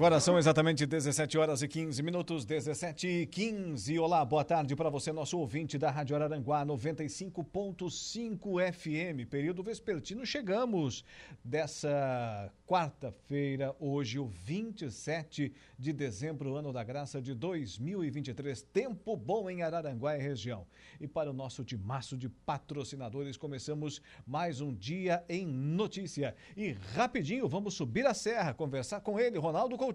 Agora 0.00 0.18
são 0.18 0.38
exatamente 0.38 0.86
17 0.86 1.36
horas 1.36 1.60
e 1.60 1.68
15 1.68 2.02
minutos, 2.02 2.46
17 2.46 3.06
e 3.06 3.26
15. 3.26 3.98
Olá, 3.98 4.24
boa 4.24 4.42
tarde 4.42 4.74
para 4.74 4.88
você, 4.88 5.12
nosso 5.12 5.38
ouvinte 5.38 5.76
da 5.76 5.90
Rádio 5.90 6.16
Araranguá 6.16 6.64
95.5 6.64 8.72
FM, 8.72 9.28
período 9.28 9.62
vespertino. 9.62 10.24
Chegamos 10.24 11.04
dessa 11.44 12.50
quarta-feira, 12.66 13.76
hoje, 13.78 14.18
o 14.18 14.24
27 14.24 15.52
de 15.78 15.92
dezembro, 15.92 16.54
ano 16.54 16.72
da 16.72 16.82
graça 16.82 17.20
de 17.20 17.34
2023. 17.34 18.62
Tempo 18.72 19.14
bom 19.18 19.50
em 19.50 19.62
Araranguá 19.62 20.16
e 20.16 20.22
região. 20.22 20.66
E 20.98 21.06
para 21.06 21.28
o 21.28 21.34
nosso 21.34 21.62
timaço 21.62 22.16
de 22.16 22.30
patrocinadores, 22.30 23.36
começamos 23.36 24.00
mais 24.26 24.62
um 24.62 24.72
dia 24.72 25.22
em 25.28 25.46
notícia. 25.46 26.34
E 26.56 26.74
rapidinho, 26.94 27.46
vamos 27.46 27.74
subir 27.74 28.06
a 28.06 28.14
serra, 28.14 28.54
conversar 28.54 29.02
com 29.02 29.20
ele, 29.20 29.36
Ronaldo 29.36 29.76
Coutinho. 29.76 29.89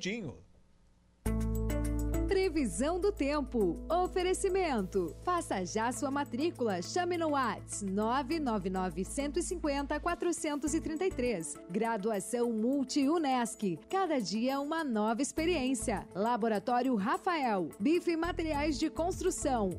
Previsão 2.28 3.00
do 3.00 3.12
tempo. 3.12 3.80
Oferecimento. 3.90 5.16
Faça 5.24 5.66
já 5.66 5.92
sua 5.92 6.12
matrícula. 6.12 6.82
Chame 6.82 7.18
no 7.18 7.30
Whats 7.30 7.82
999 7.82 9.06
150 9.06 10.00
433. 10.00 11.56
Graduação 11.70 12.52
Multi-UNESC. 12.52 13.80
Cada 13.90 14.20
dia 14.20 14.60
uma 14.60 14.84
nova 14.84 15.22
experiência. 15.22 16.08
Laboratório 16.14 16.96
Rafael. 16.96 17.70
Bife 17.80 18.12
e 18.12 18.18
Materiais 18.18 18.78
de 18.78 18.90
Construção. 18.90 19.70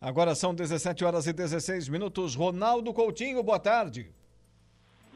Agora 0.00 0.34
são 0.34 0.54
17 0.54 1.04
horas 1.04 1.26
e 1.26 1.32
16 1.32 1.88
minutos. 1.88 2.34
Ronaldo 2.34 2.92
Coutinho, 2.92 3.42
boa 3.42 3.58
tarde. 3.58 4.12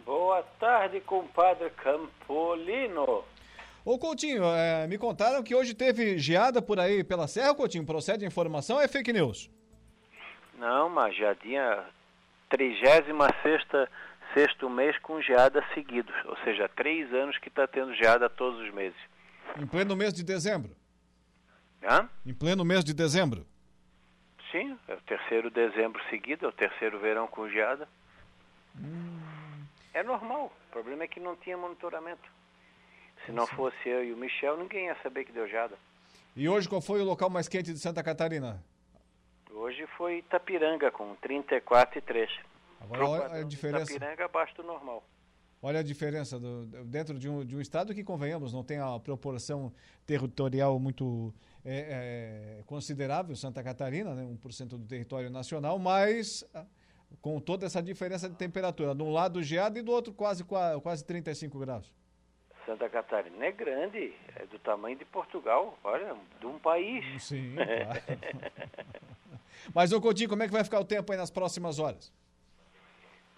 Boa 0.06 0.40
tarde, 0.60 1.00
compadre 1.00 1.68
Campolino. 1.70 3.24
Ô 3.84 3.98
Coutinho, 3.98 4.44
é, 4.44 4.86
me 4.86 4.96
contaram 4.96 5.42
que 5.42 5.52
hoje 5.52 5.74
teve 5.74 6.16
geada 6.16 6.62
por 6.62 6.78
aí 6.78 7.02
pela 7.02 7.26
Serra, 7.26 7.52
Coutinho. 7.56 7.84
Procede 7.84 8.24
a 8.24 8.28
informação 8.28 8.76
ou 8.76 8.82
é 8.82 8.86
fake 8.86 9.12
news? 9.12 9.50
Não, 10.56 10.86
uma 10.86 11.10
geadinha, 11.10 11.84
36 12.50 13.04
sexto 14.32 14.70
mês 14.70 14.96
com 15.00 15.20
geada 15.20 15.64
seguidos. 15.74 16.14
Ou 16.26 16.36
seja, 16.44 16.68
três 16.68 17.12
anos 17.12 17.36
que 17.38 17.48
está 17.48 17.66
tendo 17.66 17.92
geada 17.96 18.30
todos 18.30 18.60
os 18.60 18.72
meses. 18.72 18.98
Em 19.60 19.66
pleno 19.66 19.96
mês 19.96 20.14
de 20.14 20.22
dezembro? 20.22 20.70
Hã? 21.82 22.08
Em 22.24 22.32
pleno 22.32 22.64
mês 22.64 22.84
de 22.84 22.94
dezembro? 22.94 23.44
Sim, 24.52 24.78
é 24.86 24.94
o 24.94 25.00
terceiro 25.00 25.50
dezembro 25.50 26.00
seguido, 26.08 26.46
é 26.46 26.48
o 26.48 26.52
terceiro 26.52 27.00
verão 27.00 27.26
com 27.26 27.48
geada. 27.48 27.88
Hum. 28.80 29.35
É 29.96 30.02
normal. 30.02 30.52
O 30.68 30.72
problema 30.72 31.04
é 31.04 31.08
que 31.08 31.18
não 31.18 31.34
tinha 31.36 31.56
monitoramento. 31.56 32.30
Se 33.24 33.32
não 33.32 33.46
fosse 33.46 33.88
eu 33.88 34.04
e 34.04 34.12
o 34.12 34.16
Michel, 34.16 34.58
ninguém 34.58 34.84
ia 34.84 34.96
saber 35.02 35.24
que 35.24 35.32
deu 35.32 35.48
geada. 35.48 35.74
E 36.36 36.46
hoje 36.46 36.68
qual 36.68 36.82
foi 36.82 37.00
o 37.00 37.04
local 37.04 37.30
mais 37.30 37.48
quente 37.48 37.72
de 37.72 37.78
Santa 37.78 38.02
Catarina? 38.02 38.62
Hoje 39.50 39.86
foi 39.96 40.18
Itapiranga, 40.18 40.90
com 40.90 41.16
34,3. 41.16 42.28
Agora 42.78 43.08
olha 43.08 43.34
a 43.36 43.42
diferença. 43.42 43.90
Itapiranga 43.90 44.26
abaixo 44.26 44.54
do 44.56 44.64
normal. 44.64 45.02
Olha 45.62 45.80
a 45.80 45.82
diferença 45.82 46.38
do, 46.38 46.66
dentro 46.84 47.18
de 47.18 47.26
um, 47.26 47.42
de 47.42 47.56
um 47.56 47.60
estado 47.62 47.94
que, 47.94 48.04
convenhamos, 48.04 48.52
não 48.52 48.62
tem 48.62 48.78
a 48.78 49.00
proporção 49.00 49.72
territorial 50.06 50.78
muito 50.78 51.32
é, 51.64 52.58
é, 52.58 52.62
considerável, 52.66 53.34
Santa 53.34 53.62
Catarina, 53.62 54.14
né, 54.14 54.24
1% 54.44 54.68
do 54.68 54.86
território 54.86 55.30
nacional, 55.30 55.78
mas 55.78 56.44
com 57.20 57.40
toda 57.40 57.66
essa 57.66 57.82
diferença 57.82 58.28
de 58.28 58.36
temperatura. 58.36 58.94
De 58.94 59.02
um 59.02 59.12
lado 59.12 59.42
geado 59.42 59.78
e 59.78 59.82
do 59.82 59.92
outro 59.92 60.12
quase, 60.12 60.44
quase 60.44 61.04
35 61.04 61.58
graus. 61.58 61.92
Santa 62.64 62.88
Catarina 62.88 63.46
é 63.46 63.52
grande, 63.52 64.12
é 64.34 64.44
do 64.46 64.58
tamanho 64.58 64.96
de 64.96 65.04
Portugal, 65.04 65.78
olha, 65.84 66.16
de 66.40 66.46
um 66.46 66.58
país. 66.58 67.22
Sim, 67.22 67.54
claro. 67.54 68.00
Mas, 69.74 69.92
ô 69.92 70.00
Coutinho, 70.00 70.28
como 70.28 70.42
é 70.42 70.46
que 70.46 70.52
vai 70.52 70.64
ficar 70.64 70.80
o 70.80 70.84
tempo 70.84 71.12
aí 71.12 71.18
nas 71.18 71.30
próximas 71.30 71.78
horas? 71.78 72.12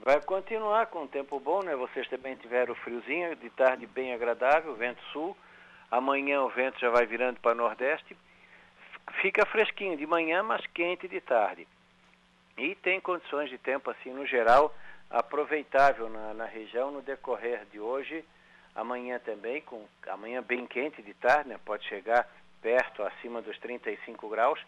Vai 0.00 0.20
continuar 0.22 0.86
com 0.86 1.02
um 1.02 1.06
tempo 1.06 1.38
bom, 1.38 1.62
né? 1.62 1.74
Vocês 1.76 2.08
também 2.08 2.36
tiveram 2.36 2.74
friozinho, 2.76 3.36
de 3.36 3.50
tarde 3.50 3.86
bem 3.86 4.14
agradável, 4.14 4.74
vento 4.74 5.02
sul. 5.12 5.36
Amanhã 5.90 6.42
o 6.42 6.48
vento 6.48 6.78
já 6.78 6.90
vai 6.90 7.04
virando 7.06 7.40
para 7.40 7.54
nordeste. 7.54 8.16
Fica 9.20 9.44
fresquinho 9.46 9.96
de 9.96 10.06
manhã, 10.06 10.42
mas 10.42 10.64
quente 10.68 11.08
de 11.08 11.20
tarde. 11.20 11.66
E 12.58 12.74
tem 12.74 13.00
condições 13.00 13.48
de 13.48 13.56
tempo, 13.56 13.88
assim, 13.88 14.12
no 14.12 14.26
geral, 14.26 14.74
aproveitável 15.08 16.08
na, 16.08 16.34
na 16.34 16.44
região 16.44 16.90
no 16.90 17.00
decorrer 17.00 17.64
de 17.66 17.78
hoje. 17.78 18.24
Amanhã 18.74 19.20
também, 19.20 19.62
com 19.62 19.86
amanhã 20.08 20.42
bem 20.42 20.66
quente 20.66 21.00
de 21.00 21.14
tarde, 21.14 21.50
né? 21.50 21.60
pode 21.64 21.86
chegar 21.86 22.28
perto, 22.60 23.04
acima 23.04 23.40
dos 23.40 23.56
35 23.60 24.28
graus, 24.28 24.60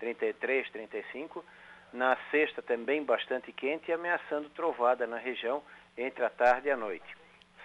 33, 0.00 0.68
35. 0.70 1.44
Na 1.92 2.18
sexta 2.32 2.60
também 2.62 3.04
bastante 3.04 3.52
quente 3.52 3.90
e 3.90 3.94
ameaçando 3.94 4.50
trovada 4.50 5.06
na 5.06 5.16
região 5.16 5.62
entre 5.96 6.24
a 6.24 6.30
tarde 6.30 6.66
e 6.66 6.70
a 6.72 6.76
noite. 6.76 7.16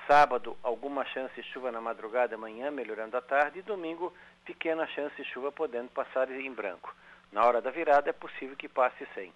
Sábado, 0.08 0.56
alguma 0.62 1.03
chance 1.06 1.34
de 1.34 1.47
chuva 1.50 1.72
na 1.72 1.81
madrugada, 1.81 2.36
amanhã 2.36 2.70
melhorando 2.70 3.18
a 3.18 3.22
tarde. 3.22 3.59
E 3.59 3.64
domingo, 3.64 4.14
pequena 4.46 4.86
chance 4.88 5.16
de 5.16 5.28
chuva 5.30 5.52
podendo 5.52 5.90
passar 5.90 6.30
em 6.30 6.53
branco. 6.53 6.94
Na 7.31 7.46
hora 7.46 7.62
da 7.62 7.72
virada 7.72 8.09
é 8.09 8.14
possível 8.14 8.56
que 8.56 8.68
passe 8.68 9.08
sem. 9.16 9.34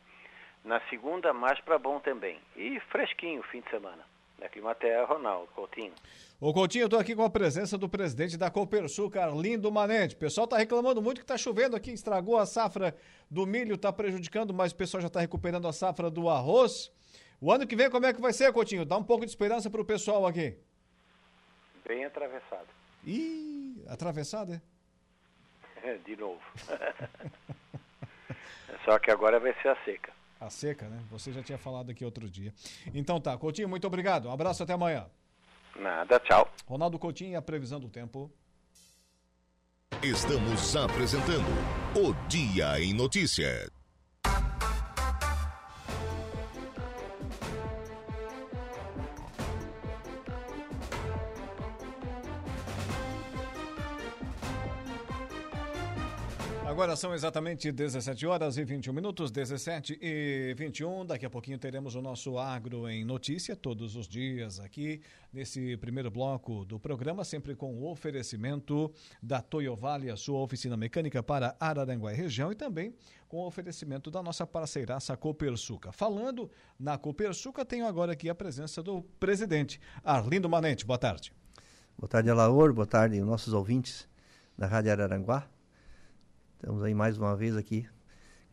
Na 0.66 0.82
segunda, 0.90 1.32
mais 1.32 1.62
para 1.62 1.78
bom 1.78 2.00
também. 2.00 2.40
E 2.56 2.80
fresquinho 2.92 3.44
fim 3.44 3.62
de 3.62 3.70
semana. 3.70 4.04
Na 4.40 4.50
Climaterra, 4.50 5.06
Ronaldo 5.06 5.48
Coutinho. 5.54 5.94
Ô 6.42 6.52
Coutinho, 6.52 6.82
eu 6.82 6.88
estou 6.88 7.00
aqui 7.00 7.16
com 7.16 7.24
a 7.24 7.30
presença 7.30 7.78
do 7.78 7.88
presidente 7.88 8.36
da 8.36 8.50
Copersul, 8.50 9.10
Carlindo 9.12 9.72
Manente. 9.72 10.16
O 10.16 10.18
pessoal 10.18 10.46
está 10.46 10.58
reclamando 10.58 11.04
muito 11.04 11.20
que 11.20 11.24
está 11.24 11.38
chovendo 11.38 11.76
aqui, 11.76 11.92
estragou 11.92 12.38
a 12.38 12.48
safra 12.48 12.98
do 13.30 13.46
milho, 13.46 13.76
está 13.76 13.94
prejudicando, 13.94 14.56
mas 14.56 14.72
o 14.72 14.76
pessoal 14.76 15.02
já 15.02 15.08
está 15.08 15.20
recuperando 15.20 15.68
a 15.68 15.72
safra 15.72 16.10
do 16.10 16.28
arroz. 16.28 16.92
O 17.40 17.52
ano 17.52 17.68
que 17.68 17.76
vem, 17.76 17.90
como 17.90 18.08
é 18.08 18.14
que 18.14 18.20
vai 18.20 18.34
ser, 18.34 18.52
Coutinho? 18.52 18.86
Dá 18.86 18.98
um 18.98 19.04
pouco 19.04 19.24
de 19.24 19.30
esperança 19.30 19.70
para 19.70 19.82
o 19.82 19.86
pessoal 19.86 20.26
aqui. 20.26 20.58
Bem 21.88 22.06
atravessado. 22.06 22.68
Ih, 23.06 23.84
atravessado, 23.88 24.54
é? 25.84 25.98
De 26.04 26.16
novo. 26.16 26.42
Só 28.84 28.98
que 28.98 29.12
agora 29.12 29.40
vai 29.40 29.54
ser 29.62 29.70
a 29.70 29.76
seca. 29.86 30.15
A 30.46 30.50
seca, 30.50 30.88
né? 30.88 31.00
Você 31.10 31.32
já 31.32 31.42
tinha 31.42 31.58
falado 31.58 31.90
aqui 31.90 32.06
outro 32.06 32.30
dia. 32.30 32.54
Então 32.94 33.20
tá, 33.20 33.36
Coutinho, 33.36 33.68
muito 33.68 33.88
obrigado. 33.88 34.28
Um 34.28 34.32
abraço 34.32 34.62
até 34.62 34.74
amanhã. 34.74 35.08
Nada, 35.76 36.20
tchau. 36.20 36.48
Ronaldo 36.68 37.00
Coutinho 37.00 37.32
e 37.32 37.36
a 37.36 37.42
previsão 37.42 37.80
do 37.80 37.90
tempo. 37.90 38.32
Estamos 40.04 40.76
apresentando 40.76 41.50
o 41.96 42.14
Dia 42.28 42.80
em 42.80 42.94
Notícia. 42.94 43.75
Agora 56.76 56.98
são 56.98 57.14
exatamente 57.14 57.72
17 57.72 58.28
horas 58.28 58.58
e 58.58 58.66
21 58.66 58.92
minutos, 58.92 59.32
17 59.32 59.98
e 60.02 60.54
21. 60.58 61.06
Daqui 61.06 61.26
a 61.26 61.30
pouquinho 61.30 61.58
teremos 61.58 61.96
o 61.96 62.02
nosso 62.02 62.38
Agro 62.38 62.90
em 62.90 63.06
Notícia, 63.06 63.56
todos 63.56 63.96
os 63.96 64.10
dias 64.10 64.60
aqui, 64.60 65.00
nesse 65.32 65.78
primeiro 65.78 66.12
bloco 66.12 66.66
do 66.66 66.78
programa, 66.78 67.24
sempre 67.24 67.56
com 67.56 67.74
o 67.76 67.90
oferecimento 67.90 68.92
da 69.24 69.42
Toyo 69.42 69.74
Vale, 69.74 70.12
a 70.12 70.18
sua 70.18 70.40
oficina 70.40 70.76
mecânica 70.76 71.24
para 71.24 71.56
Araranguá 71.62 72.12
e 72.12 72.18
região, 72.18 72.52
e 72.52 72.56
também 72.56 72.94
com 73.30 73.38
o 73.38 73.48
oferecimento 73.48 74.12
da 74.12 74.22
nossa 74.22 74.46
parceiraça 74.46 75.16
Copersuca. 75.16 75.94
Falando 75.94 76.52
na 76.78 76.98
Copersuca, 76.98 77.64
tenho 77.64 77.88
agora 77.88 78.12
aqui 78.12 78.30
a 78.30 78.36
presença 78.36 78.84
do 78.84 79.02
presidente 79.18 79.80
Arlindo 80.04 80.50
Manente. 80.50 80.86
Boa 80.86 81.00
tarde. 81.00 81.32
Boa 81.98 82.10
tarde, 82.10 82.30
Alaor. 82.30 82.74
Boa 82.74 82.86
tarde, 82.86 83.18
nossos 83.22 83.54
ouvintes 83.54 84.10
da 84.58 84.68
Rádio 84.68 84.92
Araranguá. 84.92 85.55
Estamos 86.56 86.84
aí 86.84 86.94
mais 86.94 87.18
uma 87.18 87.36
vez 87.36 87.56
aqui 87.56 87.88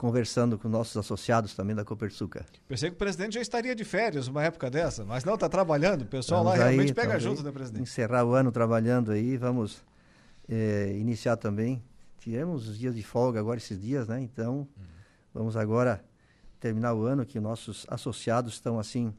conversando 0.02 0.58
com 0.58 0.68
nossos 0.68 0.96
associados 0.96 1.54
também 1.54 1.76
da 1.76 1.84
Copersuca. 1.84 2.44
Pensei 2.66 2.90
que 2.90 2.96
o 2.96 2.98
presidente 2.98 3.34
já 3.34 3.40
estaria 3.40 3.72
de 3.72 3.84
férias 3.84 4.26
uma 4.26 4.42
época 4.42 4.68
dessa, 4.68 5.04
mas 5.04 5.24
não, 5.24 5.34
está 5.34 5.48
trabalhando. 5.48 6.02
O 6.02 6.06
pessoal 6.06 6.42
vamos 6.42 6.58
lá 6.58 6.66
aí, 6.66 6.74
realmente 6.74 6.92
pega 6.92 7.20
junto, 7.20 7.40
né, 7.40 7.52
presidente? 7.52 7.82
Encerrar 7.82 8.24
o 8.24 8.32
ano 8.32 8.50
trabalhando 8.50 9.12
aí, 9.12 9.36
vamos 9.36 9.80
é, 10.48 10.92
iniciar 10.98 11.36
também. 11.36 11.80
Tivemos 12.18 12.68
os 12.68 12.76
dias 12.76 12.96
de 12.96 13.02
folga 13.04 13.38
agora, 13.38 13.58
esses 13.58 13.80
dias, 13.80 14.08
né? 14.08 14.20
Então, 14.20 14.58
uhum. 14.58 14.66
vamos 15.32 15.56
agora 15.56 16.04
terminar 16.58 16.94
o 16.94 17.04
ano 17.04 17.24
que 17.24 17.38
nossos 17.38 17.86
associados 17.88 18.54
estão, 18.54 18.80
assim, 18.80 19.14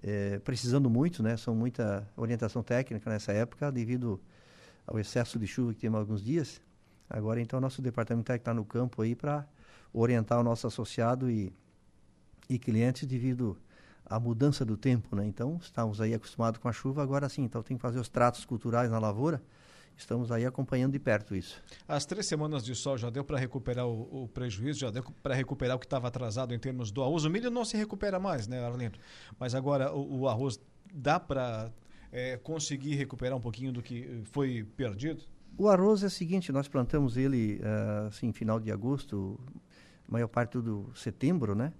é, 0.00 0.38
precisando 0.38 0.88
muito, 0.88 1.20
né? 1.20 1.36
São 1.36 1.52
muita 1.52 2.08
orientação 2.16 2.62
técnica 2.62 3.10
nessa 3.10 3.32
época, 3.32 3.72
devido 3.72 4.20
ao 4.86 5.00
excesso 5.00 5.36
de 5.36 5.48
chuva 5.48 5.74
que 5.74 5.80
temos 5.80 5.98
alguns 5.98 6.22
dias. 6.22 6.60
Agora, 7.08 7.40
então, 7.40 7.60
nosso 7.60 7.82
departamento 7.82 8.26
técnico 8.26 8.42
está 8.42 8.54
no 8.54 8.64
campo 8.64 9.02
aí 9.02 9.14
para 9.14 9.46
orientar 9.92 10.40
o 10.40 10.42
nosso 10.42 10.66
associado 10.66 11.30
e, 11.30 11.52
e 12.48 12.58
clientes 12.58 13.06
devido 13.06 13.58
à 14.04 14.18
mudança 14.18 14.64
do 14.64 14.76
tempo, 14.76 15.14
né? 15.14 15.26
Então, 15.26 15.58
estamos 15.60 16.00
aí 16.00 16.14
acostumados 16.14 16.58
com 16.58 16.68
a 16.68 16.72
chuva, 16.72 17.02
agora 17.02 17.28
sim, 17.28 17.42
então 17.42 17.62
tem 17.62 17.76
que 17.76 17.82
fazer 17.82 17.98
os 17.98 18.08
tratos 18.08 18.44
culturais 18.44 18.90
na 18.90 18.98
lavoura. 18.98 19.42
Estamos 19.96 20.32
aí 20.32 20.44
acompanhando 20.44 20.92
de 20.92 20.98
perto 20.98 21.34
isso. 21.34 21.62
As 21.86 22.04
três 22.06 22.26
semanas 22.26 22.64
de 22.64 22.74
sol 22.74 22.96
já 22.96 23.10
deu 23.10 23.24
para 23.24 23.38
recuperar 23.38 23.86
o, 23.86 24.24
o, 24.24 24.28
prejuízo, 24.28 24.80
já 24.80 24.90
deu 24.90 25.04
para 25.22 25.34
recuperar 25.34 25.76
o 25.76 25.78
que 25.78 25.86
estava 25.86 26.08
atrasado 26.08 26.54
em 26.54 26.58
termos 26.58 26.90
do 26.90 27.02
arroz. 27.02 27.24
O 27.24 27.30
milho 27.30 27.50
não 27.50 27.64
se 27.64 27.76
recupera 27.76 28.18
mais, 28.18 28.48
né, 28.48 28.64
Arlindo? 28.64 28.98
Mas 29.38 29.54
agora 29.54 29.92
o, 29.92 30.20
o 30.20 30.28
arroz 30.28 30.58
dá 30.92 31.20
para 31.20 31.70
é, 32.10 32.36
conseguir 32.38 32.94
recuperar 32.94 33.36
um 33.36 33.40
pouquinho 33.40 33.72
do 33.72 33.82
que 33.82 34.22
foi 34.24 34.64
perdido? 34.76 35.22
O 35.56 35.68
arroz 35.68 36.02
é 36.02 36.06
o 36.06 36.10
seguinte, 36.10 36.50
nós 36.50 36.66
plantamos 36.66 37.16
ele 37.16 37.60
uh, 37.60 38.06
assim, 38.06 38.32
final 38.32 38.58
de 38.58 38.72
agosto, 38.72 39.38
maior 40.08 40.28
parte 40.28 40.58
do 40.58 40.90
setembro, 40.94 41.54
né? 41.54 41.72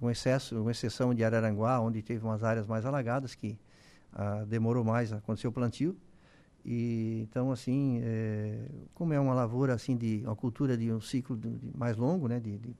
Com 0.00 0.10
excesso, 0.10 0.62
com 0.62 0.70
exceção 0.70 1.14
de 1.14 1.22
Araranguá, 1.22 1.80
onde 1.80 2.02
teve 2.02 2.24
umas 2.24 2.42
áreas 2.42 2.66
mais 2.66 2.86
alagadas 2.86 3.34
que 3.34 3.58
uh, 4.14 4.46
demorou 4.46 4.82
mais 4.84 5.12
a 5.12 5.16
acontecer 5.16 5.46
o 5.46 5.52
plantio. 5.52 5.96
E 6.64 7.20
então 7.22 7.52
assim, 7.52 8.00
é, 8.02 8.68
como 8.94 9.12
é 9.12 9.20
uma 9.20 9.34
lavoura 9.34 9.74
assim 9.74 9.96
de 9.96 10.22
uma 10.24 10.36
cultura 10.36 10.76
de 10.76 10.92
um 10.92 11.00
ciclo 11.00 11.36
de, 11.36 11.48
de 11.50 11.76
mais 11.76 11.96
longo, 11.96 12.28
né? 12.28 12.40
De, 12.40 12.58
de, 12.58 12.76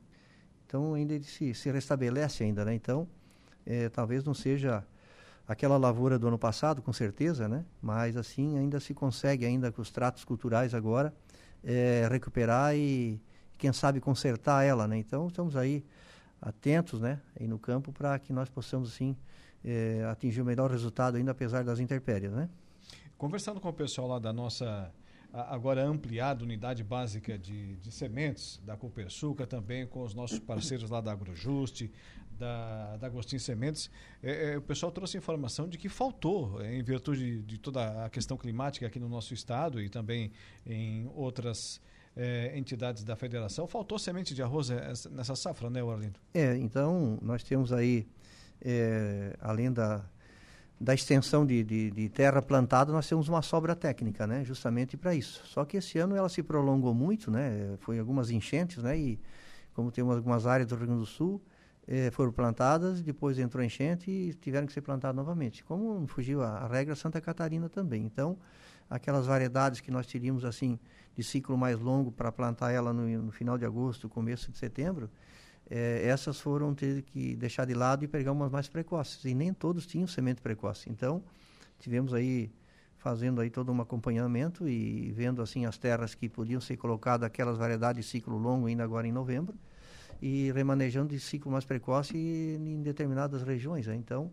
então 0.67 0.95
ainda 0.95 1.15
ele 1.15 1.25
se, 1.25 1.55
se 1.55 1.71
restabelece 1.71 2.45
ainda, 2.45 2.65
né? 2.65 2.75
Então 2.75 3.09
é, 3.65 3.89
talvez 3.89 4.25
não 4.25 4.35
seja 4.35 4.85
aquela 5.49 5.79
lavoura 5.79 6.19
do 6.19 6.29
ano 6.29 6.39
passado, 6.39 6.83
com 6.83 6.93
certeza, 6.93 7.49
né? 7.49 7.65
Mas 7.81 8.19
assim 8.19 8.59
ainda 8.59 8.79
se 8.79 8.93
consegue 8.93 9.47
ainda 9.47 9.73
com 9.73 9.81
os 9.81 9.91
tratos 9.91 10.23
culturais 10.23 10.75
agora 10.75 11.15
é, 11.65 12.07
recuperar 12.11 12.77
e 12.77 13.19
quem 13.57 13.73
sabe 13.73 13.99
consertar 13.99 14.63
ela, 14.63 14.87
né? 14.87 14.99
Então 14.99 15.27
estamos 15.27 15.57
aí 15.57 15.83
atentos, 16.41 17.01
né? 17.01 17.19
Aí 17.41 17.49
no 17.49 17.59
campo 17.59 17.91
para 17.93 18.19
que 18.19 18.31
nós 18.31 18.51
possamos 18.51 18.93
assim 18.93 19.17
é, 19.65 20.05
atingir 20.11 20.43
o 20.43 20.45
melhor 20.45 20.71
resultado 20.71 21.17
ainda 21.17 21.33
apesar 21.33 21.65
das 21.65 21.81
intempéries, 21.81 22.31
né? 22.31 22.49
Conversando 23.17 23.59
com 23.59 23.71
o 23.71 23.73
pessoal 23.73 24.07
lá 24.07 24.19
da 24.19 24.33
nossa 24.33 24.93
agora 25.33 25.85
ampliada 25.85 26.43
unidade 26.43 26.83
básica 26.83 27.39
de, 27.39 27.77
de 27.77 27.93
sementes 27.93 28.61
da 28.65 28.77
Copersuca, 28.77 29.47
também 29.47 29.87
com 29.87 30.03
os 30.03 30.15
nossos 30.15 30.39
parceiros 30.39 30.89
lá 30.91 31.01
da 31.01 31.13
Agrojuste, 31.13 31.91
da, 32.39 32.97
da 32.97 33.07
Agostinho 33.07 33.41
Sementes, 33.41 33.91
é, 34.23 34.53
é, 34.53 34.57
o 34.59 34.63
pessoal 34.63 34.93
trouxe 34.93 35.19
informação 35.19 35.69
de 35.69 35.77
que 35.77 35.89
faltou, 35.89 36.61
é, 36.63 36.75
em 36.75 36.83
virtude 36.83 37.19
de, 37.19 37.43
de, 37.43 37.59
toda 37.59 38.05
a 38.05 38.09
questão 38.09 38.37
climática 38.37 38.87
aqui 38.87 38.99
no 38.99 39.09
nosso 39.09 39.35
estado 39.35 39.81
e 39.81 39.89
também 39.89 40.31
em 40.65 41.11
outras 41.15 41.81
é, 42.17 42.57
entidades 42.57 43.05
da 43.05 43.17
federação, 43.17 43.67
faltou 43.67 43.99
semente 43.99 44.35
de 44.35 44.43
arroz 44.43 44.71
é, 44.71 44.93
nessa 45.11 45.35
safra, 45.35 45.69
né, 45.69 45.83
Orlindo? 45.83 46.19
É, 46.33 46.57
então 46.57 47.19
nós 47.21 47.43
temos 47.43 47.73
aí, 47.73 48.07
é, 48.61 49.37
além 49.41 49.73
da, 49.73 50.05
da 50.81 50.95
extensão 50.95 51.45
de, 51.45 51.65
de, 51.65 51.91
de, 51.91 52.09
terra 52.09 52.41
plantada, 52.41 52.93
nós 52.93 53.09
temos 53.09 53.29
uma 53.29 53.43
sobra 53.43 53.75
técnica, 53.75 54.27
né, 54.27 54.45
justamente 54.45 54.97
para 54.97 55.15
isso. 55.15 55.43
Só 55.47 55.65
que 55.65 55.77
esse 55.77 55.99
ano 55.99 56.15
ela 56.15 56.29
se 56.29 56.43
prolongou 56.43 56.95
muito, 56.95 57.31
né, 57.31 57.77
foi 57.81 57.99
algumas 57.99 58.31
enchentes, 58.31 58.83
né, 58.83 58.97
e 58.97 59.21
como 59.75 59.93
temos 59.93 60.17
algumas 60.17 60.47
áreas 60.47 60.69
do 60.69 60.75
Rio 60.75 60.87
Grande 60.87 61.01
do 61.01 61.07
Sul, 61.07 61.41
eh, 61.89 62.11
foram 62.11 62.31
plantadas, 62.31 63.01
depois 63.01 63.39
entrou 63.39 63.65
enchente 63.65 64.11
e 64.11 64.35
tiveram 64.35 64.67
que 64.67 64.73
ser 64.75 64.83
plantadas 64.83 65.17
novamente. 65.17 65.65
Como 65.65 66.07
fugiu 66.07 66.43
a, 66.43 66.59
a, 66.59 66.69
regra 66.69 66.95
Santa 66.95 67.19
Catarina 67.19 67.67
também. 67.71 68.05
Então, 68.05 68.37
aquelas 68.91 69.25
variedades 69.27 69.81
que 69.81 69.91
nós 69.91 70.07
teríamos 70.07 70.45
assim 70.45 70.79
de 71.17 71.25
ciclo 71.25 71.57
mais 71.57 71.81
longo 71.81 72.13
para 72.13 72.31
plantar 72.31 72.73
ela 72.73 72.93
no, 72.93 73.09
no, 73.23 73.33
final 73.33 73.57
de 73.57 73.65
agosto, 73.65 74.07
começo 74.07 74.53
de 74.53 74.59
setembro, 74.59 75.11
eh, 75.71 76.03
essas 76.05 76.39
foram 76.39 76.75
ter 76.75 77.03
que 77.03 77.35
deixar 77.35 77.65
de 77.65 77.73
lado 77.73 78.05
e 78.05 78.09
pegar 78.09 78.33
umas 78.33 78.51
mais 78.51 78.69
precoces. 78.69 79.25
E 79.25 79.35
nem 79.35 79.55
todos 79.55 79.87
tinham 79.87 80.07
semente 80.07 80.43
precoce. 80.43 80.91
Então, 80.91 81.23
tivemos 81.79 82.13
aí 82.13 82.53
fazendo 82.99 83.41
aí 83.41 83.49
todo 83.49 83.73
um 83.73 83.81
acompanhamento 83.81 84.69
e 84.69 85.11
vendo 85.13 85.41
assim 85.41 85.65
as 85.65 85.79
terras 85.79 86.15
que 86.15 86.29
podiam 86.29 86.61
ser 86.61 86.77
colocadas 86.77 87.27
aquelas 87.27 87.57
variedades 87.57 88.05
de 88.05 88.11
ciclo 88.11 88.37
longo 88.37 88.67
ainda 88.67 88.85
agora 88.85 89.07
em 89.07 89.13
novembro 89.13 89.57
e 90.21 90.51
remanejando 90.53 91.09
de 91.09 91.21
ciclo 91.21 91.51
mais 91.51 91.65
precoce 91.65 92.17
em 92.17 92.83
determinadas 92.83 93.43
regiões. 93.43 93.87
Né? 93.87 93.97
Então, 93.97 94.31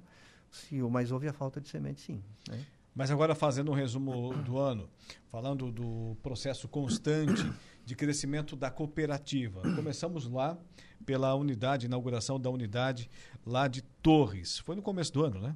se, 0.49 0.81
mas 0.81 1.11
houve 1.11 1.27
a 1.27 1.33
falta 1.33 1.61
de 1.61 1.67
semente, 1.67 2.01
sim. 2.01 2.23
Né? 2.49 2.65
Mas 2.95 3.11
agora 3.11 3.35
fazendo 3.35 3.71
um 3.71 3.73
resumo 3.73 4.33
do 4.43 4.57
ano, 4.57 4.89
falando 5.27 5.69
do 5.69 6.15
processo 6.23 6.67
constante 6.67 7.51
de 7.85 7.93
crescimento 7.93 8.55
da 8.55 8.71
cooperativa. 8.71 9.61
Começamos 9.75 10.29
lá 10.29 10.57
pela 11.05 11.35
unidade, 11.35 11.88
inauguração 11.88 12.39
da 12.39 12.49
unidade 12.49 13.09
lá 13.45 13.67
de 13.67 13.81
Torres. 13.81 14.59
Foi 14.59 14.77
no 14.77 14.81
começo 14.81 15.11
do 15.11 15.25
ano, 15.25 15.41
né? 15.41 15.55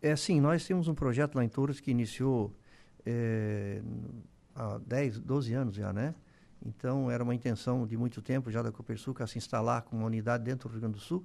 É 0.00 0.14
sim, 0.14 0.40
nós 0.40 0.64
temos 0.64 0.86
um 0.86 0.94
projeto 0.94 1.34
lá 1.34 1.44
em 1.44 1.48
Torres 1.48 1.80
que 1.80 1.90
iniciou 1.90 2.54
é, 3.04 3.82
há 4.54 4.78
10, 4.78 5.18
12 5.18 5.54
anos 5.54 5.74
já, 5.74 5.92
né? 5.92 6.14
Então, 6.64 7.10
era 7.10 7.22
uma 7.22 7.34
intenção 7.34 7.86
de 7.86 7.96
muito 7.96 8.20
tempo 8.20 8.50
já 8.50 8.62
da 8.62 8.72
Copersuca 8.72 9.26
se 9.26 9.38
instalar 9.38 9.82
com 9.82 9.96
uma 9.96 10.06
unidade 10.06 10.44
dentro 10.44 10.68
do 10.68 10.72
Rio 10.72 10.80
Grande 10.80 10.94
do 10.94 11.00
Sul. 11.00 11.24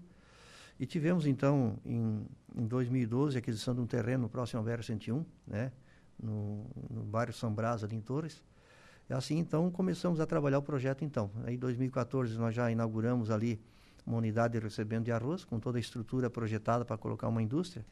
E 0.80 0.86
tivemos, 0.86 1.26
então, 1.26 1.78
em, 1.86 2.26
em 2.56 2.68
2012, 2.68 3.38
a 3.38 3.40
aquisição 3.40 3.74
de 3.76 3.82
um 3.82 3.88
terreno 3.88 4.28
próximo 4.30 4.60
ao 4.60 4.66
BR-101, 4.66 5.24
né, 5.46 5.72
no, 6.22 6.66
no 6.90 7.04
bairro 7.04 7.34
São 7.34 7.54
Brás, 7.54 7.84
ali 7.84 7.96
em 7.96 8.02
Torres. 8.02 8.44
E 9.10 9.14
assim, 9.14 9.38
então, 9.38 9.70
começamos 9.70 10.20
a 10.20 10.26
trabalhar 10.26 10.60
o 10.60 10.64
projeto, 10.64 11.04
então. 11.04 11.30
Aí, 11.44 11.56
em 11.56 11.60
2014, 11.60 12.38
nós 12.38 12.56
já 12.56 12.72
inauguramos 12.72 13.30
ali 13.30 13.62
uma 14.06 14.18
unidade 14.18 14.58
de 14.58 14.64
recebimento 14.64 15.06
de 15.06 15.12
arroz, 15.12 15.46
com 15.46 15.60
toda 15.60 15.78
a 15.78 15.82
estrutura 15.82 16.30
projetada 16.30 16.84
para 16.84 16.98
colocar 16.98 17.28
uma 17.28 17.42
indústria. 17.42 17.86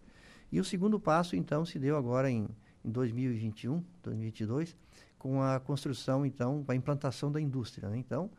E 0.51 0.59
o 0.59 0.65
segundo 0.65 0.99
passo, 0.99 1.35
então, 1.35 1.65
se 1.65 1.79
deu 1.79 1.95
agora 1.95 2.29
em, 2.29 2.47
em 2.83 2.91
2021, 2.91 3.83
2022, 4.03 4.75
com 5.17 5.41
a 5.41 5.59
construção, 5.59 6.25
então, 6.25 6.65
a 6.67 6.75
implantação 6.75 7.31
da 7.31 7.39
indústria. 7.39 7.89
Né? 7.89 7.97
Então, 7.97 8.29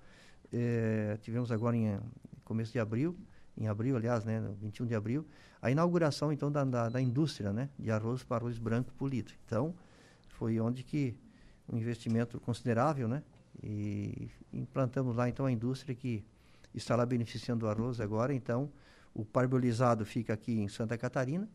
é, 0.52 1.16
tivemos 1.22 1.52
agora 1.52 1.76
em 1.76 1.99
começo 2.44 2.72
de 2.72 2.78
abril, 2.78 3.16
em 3.56 3.68
abril, 3.68 3.96
aliás, 3.96 4.25
né, 4.25 4.42
21 4.61 4.87
de 4.87 4.94
abril, 4.94 5.26
a 5.61 5.70
inauguração, 5.70 6.32
então, 6.32 6.50
da, 6.50 6.64
da, 6.64 6.88
da 6.88 7.00
indústria, 7.00 7.52
né, 7.52 7.68
de 7.78 7.90
arroz 7.90 8.22
para 8.22 8.38
arroz 8.38 8.58
branco 8.58 8.92
polido. 8.94 9.30
Então, 9.46 9.75
foi 10.28 10.58
onde 10.58 10.82
que 10.82 11.14
um 11.68 11.76
investimento 11.76 12.40
considerável, 12.40 13.06
né, 13.06 13.22
e 13.62 14.30
implantamos 14.52 15.14
lá, 15.14 15.28
então, 15.28 15.46
a 15.46 15.52
indústria 15.52 15.94
que 15.94 16.25
está 16.75 16.96
lá 16.96 17.04
beneficiando 17.04 17.66
o 17.66 17.68
arroz 17.68 18.00
agora. 18.00 18.34
Então, 18.34 18.70
o 19.14 19.25
parbolizado 19.25 20.04
fica 20.04 20.32
aqui 20.32 20.58
em 20.61 20.68
Santa 20.68 20.96
Catarina, 20.96 21.49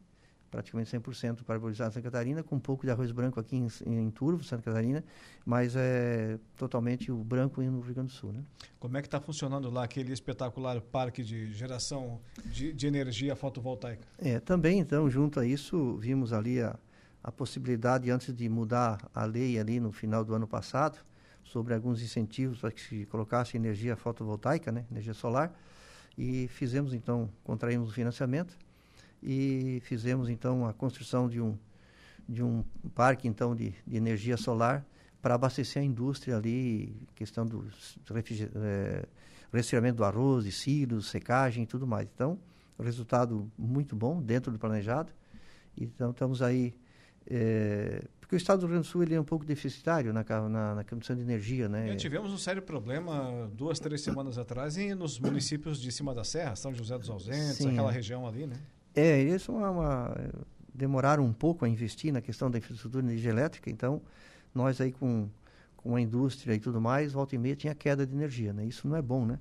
praticamente 0.49 0.95
100% 0.97 1.43
parbolizado 1.43 1.91
em 1.91 1.93
Santa 1.93 2.09
Catarina, 2.09 2.43
com 2.43 2.55
um 2.55 2.59
pouco 2.59 2.85
de 2.85 2.91
arroz 2.91 3.11
branco 3.11 3.39
aqui 3.39 3.55
em, 3.55 3.67
em 3.85 4.09
Turvo, 4.09 4.43
Santa 4.43 4.63
Catarina, 4.63 5.03
mas 5.45 5.75
é 5.75 6.39
totalmente 6.55 7.11
o 7.11 7.23
branco 7.23 7.61
no 7.61 7.81
Rio 7.81 7.93
Grande 7.93 8.11
do 8.11 8.13
Sul. 8.13 8.31
Né? 8.31 8.43
Como 8.79 8.97
é 8.97 9.01
que 9.01 9.07
está 9.07 9.19
funcionando 9.19 9.69
lá 9.69 9.83
aquele 9.83 10.13
espetacular 10.13 10.79
parque 10.81 11.23
de 11.23 11.51
geração 11.53 12.19
de, 12.45 12.73
de, 12.73 12.87
energia 12.87 13.35
fotovoltaica? 13.35 14.07
É, 14.17 14.39
também, 14.39 14.79
então, 14.79 15.09
junto 15.09 15.39
a 15.39 15.45
isso, 15.45 15.97
vimos 15.97 16.31
ali 16.33 16.61
a, 16.61 16.77
a 17.23 17.31
possibilidade, 17.31 18.09
antes 18.09 18.33
de 18.33 18.47
mudar 18.47 19.09
a 19.13 19.25
lei 19.25 19.59
ali 19.59 19.79
no 19.79 19.91
final 19.91 20.23
do 20.23 20.33
ano 20.33 20.47
passado, 20.47 20.99
sobre 21.43 21.73
alguns 21.73 22.01
incentivos 22.01 22.59
para 22.59 22.71
que 22.71 22.81
se 22.81 23.05
colocasse 23.05 23.55
energia 23.55 23.95
fotovoltaica, 23.95 24.71
né, 24.71 24.85
energia 24.91 25.13
solar, 25.13 25.53
e 26.17 26.47
fizemos, 26.47 26.93
então, 26.93 27.29
contraímos 27.43 27.89
o 27.89 27.93
financiamento, 27.93 28.57
e 29.21 29.79
fizemos 29.83 30.29
então 30.29 30.65
a 30.65 30.73
construção 30.73 31.27
de 31.27 31.41
um 31.41 31.57
de 32.27 32.43
um 32.43 32.63
parque 32.93 33.27
então 33.27 33.55
de, 33.55 33.73
de 33.85 33.95
energia 33.95 34.35
solar 34.35 34.85
para 35.21 35.35
abastecer 35.35 35.81
a 35.81 35.85
indústria 35.85 36.35
ali, 36.35 36.93
questão 37.15 37.45
do 37.45 37.65
é, 38.55 39.05
resfriamento 39.51 39.97
do 39.97 40.03
arroz, 40.03 40.43
de 40.43 40.51
silos, 40.51 41.09
secagem 41.09 41.63
e 41.63 41.65
tudo 41.65 41.87
mais. 41.87 42.07
Então, 42.13 42.37
resultado 42.77 43.49
muito 43.57 43.95
bom 43.95 44.21
dentro 44.21 44.51
do 44.51 44.59
planejado. 44.59 45.11
Então, 45.75 46.11
estamos 46.11 46.41
aí 46.41 46.75
é, 47.29 48.03
porque 48.27 48.35
o 48.35 48.37
estado 48.37 48.59
do 48.59 48.65
Rio 48.65 48.73
Grande 48.73 48.87
do 48.87 48.91
Sul 48.91 49.03
ele 49.03 49.15
é 49.15 49.21
um 49.21 49.23
pouco 49.23 49.45
deficitário 49.45 50.11
na, 50.11 50.25
na, 50.49 50.75
na 50.75 50.83
condição 50.83 51.15
de 51.15 51.21
energia, 51.21 51.69
né? 51.69 51.91
É, 51.91 51.95
tivemos 51.95 52.31
um 52.31 52.37
sério 52.37 52.61
problema 52.61 53.49
duas, 53.53 53.79
três 53.79 54.01
semanas 54.01 54.37
atrás 54.37 54.77
em, 54.77 54.93
nos 54.93 55.17
municípios 55.17 55.81
de 55.81 55.91
cima 55.91 56.13
da 56.13 56.25
Serra, 56.25 56.55
São 56.55 56.73
José 56.73 56.97
dos 56.97 57.09
Ausentes, 57.09 57.55
Sim, 57.55 57.71
aquela 57.71 57.89
é. 57.89 57.93
região 57.93 58.27
ali, 58.27 58.45
né? 58.45 58.57
É, 58.99 59.19
eles 59.19 59.47
uma, 59.47 59.69
uma, 59.69 60.15
demoraram 60.73 61.23
um 61.23 61.31
pouco 61.31 61.63
a 61.63 61.69
investir 61.69 62.11
na 62.11 62.19
questão 62.19 62.49
da 62.49 62.57
infraestrutura 62.57 63.03
de 63.03 63.09
energia 63.09 63.29
elétrica, 63.29 63.69
então 63.69 64.01
nós 64.55 64.81
aí 64.81 64.91
com, 64.91 65.29
com 65.75 65.95
a 65.95 66.01
indústria 66.01 66.55
e 66.55 66.59
tudo 66.59 66.81
mais, 66.81 67.13
volta 67.13 67.35
e 67.35 67.37
meia 67.37 67.55
tinha 67.55 67.75
queda 67.75 68.07
de 68.07 68.15
energia, 68.15 68.51
né? 68.51 68.65
Isso 68.65 68.87
não 68.87 68.95
é 68.95 69.01
bom, 69.01 69.23
né? 69.23 69.39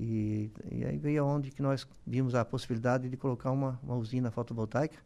E, 0.00 0.50
e 0.70 0.84
aí 0.84 0.96
veio 0.96 1.24
aonde 1.24 1.50
que 1.50 1.60
nós 1.60 1.86
vimos 2.06 2.34
a 2.34 2.42
possibilidade 2.42 3.10
de 3.10 3.16
colocar 3.18 3.50
uma, 3.50 3.78
uma 3.82 3.96
usina 3.96 4.30
fotovoltaica, 4.30 4.96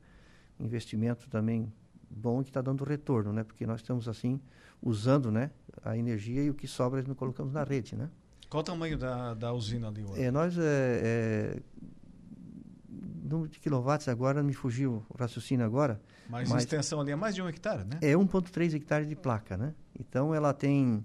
investimento 0.60 1.28
também 1.28 1.72
bom 2.08 2.42
que 2.44 2.50
está 2.50 2.60
dando 2.60 2.84
retorno, 2.84 3.32
né? 3.32 3.42
Porque 3.42 3.66
nós 3.66 3.80
estamos 3.80 4.08
assim 4.08 4.40
usando, 4.80 5.32
né, 5.32 5.50
a 5.84 5.96
energia 5.96 6.42
e 6.44 6.50
o 6.50 6.54
que 6.54 6.68
sobra 6.68 7.02
nós 7.02 7.16
colocamos 7.16 7.52
na 7.52 7.64
rede, 7.64 7.96
né? 7.96 8.08
Qual 8.48 8.60
o 8.60 8.64
tamanho 8.64 8.98
da, 8.98 9.34
da 9.34 9.52
usina 9.52 9.88
ali? 9.88 10.04
É, 10.16 10.30
nós 10.30 10.58
é, 10.58 10.62
é, 10.62 11.62
número 13.30 13.50
de 13.50 13.58
quilowatts 13.58 14.08
agora 14.08 14.42
me 14.42 14.52
fugiu 14.52 15.04
o 15.08 15.16
raciocínio 15.16 15.64
agora. 15.64 16.00
Mas, 16.28 16.48
mas 16.48 16.58
a 16.58 16.62
extensão 16.62 17.00
ali 17.00 17.12
é 17.12 17.16
mais 17.16 17.34
de 17.34 17.42
um 17.42 17.48
hectare, 17.48 17.84
né? 17.84 17.98
É 18.02 18.12
1,3 18.12 18.74
hectares 18.74 19.08
de 19.08 19.16
placa, 19.16 19.56
né? 19.56 19.74
Então 19.98 20.34
ela 20.34 20.52
tem 20.52 21.04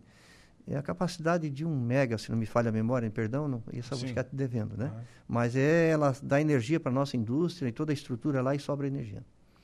é 0.67 0.75
a 0.75 0.81
capacidade 0.81 1.47
de 1.49 1.63
um 1.63 1.79
mega, 1.79 2.17
se 2.17 2.31
não 2.31 2.37
me 2.37 2.45
falha 2.45 2.69
a 2.69 2.71
memória, 2.71 3.09
perdão, 3.11 3.47
não, 3.47 3.61
isso 3.71 3.93
eu 3.93 3.97
vou 3.99 4.07
ficar 4.07 4.23
te 4.23 4.35
devendo, 4.35 4.75
né? 4.75 4.91
Mas 5.27 5.55
é, 5.55 5.89
ela 5.89 6.15
dá 6.23 6.41
energia 6.41 6.79
para 6.79 6.91
a 6.91 6.95
nossa 6.95 7.15
indústria 7.15 7.69
e 7.69 7.71
toda 7.71 7.91
a 7.91 7.93
estrutura 7.93 8.41
lá 8.41 8.55
e 8.55 8.59
sobra 8.59 8.87
energia. 8.87 9.23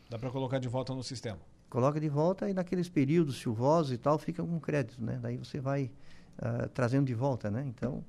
Dá 0.10 0.20
para 0.20 0.30
colocar 0.30 0.60
de 0.60 0.68
volta 0.68 0.94
no 0.94 1.04
sistema? 1.04 1.40
Coloca 1.70 2.00
de 2.00 2.10
volta 2.10 2.50
e 2.50 2.54
naqueles 2.54 2.88
períodos 2.88 3.36
chuvosos 3.36 3.94
e 3.94 3.98
tal 3.98 4.20
fica 4.20 4.44
com 4.44 4.60
crédito, 4.60 5.04
né? 5.04 5.18
Daí 5.20 5.38
você 5.38 5.60
vai 5.60 5.92
uh, 6.38 6.70
trazendo 6.70 7.08
de 7.08 7.16
volta, 7.16 7.50
né? 7.50 7.64
Então, 7.66 8.04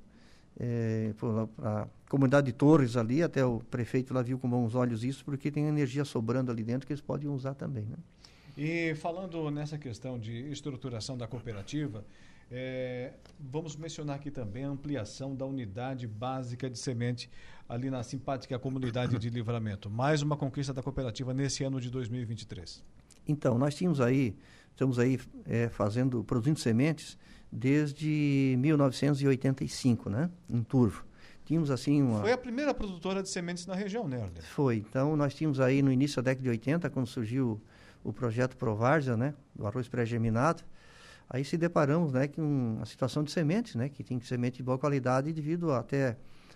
é, 0.59 1.13
a 1.59 1.87
comunidade 2.09 2.47
de 2.47 2.53
Torres 2.53 2.95
ali, 2.95 3.23
até 3.23 3.43
o 3.45 3.59
prefeito 3.59 4.13
lá 4.13 4.21
viu 4.21 4.37
com 4.37 4.49
bons 4.49 4.75
olhos 4.75 5.03
isso, 5.03 5.25
porque 5.25 5.49
tem 5.51 5.67
energia 5.67 6.05
sobrando 6.05 6.51
ali 6.51 6.63
dentro 6.63 6.85
que 6.85 6.93
eles 6.93 7.01
podem 7.01 7.29
usar 7.29 7.53
também, 7.53 7.85
né? 7.85 7.97
E 8.55 8.93
falando 8.95 9.49
nessa 9.49 9.79
questão 9.79 10.19
de 10.19 10.51
estruturação 10.51 11.17
da 11.17 11.27
cooperativa, 11.27 12.05
é, 12.51 13.13
vamos 13.39 13.75
mencionar 13.75 14.17
aqui 14.17 14.29
também 14.29 14.63
a 14.63 14.69
ampliação 14.69 15.35
da 15.35 15.43
unidade 15.43 16.05
básica 16.05 16.69
de 16.69 16.77
semente 16.77 17.29
ali 17.67 17.89
na 17.89 18.03
simpática 18.03 18.59
comunidade 18.59 19.17
de 19.17 19.29
Livramento. 19.31 19.89
Mais 19.89 20.21
uma 20.21 20.37
conquista 20.37 20.71
da 20.71 20.83
cooperativa 20.83 21.33
nesse 21.33 21.63
ano 21.63 21.81
de 21.81 21.89
2023. 21.89 22.83
Então, 23.27 23.57
nós 23.57 23.73
tínhamos 23.73 23.99
aí, 23.99 24.35
estamos 24.69 24.99
aí 24.99 25.19
é, 25.45 25.69
fazendo, 25.69 26.23
produzindo 26.23 26.59
sementes 26.59 27.17
desde 27.53 28.55
1985, 28.59 30.09
né? 30.09 30.29
Em 30.49 30.63
Turvo. 30.63 31.05
Tínhamos 31.45 31.69
assim 31.69 32.01
uma... 32.01 32.21
Foi 32.21 32.31
a 32.31 32.37
primeira 32.37 32.73
produtora 32.73 33.21
de 33.21 33.29
sementes 33.29 33.65
na 33.65 33.75
região, 33.75 34.07
né, 34.07 34.17
Arlen? 34.17 34.41
Foi. 34.41 34.77
Então, 34.77 35.15
nós 35.15 35.35
tínhamos 35.35 35.59
aí 35.59 35.81
no 35.81 35.91
início 35.91 36.21
da 36.21 36.31
década 36.31 36.43
de 36.43 36.49
80, 36.49 36.89
quando 36.89 37.07
surgiu 37.07 37.61
o 38.03 38.13
projeto 38.13 38.55
Provárzia, 38.55 39.17
né? 39.17 39.33
Do 39.53 39.67
arroz 39.67 39.87
pré-germinado 39.87 40.63
Aí 41.29 41.43
se 41.43 41.57
deparamos 41.57 42.13
né, 42.13 42.27
com 42.27 42.77
a 42.79 42.85
situação 42.85 43.23
de 43.23 43.31
sementes, 43.31 43.73
né, 43.73 43.89
que 43.89 44.03
tem 44.03 44.19
semente 44.21 44.57
de 44.57 44.63
boa 44.63 44.77
qualidade 44.77 45.33
devido 45.33 45.71
até 45.71 46.15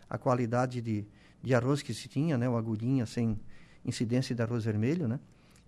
a 0.10 0.20
qualidade 0.20 0.82
de, 0.82 1.04
de 1.42 1.56
arroz 1.56 1.82
que 1.82 1.94
se 1.96 2.08
tinha, 2.08 2.38
né, 2.38 2.48
uma 2.48 2.60
agulhinha 2.60 3.06
sem 3.08 3.40
incidência 3.84 4.36
de 4.36 4.42
arroz 4.44 4.66
vermelho. 4.66 5.08
Né? 5.08 5.20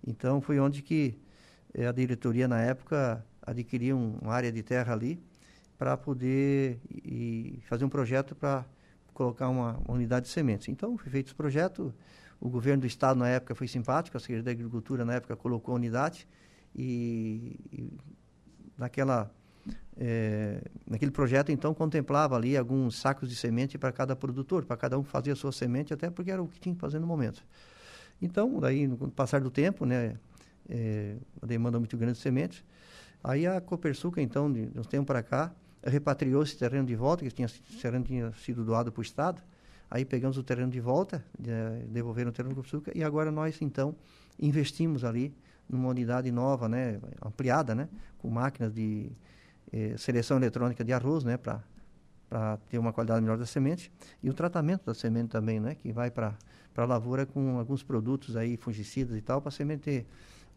Então 0.06 0.40
foi 0.40 0.60
onde 0.60 0.80
que 0.80 1.18
eh, 1.74 1.86
a 1.86 1.92
diretoria 1.92 2.46
na 2.46 2.60
época 2.60 3.26
adquiriu 3.42 3.96
um, 3.96 4.18
uma 4.20 4.32
área 4.32 4.52
de 4.52 4.62
terra 4.62 4.92
ali 4.92 5.22
para 5.78 5.96
poder 5.96 6.78
e 6.90 7.62
fazer 7.66 7.84
um 7.84 7.88
projeto 7.88 8.34
para 8.34 8.64
colocar 9.14 9.48
uma, 9.48 9.78
uma, 9.78 9.94
unidade 9.94 10.26
de 10.26 10.32
sementes. 10.32 10.68
Então 10.68 10.96
foi 10.96 11.10
feito 11.10 11.26
esse 11.28 11.34
projeto, 11.34 11.92
o 12.40 12.48
governo 12.48 12.82
do 12.82 12.86
estado 12.86 13.18
na 13.18 13.28
época 13.28 13.54
foi 13.54 13.66
simpático, 13.66 14.16
a 14.16 14.20
Secretaria 14.20 14.44
da 14.44 14.50
Agricultura 14.50 15.04
na 15.04 15.14
época 15.14 15.36
colocou 15.36 15.72
a 15.72 15.76
unidade 15.76 16.26
e, 16.74 17.58
e 17.72 17.98
naquela 18.76 19.30
é, 19.96 20.62
naquele 20.88 21.10
projeto 21.10 21.52
então 21.52 21.74
contemplava 21.74 22.34
ali 22.34 22.56
alguns 22.56 22.98
sacos 22.98 23.28
de 23.28 23.36
semente 23.36 23.76
para 23.76 23.92
cada 23.92 24.16
produtor, 24.16 24.64
para 24.64 24.76
cada 24.76 24.98
um 24.98 25.04
fazer 25.04 25.32
a 25.32 25.36
sua 25.36 25.52
semente, 25.52 25.92
até 25.92 26.10
porque 26.10 26.30
era 26.30 26.42
o 26.42 26.48
que 26.48 26.58
tinha 26.58 26.74
que 26.74 26.80
fazer 26.80 26.98
no 26.98 27.06
momento. 27.06 27.44
Então, 28.20 28.58
daí 28.60 28.86
no 28.86 29.10
passar 29.10 29.40
do 29.40 29.50
tempo, 29.50 29.84
né, 29.84 30.16
é, 30.68 31.16
a 31.40 31.46
demanda 31.46 31.78
muito 31.78 31.96
grande 31.96 32.14
de 32.14 32.22
sementes, 32.22 32.64
aí 33.22 33.46
a 33.46 33.60
Copersuca 33.60 34.20
então 34.20 34.52
de, 34.52 34.70
uns 34.76 34.86
tempos 34.86 35.06
para 35.06 35.22
cá 35.22 35.52
repatriou 35.82 36.42
esse 36.42 36.56
terreno 36.56 36.86
de 36.86 36.94
volta, 36.94 37.24
que 37.24 37.30
tinha, 37.30 37.46
esse 37.46 37.60
terreno 37.80 38.04
tinha 38.04 38.32
sido 38.32 38.64
doado 38.64 38.92
para 38.92 39.00
o 39.00 39.02
estado. 39.02 39.42
Aí 39.90 40.04
pegamos 40.04 40.36
o 40.36 40.42
terreno 40.42 40.70
de 40.70 40.80
volta, 40.80 41.24
de, 41.38 41.50
devolveram 41.88 42.30
o 42.30 42.32
terreno 42.32 42.54
para 42.54 42.62
Copersuca 42.62 42.92
e 42.94 43.02
agora 43.02 43.30
nós 43.30 43.60
então 43.60 43.94
investimos 44.38 45.04
ali 45.04 45.34
numa 45.68 45.88
unidade 45.88 46.30
nova, 46.30 46.68
né, 46.68 47.00
ampliada, 47.24 47.74
né, 47.74 47.88
com 48.18 48.28
máquinas 48.28 48.72
de 48.74 49.10
eh, 49.72 49.94
seleção 49.96 50.36
eletrônica 50.36 50.84
de 50.84 50.92
arroz, 50.92 51.24
né, 51.24 51.36
para 51.36 51.62
para 52.28 52.58
ter 52.68 52.78
uma 52.78 52.92
qualidade 52.92 53.20
melhor 53.20 53.36
da 53.36 53.44
semente 53.44 53.90
e 54.22 54.30
o 54.30 54.32
tratamento 54.32 54.84
da 54.84 54.94
semente 54.94 55.30
também, 55.30 55.58
né, 55.58 55.74
que 55.74 55.90
vai 55.90 56.12
para 56.12 56.36
para 56.72 56.84
a 56.84 56.86
lavoura 56.86 57.26
com 57.26 57.58
alguns 57.58 57.82
produtos 57.82 58.36
aí 58.36 58.56
fungicidas 58.56 59.16
e 59.16 59.20
tal 59.20 59.40
para 59.40 59.48
a 59.48 59.52
semente 59.52 59.82
ter 59.82 60.06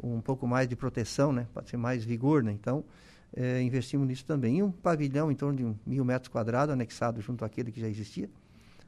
um 0.02 0.22
pouco 0.22 0.48
mais 0.48 0.68
de 0.68 0.76
proteção, 0.76 1.32
né, 1.32 1.48
para 1.54 1.64
ter 1.64 1.78
mais 1.78 2.04
vigor, 2.04 2.44
né. 2.44 2.52
Então 2.52 2.84
eh, 3.36 3.62
investimos 3.62 4.08
nisso 4.08 4.26
também. 4.26 4.58
E 4.58 4.64
um 4.64 4.72
pavilhão 4.72 5.32
em 5.32 5.36
torno 5.36 5.58
de 5.58 5.66
um 5.66 5.76
mil 5.86 6.06
metros 6.06 6.30
quadrados 6.30 6.74
anexado 6.74 7.22
junto 7.22 7.44
àquele 7.44 7.72
que 7.72 7.82
já 7.82 7.88
existia 7.88 8.30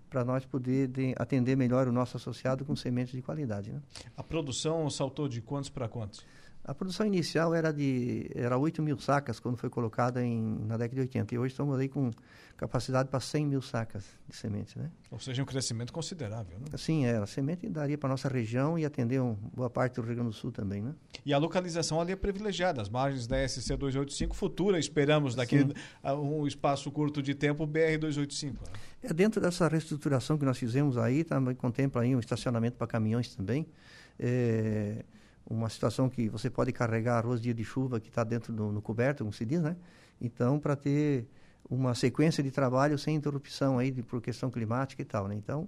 para 0.09 0.23
nós 0.23 0.45
poder 0.45 0.87
de, 0.87 1.13
atender 1.17 1.57
melhor 1.57 1.87
o 1.87 1.91
nosso 1.91 2.15
associado 2.15 2.63
com 2.63 2.75
sementes 2.75 3.13
de 3.13 3.21
qualidade. 3.21 3.71
Né? 3.71 3.81
A 4.15 4.23
produção 4.23 4.89
saltou 4.89 5.27
de 5.27 5.41
quantos 5.41 5.69
para 5.69 5.89
quantos? 5.89 6.25
A 6.67 6.73
produção 6.73 7.05
inicial 7.05 7.53
era 7.53 7.71
de 7.71 8.27
era 8.33 8.57
8 8.57 8.81
mil 8.81 8.97
sacas 8.97 9.39
quando 9.39 9.55
foi 9.55 9.69
colocada 9.69 10.23
em, 10.23 10.57
na 10.65 10.77
década 10.77 10.95
de 10.95 11.01
80. 11.01 11.35
E 11.35 11.37
hoje 11.37 11.53
estamos 11.53 11.77
aí 11.77 11.87
com 11.87 12.09
capacidade 12.57 13.07
para 13.07 13.19
100 13.19 13.45
mil 13.45 13.61
sacas 13.61 14.03
de 14.27 14.35
semente. 14.35 14.79
Né? 14.79 14.89
Ou 15.11 15.19
seja, 15.19 15.43
um 15.43 15.45
crescimento 15.45 15.93
considerável. 15.93 16.57
Né? 16.57 16.65
Sim, 16.75 17.05
é. 17.05 17.17
A 17.17 17.27
semente 17.27 17.69
daria 17.69 17.99
para 17.99 18.09
a 18.09 18.13
nossa 18.13 18.27
região 18.27 18.79
e 18.79 18.83
atender 18.85 19.21
um, 19.21 19.35
boa 19.53 19.69
parte 19.69 19.95
do 19.95 20.01
Rio 20.01 20.15
Grande 20.15 20.31
do 20.31 20.33
Sul 20.33 20.51
também. 20.51 20.81
Né? 20.81 20.95
E 21.23 21.33
a 21.35 21.37
localização 21.37 22.01
ali 22.01 22.13
é 22.13 22.15
privilegiada. 22.15 22.81
As 22.81 22.89
margens 22.89 23.27
da 23.27 23.47
SC 23.47 23.77
285 23.77 24.35
futura, 24.35 24.79
esperamos 24.79 25.35
daqui 25.35 25.67
a 26.01 26.15
um 26.15 26.47
espaço 26.47 26.91
curto 26.91 27.21
de 27.21 27.35
tempo, 27.35 27.67
BR 27.67 27.99
285. 27.99 28.55
Né? 28.55 28.79
É 29.03 29.13
dentro 29.13 29.39
dessa 29.39 29.67
reestruturação 29.67 30.35
que 30.35 30.45
nós 30.45 30.57
fizemos 30.57 30.97
aí, 30.97 31.23
também 31.23 31.53
contempla 31.53 32.01
aí 32.01 32.15
um 32.15 32.19
estacionamento 32.19 32.75
para 32.75 32.87
caminhões 32.87 33.35
também. 33.35 33.67
É, 34.17 35.03
uma 35.47 35.69
situação 35.69 36.09
que 36.09 36.27
você 36.27 36.49
pode 36.49 36.71
carregar 36.71 37.17
arroz 37.17 37.39
dia 37.39 37.53
de 37.53 37.63
chuva 37.63 37.99
que 37.99 38.09
está 38.09 38.23
dentro 38.23 38.51
do 38.51 38.71
no 38.71 38.81
coberto, 38.81 39.23
como 39.23 39.33
se 39.33 39.45
diz, 39.45 39.61
né? 39.61 39.75
Então, 40.19 40.59
para 40.59 40.75
ter 40.75 41.27
uma 41.69 41.93
sequência 41.93 42.43
de 42.43 42.51
trabalho 42.51 42.97
sem 42.97 43.15
interrupção 43.15 43.77
aí 43.77 43.91
de, 43.91 44.01
por 44.01 44.21
questão 44.21 44.49
climática 44.49 45.01
e 45.01 45.05
tal, 45.05 45.27
né? 45.27 45.35
Então, 45.35 45.67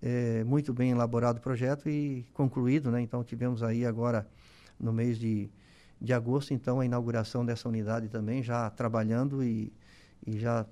é 0.00 0.44
muito 0.44 0.72
bem 0.72 0.90
elaborado 0.90 1.38
o 1.38 1.40
projeto 1.40 1.88
e 1.88 2.24
concluído, 2.32 2.90
né? 2.90 3.00
Então, 3.00 3.22
tivemos 3.22 3.62
aí 3.62 3.84
agora 3.84 4.26
no 4.78 4.92
mês 4.92 5.18
de, 5.18 5.50
de 6.00 6.12
agosto, 6.12 6.54
então, 6.54 6.80
a 6.80 6.84
inauguração 6.84 7.44
dessa 7.44 7.68
unidade 7.68 8.08
também, 8.08 8.42
já 8.42 8.70
trabalhando 8.70 9.42
e, 9.42 9.72
e 10.26 10.38
já 10.38 10.64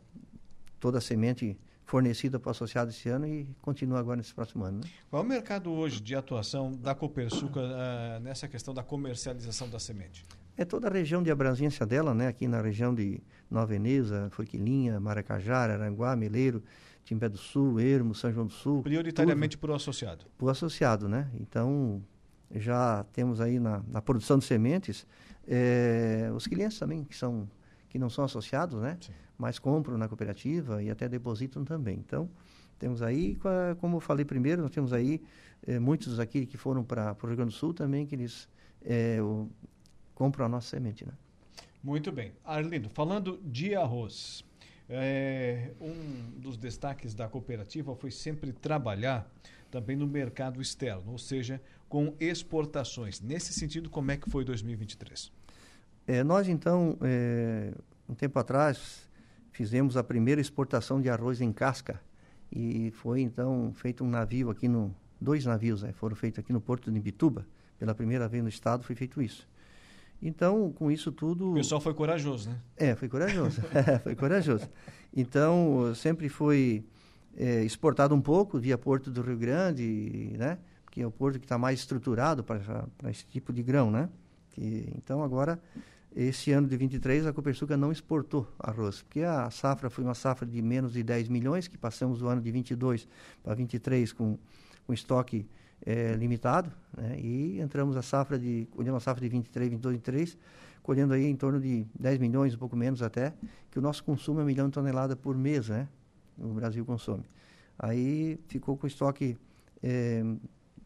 toda 0.78 0.98
a 0.98 1.00
semente 1.00 1.58
fornecida 1.86 2.38
para 2.38 2.48
o 2.48 2.50
associado 2.50 2.90
esse 2.90 3.08
ano 3.08 3.26
e 3.26 3.46
continua 3.62 4.00
agora 4.00 4.16
nesse 4.16 4.34
próximo 4.34 4.64
ano. 4.64 4.78
Né? 4.78 4.90
Qual 5.08 5.22
é 5.22 5.24
o 5.24 5.28
mercado 5.28 5.72
hoje 5.72 6.00
de 6.00 6.16
atuação 6.16 6.72
da 6.72 6.94
Copersuca 6.94 7.60
uh, 7.60 8.20
nessa 8.20 8.48
questão 8.48 8.74
da 8.74 8.82
comercialização 8.82 9.70
da 9.70 9.78
semente? 9.78 10.26
É 10.56 10.64
toda 10.64 10.88
a 10.88 10.90
região 10.90 11.22
de 11.22 11.30
abrangência 11.30 11.86
dela, 11.86 12.12
né? 12.12 12.26
aqui 12.26 12.48
na 12.48 12.60
região 12.60 12.92
de 12.92 13.20
Nova 13.48 13.66
Veneza, 13.66 14.28
Forquilinha, 14.30 14.98
Maracajá, 14.98 15.58
Aranguá, 15.58 16.16
Meleiro, 16.16 16.62
Timbé 17.04 17.28
do 17.28 17.38
Sul, 17.38 17.78
Ermo, 17.78 18.14
São 18.14 18.32
João 18.32 18.46
do 18.46 18.52
Sul. 18.52 18.82
Prioritariamente 18.82 19.56
para 19.56 19.70
o 19.70 19.74
associado? 19.74 20.24
Para 20.36 20.46
o 20.46 20.48
associado, 20.48 21.08
né? 21.08 21.30
Então, 21.38 22.02
já 22.52 23.04
temos 23.12 23.40
aí 23.40 23.60
na, 23.60 23.80
na 23.86 24.02
produção 24.02 24.38
de 24.38 24.44
sementes 24.44 25.06
é, 25.46 26.30
os 26.34 26.48
clientes 26.48 26.78
também 26.78 27.04
que 27.04 27.16
são 27.16 27.48
que 27.96 28.00
não 28.00 28.10
são 28.10 28.24
associados, 28.24 28.80
né? 28.80 28.96
Sim 29.00 29.12
mas 29.38 29.58
compram 29.58 29.98
na 29.98 30.08
cooperativa 30.08 30.82
e 30.82 30.90
até 30.90 31.08
depositam 31.08 31.64
também. 31.64 31.98
Então, 31.98 32.28
temos 32.78 33.02
aí, 33.02 33.36
como 33.78 33.96
eu 33.96 34.00
falei 34.00 34.24
primeiro, 34.24 34.62
nós 34.62 34.70
temos 34.70 34.92
aí 34.92 35.22
eh, 35.66 35.78
muitos 35.78 36.18
aqui 36.18 36.46
que 36.46 36.56
foram 36.56 36.82
para 36.84 37.16
o 37.22 37.26
Rio 37.26 37.36
Grande 37.36 37.52
do 37.52 37.56
Sul 37.56 37.72
também, 37.74 38.06
que 38.06 38.14
eles 38.14 38.48
eh, 38.84 39.20
o, 39.20 39.48
compram 40.14 40.46
a 40.46 40.48
nossa 40.48 40.68
semente. 40.68 41.04
Né? 41.06 41.12
Muito 41.82 42.10
bem. 42.10 42.32
Arlindo, 42.44 42.88
falando 42.88 43.40
de 43.44 43.74
arroz, 43.74 44.44
é, 44.88 45.72
um 45.80 46.38
dos 46.38 46.56
destaques 46.56 47.14
da 47.14 47.28
cooperativa 47.28 47.94
foi 47.94 48.10
sempre 48.10 48.52
trabalhar 48.52 49.30
também 49.70 49.96
no 49.96 50.06
mercado 50.06 50.62
externo, 50.62 51.12
ou 51.12 51.18
seja, 51.18 51.60
com 51.88 52.14
exportações. 52.20 53.20
Nesse 53.20 53.52
sentido, 53.52 53.90
como 53.90 54.10
é 54.10 54.16
que 54.16 54.30
foi 54.30 54.44
2023? 54.44 55.32
É, 56.06 56.22
nós, 56.22 56.48
então, 56.48 56.96
é, 57.02 57.72
um 58.08 58.14
tempo 58.14 58.38
atrás, 58.38 59.08
fizemos 59.50 59.96
a 59.96 60.04
primeira 60.04 60.40
exportação 60.40 61.00
de 61.00 61.08
arroz 61.08 61.40
em 61.40 61.52
casca 61.52 62.00
e 62.52 62.90
foi 62.92 63.22
então 63.22 63.72
feito 63.74 64.04
um 64.04 64.08
navio 64.08 64.50
aqui 64.50 64.68
no 64.68 64.94
dois 65.20 65.44
navios 65.44 65.82
né, 65.82 65.92
foram 65.92 66.14
feitos 66.14 66.38
aqui 66.38 66.52
no 66.52 66.60
porto 66.60 66.92
de 66.92 66.98
Imbituba 66.98 67.46
pela 67.78 67.94
primeira 67.94 68.28
vez 68.28 68.42
no 68.42 68.48
estado 68.48 68.84
foi 68.84 68.94
feito 68.94 69.20
isso 69.20 69.48
Então, 70.22 70.72
com 70.72 70.90
isso 70.90 71.10
tudo. 71.10 71.52
O 71.52 71.54
pessoal 71.54 71.80
foi 71.80 71.92
corajoso, 71.94 72.50
né? 72.50 72.56
É, 72.76 72.94
foi 72.94 73.08
corajoso. 73.08 73.60
foi 74.02 74.14
corajoso. 74.14 74.68
Então, 75.14 75.92
sempre 75.94 76.28
foi 76.28 76.84
é, 77.36 77.62
exportado 77.64 78.14
um 78.14 78.20
pouco 78.20 78.58
via 78.58 78.78
Porto 78.78 79.10
do 79.10 79.20
Rio 79.22 79.36
Grande, 79.36 80.32
né? 80.38 80.58
Que 80.90 81.02
é 81.02 81.06
o 81.06 81.10
porto 81.10 81.38
que 81.38 81.44
está 81.44 81.58
mais 81.58 81.80
estruturado 81.80 82.42
para 82.42 83.10
esse 83.10 83.26
tipo 83.26 83.52
de 83.52 83.62
grão, 83.62 83.90
né? 83.90 84.08
Que, 84.52 84.90
então, 84.96 85.22
agora, 85.22 85.60
esse 86.16 86.50
ano 86.50 86.66
de 86.66 86.74
23, 86.78 87.26
a 87.26 87.32
Copersuca 87.32 87.76
não 87.76 87.92
exportou 87.92 88.50
arroz, 88.58 89.02
porque 89.02 89.20
a 89.20 89.50
safra 89.50 89.90
foi 89.90 90.02
uma 90.02 90.14
safra 90.14 90.46
de 90.46 90.62
menos 90.62 90.94
de 90.94 91.02
10 91.02 91.28
milhões, 91.28 91.68
que 91.68 91.76
passamos 91.76 92.22
o 92.22 92.26
ano 92.26 92.40
de 92.40 92.50
22 92.50 93.06
para 93.42 93.54
23 93.54 94.14
com, 94.14 94.38
com 94.86 94.94
estoque 94.94 95.46
é, 95.84 96.14
limitado, 96.14 96.72
né? 96.96 97.20
e 97.20 97.60
entramos 97.60 97.98
a 97.98 98.02
safra 98.02 98.38
de, 98.38 98.66
colhendo 98.70 98.96
a 98.96 99.00
safra 99.00 99.20
de 99.20 99.28
23, 99.28 99.70
22, 99.72 99.96
23, 99.96 100.38
colhendo 100.82 101.12
aí 101.12 101.26
em 101.26 101.36
torno 101.36 101.60
de 101.60 101.86
10 102.00 102.18
milhões, 102.18 102.54
um 102.54 102.58
pouco 102.58 102.76
menos 102.76 103.02
até, 103.02 103.34
que 103.70 103.78
o 103.78 103.82
nosso 103.82 104.02
consumo 104.02 104.40
é 104.40 104.42
um 104.42 104.46
milhão 104.46 104.68
de 104.68 104.72
toneladas 104.72 105.18
por 105.18 105.36
mês, 105.36 105.68
né? 105.68 105.86
O 106.38 106.48
Brasil 106.48 106.82
consome. 106.84 107.24
Aí 107.78 108.38
ficou 108.48 108.76
com 108.76 108.86
estoque 108.86 109.36
é, 109.82 110.24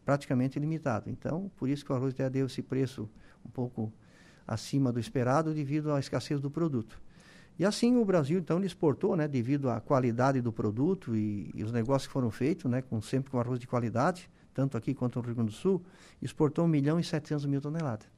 praticamente 0.04 0.58
limitado. 0.58 1.08
Então, 1.08 1.50
por 1.56 1.68
isso 1.68 1.84
que 1.84 1.92
o 1.92 1.94
arroz 1.94 2.14
até 2.14 2.28
deu 2.28 2.46
esse 2.46 2.62
preço 2.62 3.08
um 3.44 3.50
pouco 3.50 3.92
acima 4.50 4.90
do 4.92 4.98
esperado 4.98 5.54
devido 5.54 5.92
à 5.92 6.00
escassez 6.00 6.40
do 6.40 6.50
produto. 6.50 7.00
E 7.56 7.64
assim 7.64 7.96
o 7.96 8.04
Brasil, 8.04 8.40
então, 8.40 8.62
exportou, 8.64 9.14
né, 9.14 9.28
devido 9.28 9.70
à 9.70 9.80
qualidade 9.80 10.40
do 10.40 10.52
produto 10.52 11.14
e, 11.14 11.50
e 11.54 11.62
os 11.62 11.70
negócios 11.70 12.08
que 12.08 12.12
foram 12.12 12.30
feitos, 12.32 12.68
né, 12.68 12.82
com, 12.82 13.00
sempre 13.00 13.30
com 13.30 13.38
arroz 13.38 13.60
de 13.60 13.66
qualidade, 13.68 14.28
tanto 14.52 14.76
aqui 14.76 14.92
quanto 14.92 15.20
no 15.20 15.24
Rio 15.24 15.36
Grande 15.36 15.50
do 15.50 15.56
Sul, 15.56 15.80
exportou 16.20 16.64
1 16.64 16.68
milhão 16.68 16.98
e 16.98 17.04
700 17.04 17.46
mil 17.46 17.60
toneladas. 17.60 18.08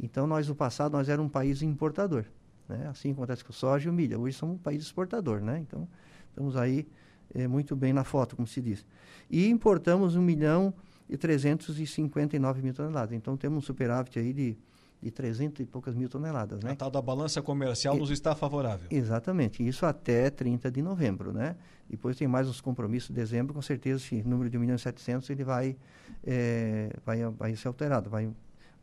Então, 0.00 0.26
nós 0.26 0.48
no 0.48 0.54
passado, 0.54 0.92
nós 0.92 1.10
éramos 1.10 1.28
um 1.28 1.32
país 1.32 1.60
importador. 1.60 2.24
Né? 2.66 2.86
Assim 2.88 3.12
acontece 3.12 3.44
com 3.44 3.50
o 3.50 3.54
soja 3.54 3.88
e 3.88 3.90
o 3.90 3.92
milho. 3.92 4.18
Hoje 4.20 4.36
somos 4.36 4.54
um 4.54 4.58
país 4.58 4.82
exportador. 4.82 5.40
Né? 5.40 5.58
Então, 5.58 5.86
estamos 6.30 6.56
aí 6.56 6.86
é, 7.34 7.46
muito 7.46 7.76
bem 7.76 7.92
na 7.92 8.04
foto, 8.04 8.34
como 8.34 8.48
se 8.48 8.62
diz. 8.62 8.86
E 9.30 9.46
importamos 9.48 10.16
1 10.16 10.22
milhão 10.22 10.72
e 11.08 11.18
359 11.18 12.62
mil 12.62 12.72
toneladas. 12.72 13.12
Então, 13.12 13.36
temos 13.36 13.58
um 13.58 13.60
superávit 13.60 14.18
aí 14.18 14.32
de, 14.32 14.56
de 15.02 15.10
300 15.10 15.60
e 15.60 15.66
poucas 15.66 15.96
mil 15.96 16.08
toneladas. 16.08 16.62
Né? 16.62 16.70
A 16.70 16.76
tal 16.76 16.90
da 16.90 17.02
balança 17.02 17.42
comercial 17.42 17.96
e, 17.96 17.98
nos 17.98 18.10
está 18.10 18.36
favorável. 18.36 18.86
Exatamente. 18.88 19.66
Isso 19.66 19.84
até 19.84 20.30
30 20.30 20.70
de 20.70 20.80
novembro. 20.80 21.32
Né? 21.32 21.56
Depois 21.90 22.16
tem 22.16 22.28
mais 22.28 22.48
uns 22.48 22.60
compromissos 22.60 23.08
de 23.08 23.14
dezembro, 23.14 23.52
com 23.52 23.60
certeza 23.60 24.02
esse 24.02 24.22
número 24.22 24.48
de 24.48 24.56
1 24.56 24.60
milhão 24.60 24.76
e 24.76 24.78
700 24.78 25.28
ele 25.30 25.42
vai, 25.42 25.76
é, 26.24 26.90
vai, 27.04 27.24
vai 27.30 27.56
ser 27.56 27.66
alterado, 27.66 28.08
vai, 28.08 28.30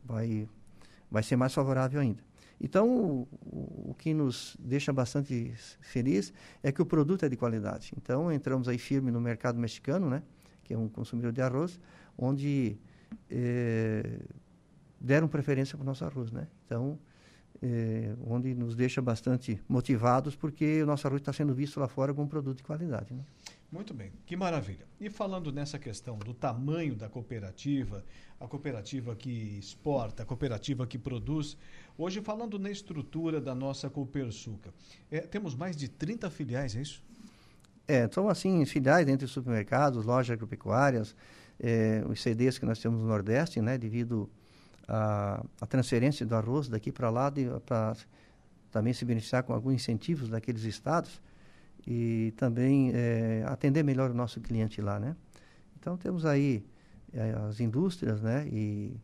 vai, 0.04 0.46
vai 1.10 1.22
ser 1.22 1.36
mais 1.36 1.54
favorável 1.54 1.98
ainda. 1.98 2.22
Então, 2.60 2.86
o, 2.86 3.90
o, 3.90 3.94
que 3.96 4.12
nos 4.12 4.54
deixa 4.60 4.92
bastante 4.92 5.54
feliz 5.80 6.30
é 6.62 6.70
que 6.70 6.82
o 6.82 6.86
produto 6.86 7.24
é 7.24 7.28
de 7.30 7.36
qualidade. 7.36 7.92
Então, 7.96 8.30
entramos 8.30 8.68
aí 8.68 8.76
firme 8.76 9.10
no 9.10 9.20
mercado 9.20 9.58
mexicano, 9.58 10.10
né, 10.10 10.22
que 10.62 10.74
é 10.74 10.78
um 10.78 10.86
consumidor 10.86 11.32
de 11.32 11.40
arroz, 11.40 11.80
onde 12.18 12.76
é, 13.30 14.20
deram 15.00 15.28
preferência 15.28 15.76
para 15.76 15.82
o 15.82 15.86
nosso 15.86 16.04
arroz. 16.04 16.30
Né? 16.30 16.46
Então, 16.66 16.98
é, 17.62 18.14
onde 18.26 18.54
nos 18.54 18.74
deixa 18.74 19.02
bastante 19.02 19.60
motivados, 19.68 20.34
porque 20.34 20.82
o 20.82 20.86
nosso 20.86 21.06
arroz 21.06 21.20
está 21.20 21.32
sendo 21.32 21.54
visto 21.54 21.78
lá 21.78 21.88
fora 21.88 22.12
como 22.12 22.26
um 22.26 22.28
produto 22.28 22.58
de 22.58 22.62
qualidade. 22.62 23.12
Né? 23.14 23.22
Muito 23.70 23.94
bem, 23.94 24.12
que 24.26 24.36
maravilha. 24.36 24.86
E 25.00 25.08
falando 25.08 25.52
nessa 25.52 25.78
questão 25.78 26.18
do 26.18 26.34
tamanho 26.34 26.96
da 26.96 27.08
cooperativa, 27.08 28.04
a 28.40 28.48
cooperativa 28.48 29.14
que 29.14 29.58
exporta, 29.58 30.22
a 30.22 30.26
cooperativa 30.26 30.86
que 30.86 30.98
produz, 30.98 31.56
hoje 31.96 32.20
falando 32.20 32.58
na 32.58 32.70
estrutura 32.70 33.40
da 33.40 33.54
nossa 33.54 33.88
Coopersuca, 33.88 34.72
é, 35.10 35.20
temos 35.20 35.54
mais 35.54 35.76
de 35.76 35.88
30 35.88 36.30
filiais, 36.30 36.74
é 36.74 36.80
isso? 36.80 37.02
É, 37.86 38.08
são 38.08 38.28
assim, 38.28 38.64
filiais 38.64 39.08
entre 39.08 39.26
supermercados, 39.26 40.04
lojas 40.04 40.32
agropecuárias, 40.32 41.14
é, 41.58 42.02
os 42.08 42.22
CDs 42.22 42.58
que 42.58 42.64
nós 42.64 42.78
temos 42.78 43.00
no 43.00 43.06
Nordeste, 43.06 43.60
né, 43.60 43.76
devido 43.76 44.30
a, 44.90 45.44
a 45.60 45.66
transferência 45.66 46.26
do 46.26 46.34
arroz 46.34 46.68
daqui 46.68 46.90
para 46.90 47.08
lá, 47.08 47.32
para 47.64 47.96
também 48.72 48.92
se 48.92 49.04
beneficiar 49.04 49.44
com 49.44 49.52
alguns 49.52 49.74
incentivos 49.74 50.28
daqueles 50.28 50.64
estados 50.64 51.20
e 51.86 52.34
também 52.36 52.90
é, 52.92 53.44
atender 53.46 53.84
melhor 53.84 54.10
o 54.10 54.14
nosso 54.14 54.40
cliente 54.40 54.80
lá, 54.80 54.98
né? 54.98 55.16
Então 55.78 55.96
temos 55.96 56.26
aí 56.26 56.64
é, 57.12 57.30
as 57.48 57.60
indústrias, 57.60 58.20
né? 58.20 58.46
E 58.48 58.96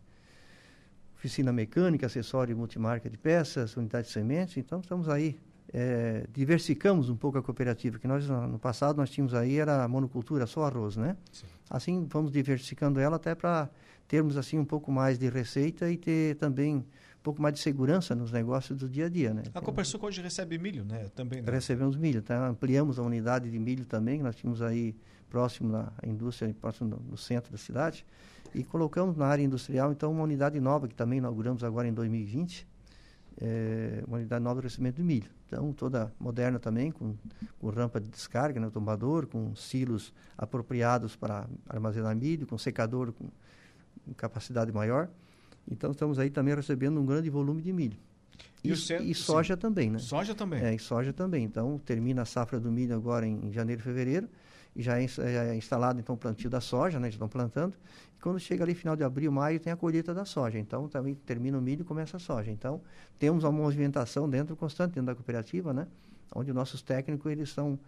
oficina 1.15 1.53
mecânica, 1.53 2.07
acessório 2.07 2.53
e 2.53 2.55
multimarca 2.55 3.09
de 3.09 3.17
peças, 3.17 3.77
unidade 3.77 4.09
de 4.09 4.13
sementes. 4.13 4.57
Então 4.57 4.81
estamos 4.81 5.09
aí 5.09 5.39
é, 5.73 6.27
diversificamos 6.33 7.09
um 7.09 7.17
pouco 7.17 7.39
a 7.39 7.43
cooperativa, 7.43 7.99
que 7.99 8.07
nós 8.07 8.29
no 8.29 8.59
passado 8.59 8.97
nós 8.97 9.11
tínhamos 9.11 9.35
aí 9.35 9.59
era 9.59 9.87
monocultura, 9.89 10.47
só 10.47 10.65
arroz, 10.65 10.97
né? 10.97 11.17
Sim. 11.33 11.47
Assim 11.69 12.07
vamos 12.09 12.31
diversificando 12.31 13.01
ela 13.01 13.17
até 13.17 13.35
para 13.35 13.69
termos 14.07 14.37
assim 14.37 14.59
um 14.59 14.65
pouco 14.65 14.93
mais 14.93 15.19
de 15.19 15.29
receita 15.29 15.91
e 15.91 15.97
ter 15.97 16.37
também 16.37 16.77
um 16.77 16.85
pouco 17.23 17.43
mais 17.43 17.55
de 17.55 17.61
segurança 17.61 18.15
nos 18.15 18.31
negócios 18.31 18.79
do 18.79 18.89
dia 18.89 19.07
a 19.07 19.09
dia, 19.09 19.35
né? 19.35 19.43
A 19.53 19.61
Copersuco 19.61 20.07
hoje 20.07 20.23
recebe 20.23 20.57
milho, 20.59 20.85
né? 20.85 21.09
Também. 21.15 21.43
Né? 21.43 21.51
Recebemos 21.51 21.97
milho, 21.97 22.23
tá? 22.23 22.47
ampliamos 22.47 22.99
a 22.99 23.03
unidade 23.03 23.51
de 23.51 23.59
milho 23.59 23.85
também, 23.85 24.23
nós 24.23 24.37
tínhamos 24.37 24.63
aí 24.63 24.95
próximo 25.29 25.73
da 25.73 25.93
indústria, 26.07 26.55
próximo 26.61 26.89
no, 26.89 27.11
no 27.11 27.17
centro 27.17 27.51
da 27.51 27.59
cidade, 27.59 28.07
e 28.55 28.63
colocamos 28.63 29.17
na 29.17 29.27
área 29.27 29.43
industrial 29.43 29.91
então 29.91 30.13
uma 30.13 30.23
unidade 30.23 30.61
nova 30.61 30.87
que 30.87 30.95
também 30.95 31.19
inauguramos 31.19 31.65
agora 31.65 31.89
em 31.89 31.93
2020, 31.93 32.67
é, 33.41 34.03
uma 34.07 34.17
unidade 34.19 34.43
nova 34.43 34.61
de 34.61 34.67
recebimento 34.67 34.97
de 34.97 35.03
milho. 35.03 35.31
Então, 35.47 35.73
toda 35.73 36.13
moderna 36.19 36.59
também, 36.59 36.91
com, 36.91 37.15
com 37.59 37.69
rampa 37.71 38.01
de 38.01 38.09
descarga, 38.09 38.59
né, 38.59 38.71
tombador, 38.71 39.27
com 39.27 39.55
silos 39.55 40.13
apropriados 40.37 41.15
para 41.15 41.47
armazenar 41.69 42.17
milho, 42.17 42.47
com 42.47 42.59
secador 42.59 43.13
com 43.13 43.29
capacidade 44.17 44.73
maior. 44.73 45.09
Então, 45.71 45.91
estamos 45.91 46.19
aí 46.19 46.31
também 46.31 46.55
recebendo 46.55 47.01
um 47.01 47.07
grande 47.07 47.29
volume 47.29 47.61
de 47.61 47.73
milho. 47.73 47.97
E, 48.63 48.71
e, 48.71 48.77
centro, 48.77 49.05
e 49.05 49.15
soja 49.15 49.55
sim. 49.55 49.61
também, 49.61 49.91
né? 49.91 49.99
Soja 49.99 50.35
também. 50.35 50.63
É, 50.63 50.75
e 50.75 50.79
soja 50.79 51.13
também. 51.13 51.45
Então, 51.45 51.79
termina 51.85 52.23
a 52.23 52.25
safra 52.25 52.59
do 52.59 52.71
milho 52.71 52.95
agora 52.95 53.27
em, 53.27 53.47
em 53.47 53.53
janeiro 53.53 53.81
e 53.81 53.85
fevereiro, 53.85 54.29
e 54.75 54.83
já 54.83 55.01
é, 55.01 55.07
já 55.07 55.45
é, 55.45 55.57
instalado, 55.57 56.01
então, 56.01 56.15
o 56.15 56.19
plantio 56.19 56.51
da 56.51 56.61
soja, 56.61 56.99
né? 56.99 57.09
Já 57.09 57.15
estão 57.15 57.29
plantando. 57.29 57.77
Quando 58.21 58.41
chega 58.41 58.65
ali 58.65 58.75
final 58.75 58.97
de 58.97 59.05
abril, 59.05 59.31
maio, 59.31 59.61
tem 59.61 59.73
a 59.73 59.77
colheita 59.77 60.13
da 60.13 60.25
soja. 60.25 60.59
Então, 60.59 60.89
também 60.89 61.15
termina 61.15 61.59
o 61.59 61.61
milho 61.61 61.83
e 61.83 61.85
começa 61.85 62.17
a 62.17 62.21
soja. 62.21 62.51
Então, 62.51 62.81
temos 63.19 63.45
uma 63.45 63.53
movimentação 63.53 64.29
dentro, 64.29 64.57
constante, 64.57 64.95
dentro 64.95 65.07
da 65.07 65.15
cooperativa, 65.15 65.73
né? 65.73 65.87
Onde 66.35 66.53
nossos 66.53 66.83
técnicos, 66.83 67.31
eles 67.31 67.51
são 67.51 67.79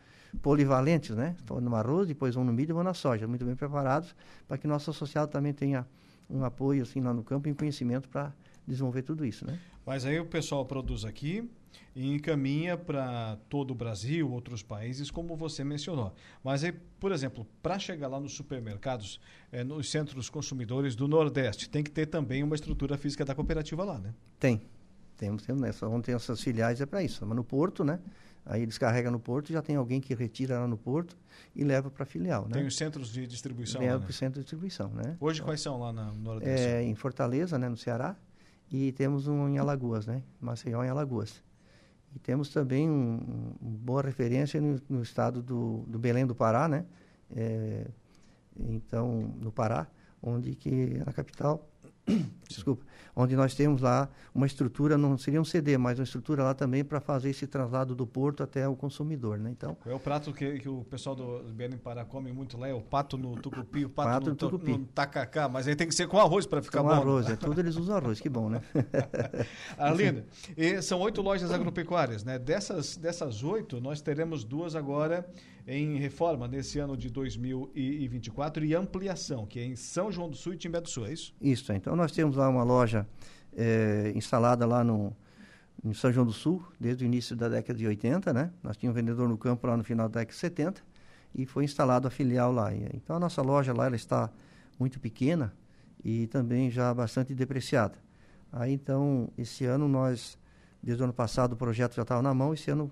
polivalentes, 0.43 1.17
né? 1.17 1.35
Estão 1.39 1.61
no 1.61 1.75
arroz, 1.75 2.07
depois 2.07 2.35
vão 2.35 2.45
no 2.45 2.53
milho 2.53 2.71
e 2.71 2.73
vão 2.73 2.85
na 2.85 2.95
soja. 2.95 3.27
Muito 3.27 3.45
bem 3.45 3.57
preparados 3.57 4.15
para 4.47 4.59
que 4.59 4.67
nosso 4.67 4.91
associado 4.91 5.31
também 5.31 5.53
tenha 5.53 5.87
um 6.31 6.45
apoio 6.45 6.83
assim 6.83 7.01
lá 7.01 7.13
no 7.13 7.25
campo 7.25 7.49
e 7.49 7.53
um 7.53 7.55
conhecimento 7.55 8.09
para 8.09 8.33
desenvolver 8.67 9.03
tudo 9.03 9.25
isso, 9.25 9.47
né? 9.47 9.59
Mas 9.87 10.05
aí 10.05 10.21
o 10.21 10.27
pessoal 10.27 10.65
produz 10.67 11.05
aqui 11.05 11.49
e 11.95 12.07
encaminha 12.13 12.77
para 12.77 13.37
todo 13.49 13.73
o 13.73 13.75
Brasil, 13.75 14.31
outros 14.31 14.63
países, 14.63 15.11
como 15.11 15.37
você 15.37 15.65
mencionou. 15.65 16.15
Mas 16.43 16.63
por 17.01 17.13
exemplo, 17.13 17.47
para 17.63 17.79
chegar 17.79 18.09
lá 18.09 18.21
nos 18.21 18.33
supermercados, 18.33 19.21
é, 19.53 19.63
nos 19.63 19.91
centros 19.91 20.29
consumidores 20.29 20.95
do 20.95 21.07
Nordeste, 21.09 21.69
tem 21.69 21.83
que 21.83 21.91
ter 21.91 22.07
também 22.07 22.43
uma 22.43 22.55
estrutura 22.55 22.97
física 22.97 23.25
da 23.25 23.35
cooperativa 23.35 23.85
lá, 23.85 23.99
né? 23.99 24.15
Tem. 24.39 24.63
Temos, 25.17 25.43
temos 25.43 25.63
né? 25.63 25.73
Onde 25.83 26.05
tem 26.05 26.15
essas 26.15 26.41
filiais 26.41 26.81
é 26.81 26.87
para 26.87 27.03
isso. 27.03 27.27
Mas 27.27 27.37
no 27.37 27.43
Porto, 27.43 27.85
né? 27.85 27.99
Aí 28.49 28.63
eles 28.63 28.79
carregam 28.79 29.13
no 29.13 29.21
porto, 29.21 29.53
já 29.53 29.61
tem 29.61 29.77
alguém 29.77 30.01
que 30.01 30.15
retira 30.15 30.59
lá 30.59 30.67
no 30.67 30.79
porto 30.79 31.15
e 31.55 31.63
leva 31.63 31.91
para 31.91 32.05
a 32.05 32.07
filial. 32.07 32.45
Né? 32.45 32.55
Tem 32.55 32.67
os 32.67 32.77
centros 32.77 33.13
de 33.13 33.27
distribuição 33.27 33.79
Leva 33.79 33.95
lá, 33.95 34.01
para 34.01 34.11
o 34.11 34.13
centro 34.13 34.35
de 34.35 34.41
distribuição, 34.41 34.89
né? 34.89 35.19
Hoje 35.21 35.43
quais 35.43 35.61
são 35.61 35.79
lá 35.79 35.93
na 35.93 36.13
Nordeste? 36.15 36.67
É, 36.67 36.83
em 36.83 36.95
Fortaleza, 36.95 37.59
né, 37.59 37.69
no 37.69 37.77
Ceará, 37.77 38.17
e 38.73 38.91
temos 38.93 39.29
um 39.29 39.49
em 39.51 39.59
Alagoas, 39.59 40.07
né? 40.07 40.23
Maceió 40.41 40.83
em 40.83 40.89
Alagoas. 40.89 41.43
E 42.15 42.19
temos 42.19 42.49
também 42.51 42.89
uma 42.89 43.19
um 43.63 43.71
boa 43.71 44.03
referência 44.03 44.61
no, 44.61 44.81
no, 44.89 45.03
estado 45.03 45.43
do, 45.43 45.85
do 45.87 45.99
Belém 45.99 46.27
do 46.27 46.35
Pará, 46.35 46.69
né? 46.69 46.85
É, 47.31 47.87
então, 48.59 49.35
no 49.41 49.53
Pará, 49.53 49.87
onde 50.23 50.55
que 50.55 50.97
é 50.97 51.03
a 51.09 51.13
capital 51.13 51.69
desculpa, 52.49 52.85
onde 53.15 53.37
nós 53.37 53.55
temos 53.55 53.83
lá 53.83 54.09
uma 54.35 54.47
estrutura, 54.47 54.97
não 54.97 55.17
seria 55.19 55.41
um 55.41 55.45
CD, 55.45 55.77
mas 55.77 55.99
uma 55.99 56.05
estrutura 56.05 56.43
lá 56.43 56.55
também 56.55 56.85
para 56.85 57.01
fazer 57.01 57.31
esse 57.31 57.47
traslado 57.47 57.95
do 57.95 58.07
porto 58.07 58.43
até 58.43 58.69
o 58.69 58.77
consumidor, 58.77 59.39
né? 59.39 59.51
Então, 59.51 59.77
é 59.87 59.93
o 59.93 59.99
prato 59.99 60.33
que, 60.33 60.59
que 60.59 60.69
o 60.69 60.85
pessoal 60.85 61.15
do 61.15 61.43
BN 61.53 61.77
Pará 61.79 62.05
come 62.05 62.33
muito 62.33 62.57
lá, 62.57 62.69
é 62.69 62.75
o 62.75 62.81
pato 62.81 63.17
no 63.17 63.37
tucupi, 63.37 63.85
o 63.85 63.91
pato, 63.91 64.09
pato 64.09 64.25
no, 64.27 64.31
no, 64.31 64.37
tucupi. 64.37 64.71
no 64.71 64.87
tacacá, 64.87 65.49
mas 65.49 65.67
aí 65.69 65.75
tem 65.75 65.87
que 65.87 65.95
ser 65.95 66.07
com 66.07 66.19
arroz 66.19 66.47
para 66.47 66.63
ficar 66.63 66.83
com 66.83 66.89
bom. 66.89 66.95
Arroz, 66.95 67.29
é 67.29 67.37
tudo 67.37 67.61
eles 67.61 67.77
usam 67.77 67.97
arroz, 67.97 68.21
que 68.21 68.29
bom, 68.29 68.49
né? 68.49 68.63
Arlinda, 69.77 70.25
são 70.83 71.01
oito 71.01 71.21
lojas 71.21 71.51
agropecuárias, 71.51 72.25
né? 72.25 72.39
Dessas, 72.39 72.97
dessas 72.97 73.43
oito, 73.43 73.81
nós 73.81 74.01
teremos 74.01 74.45
duas 74.45 74.75
agora 74.75 75.29
em 75.69 75.99
reforma 75.99 76.49
nesse 76.49 76.79
ano 76.79 76.97
de 76.97 77.11
2024 77.11 78.65
e 78.65 78.75
ampliação, 78.75 79.45
que 79.45 79.61
é 79.61 79.65
em 79.65 79.77
São 79.77 80.11
João 80.11 80.31
do 80.31 80.35
Sul 80.35 80.55
e 80.55 80.57
Timbé 80.57 80.81
do 80.81 80.89
Sul, 80.89 81.07
é 81.07 81.13
isso? 81.13 81.35
Isso, 81.39 81.71
então 81.75 81.95
nós 81.95 82.11
temos 82.11 82.37
lá 82.37 82.49
uma 82.49 82.65
loja 82.65 83.07
é, 83.55 84.11
instalada 84.17 84.65
lá 84.65 84.83
no, 84.83 85.15
em 85.85 85.93
São 85.93 86.11
João 86.11 86.25
do 86.25 86.33
Sul, 86.33 86.65
desde 86.81 87.05
o 87.05 87.07
início 87.07 87.37
da 87.37 87.51
década 87.51 87.79
de 87.79 87.87
80, 87.87 88.33
né? 88.33 88.51
Nós 88.63 88.79
tínhamos 88.79 88.99
um 88.99 89.05
vendedor 89.05 89.29
no 89.29 89.37
campo 89.37 89.67
lá 89.67 89.77
no 89.77 89.85
final 89.85 90.09
da 90.09 90.21
década 90.21 90.33
de 90.33 90.41
70 90.41 90.83
e 91.35 91.45
foi 91.45 91.65
instalado 91.65 92.09
a 92.09 92.11
filial 92.11 92.51
lá. 92.51 92.75
Então 92.95 93.17
a 93.17 93.21
nossa 93.21 93.43
loja 93.43 93.75
lá 93.75 93.87
ela 93.87 93.97
está 93.97 94.31
muito 94.79 94.99
pequena 94.99 95.53
e 96.03 96.29
também 96.29 96.71
já 96.71 96.95
bastante 96.95 97.35
depreciada. 97.35 97.99
Aí 98.51 98.73
então, 98.73 99.29
esse 99.37 99.67
ano 99.67 99.87
nós, 99.87 100.39
desde 100.83 101.03
o 101.03 101.05
ano 101.05 101.13
passado 101.13 101.53
o 101.53 101.57
projeto 101.57 101.95
já 101.95 102.03
estava 102.03 102.23
na 102.23 102.33
mão, 102.33 102.55
esse 102.55 102.71
ano 102.71 102.91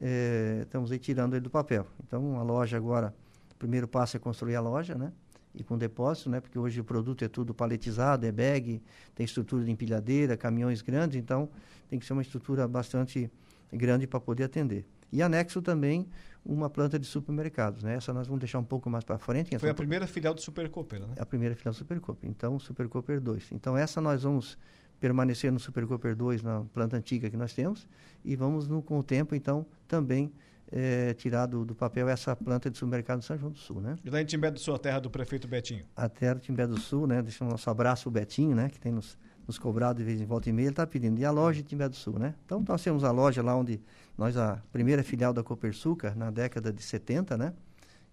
é, 0.00 0.60
estamos 0.62 0.90
aí 0.90 0.98
tirando 0.98 1.34
ele 1.34 1.42
do 1.42 1.50
papel. 1.50 1.86
Então 2.06 2.38
a 2.38 2.42
loja 2.42 2.76
agora, 2.76 3.14
o 3.52 3.54
primeiro 3.56 3.86
passo 3.88 4.16
é 4.16 4.20
construir 4.20 4.56
a 4.56 4.60
loja, 4.60 4.94
né? 4.94 5.12
E 5.54 5.62
com 5.62 5.78
depósito, 5.78 6.30
né? 6.30 6.40
Porque 6.40 6.58
hoje 6.58 6.80
o 6.80 6.84
produto 6.84 7.24
é 7.24 7.28
tudo 7.28 7.54
paletizado, 7.54 8.26
é 8.26 8.32
bag, 8.32 8.82
tem 9.14 9.24
estrutura 9.24 9.64
de 9.64 9.70
empilhadeira, 9.70 10.36
caminhões 10.36 10.82
grandes, 10.82 11.16
então 11.16 11.48
tem 11.88 11.98
que 11.98 12.04
ser 12.04 12.12
uma 12.12 12.22
estrutura 12.22 12.66
bastante 12.66 13.30
grande 13.72 14.06
para 14.06 14.18
poder 14.18 14.44
atender. 14.44 14.84
E 15.12 15.22
anexo 15.22 15.62
também 15.62 16.08
uma 16.44 16.68
planta 16.68 16.98
de 16.98 17.06
supermercados, 17.06 17.84
né? 17.84 17.94
Essa 17.94 18.12
nós 18.12 18.26
vamos 18.26 18.40
deixar 18.40 18.58
um 18.58 18.64
pouco 18.64 18.90
mais 18.90 19.04
para 19.04 19.16
frente. 19.16 19.56
Foi 19.58 19.70
a 19.70 19.74
primeira 19.74 20.06
filial 20.08 20.34
do 20.34 20.40
Super 20.40 20.68
Cooper, 20.68 21.00
né? 21.00 21.06
É 21.16 21.22
a 21.22 21.26
primeira 21.26 21.54
filial 21.54 21.72
do 21.72 21.78
Super 21.78 22.00
Cooper. 22.00 22.28
Então, 22.28 22.58
Super 22.58 22.88
Cooper 22.88 23.20
2. 23.20 23.52
Então, 23.52 23.76
essa 23.76 24.00
nós 24.00 24.24
vamos 24.24 24.58
permanecer 25.04 25.52
no 25.52 25.60
Super 25.60 25.86
Cooper 25.86 26.16
2, 26.16 26.42
na 26.42 26.64
planta 26.72 26.96
antiga 26.96 27.28
que 27.28 27.36
nós 27.36 27.52
temos, 27.52 27.86
e 28.24 28.34
vamos, 28.34 28.66
no, 28.66 28.80
com 28.80 28.98
o 28.98 29.02
tempo, 29.02 29.34
então, 29.34 29.66
também 29.86 30.32
é, 30.72 31.12
tirar 31.12 31.44
do, 31.44 31.62
do, 31.62 31.74
papel 31.74 32.08
essa 32.08 32.34
planta 32.34 32.70
de 32.70 32.78
supermercado 32.78 33.18
de 33.18 33.26
São 33.26 33.36
João 33.36 33.52
do 33.52 33.58
Sul, 33.58 33.82
né? 33.82 33.96
E 34.02 34.08
lá 34.08 34.22
em 34.22 34.24
Timbé 34.24 34.50
do 34.50 34.58
Sul, 34.58 34.74
a 34.74 34.78
terra 34.78 35.00
do 35.00 35.10
prefeito 35.10 35.46
Betinho? 35.46 35.84
A 35.94 36.08
terra 36.08 36.36
de 36.36 36.40
Timbé 36.40 36.66
do 36.66 36.80
Sul, 36.80 37.06
né? 37.06 37.20
Deixa 37.20 37.44
o 37.44 37.48
nosso 37.50 37.68
abraço 37.68 38.08
o 38.08 38.12
Betinho, 38.12 38.56
né? 38.56 38.70
Que 38.70 38.80
tem 38.80 38.92
nos, 38.92 39.18
nos 39.46 39.58
cobrado 39.58 39.98
de 39.98 40.04
vez 40.04 40.22
em 40.22 40.24
volta 40.24 40.48
e 40.48 40.54
meia, 40.54 40.68
ele 40.68 40.72
está 40.72 40.86
pedindo. 40.86 41.20
E 41.20 41.24
a 41.26 41.30
loja 41.30 41.60
de 41.60 41.68
Timbé 41.68 41.86
do 41.86 41.96
Sul, 41.96 42.18
né? 42.18 42.34
Então, 42.46 42.64
nós 42.66 42.82
temos 42.82 43.04
a 43.04 43.10
loja 43.10 43.42
lá 43.42 43.54
onde 43.54 43.82
nós, 44.16 44.38
a 44.38 44.62
primeira 44.72 45.02
filial 45.02 45.34
da 45.34 45.42
Copersuca, 45.42 46.14
na 46.16 46.30
década 46.30 46.72
de 46.72 46.82
70, 46.82 47.36
né? 47.36 47.52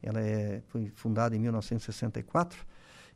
Ela 0.03 0.19
é, 0.19 0.61
foi 0.67 0.91
fundada 0.93 1.33
em 1.37 1.39
1964. 1.39 2.65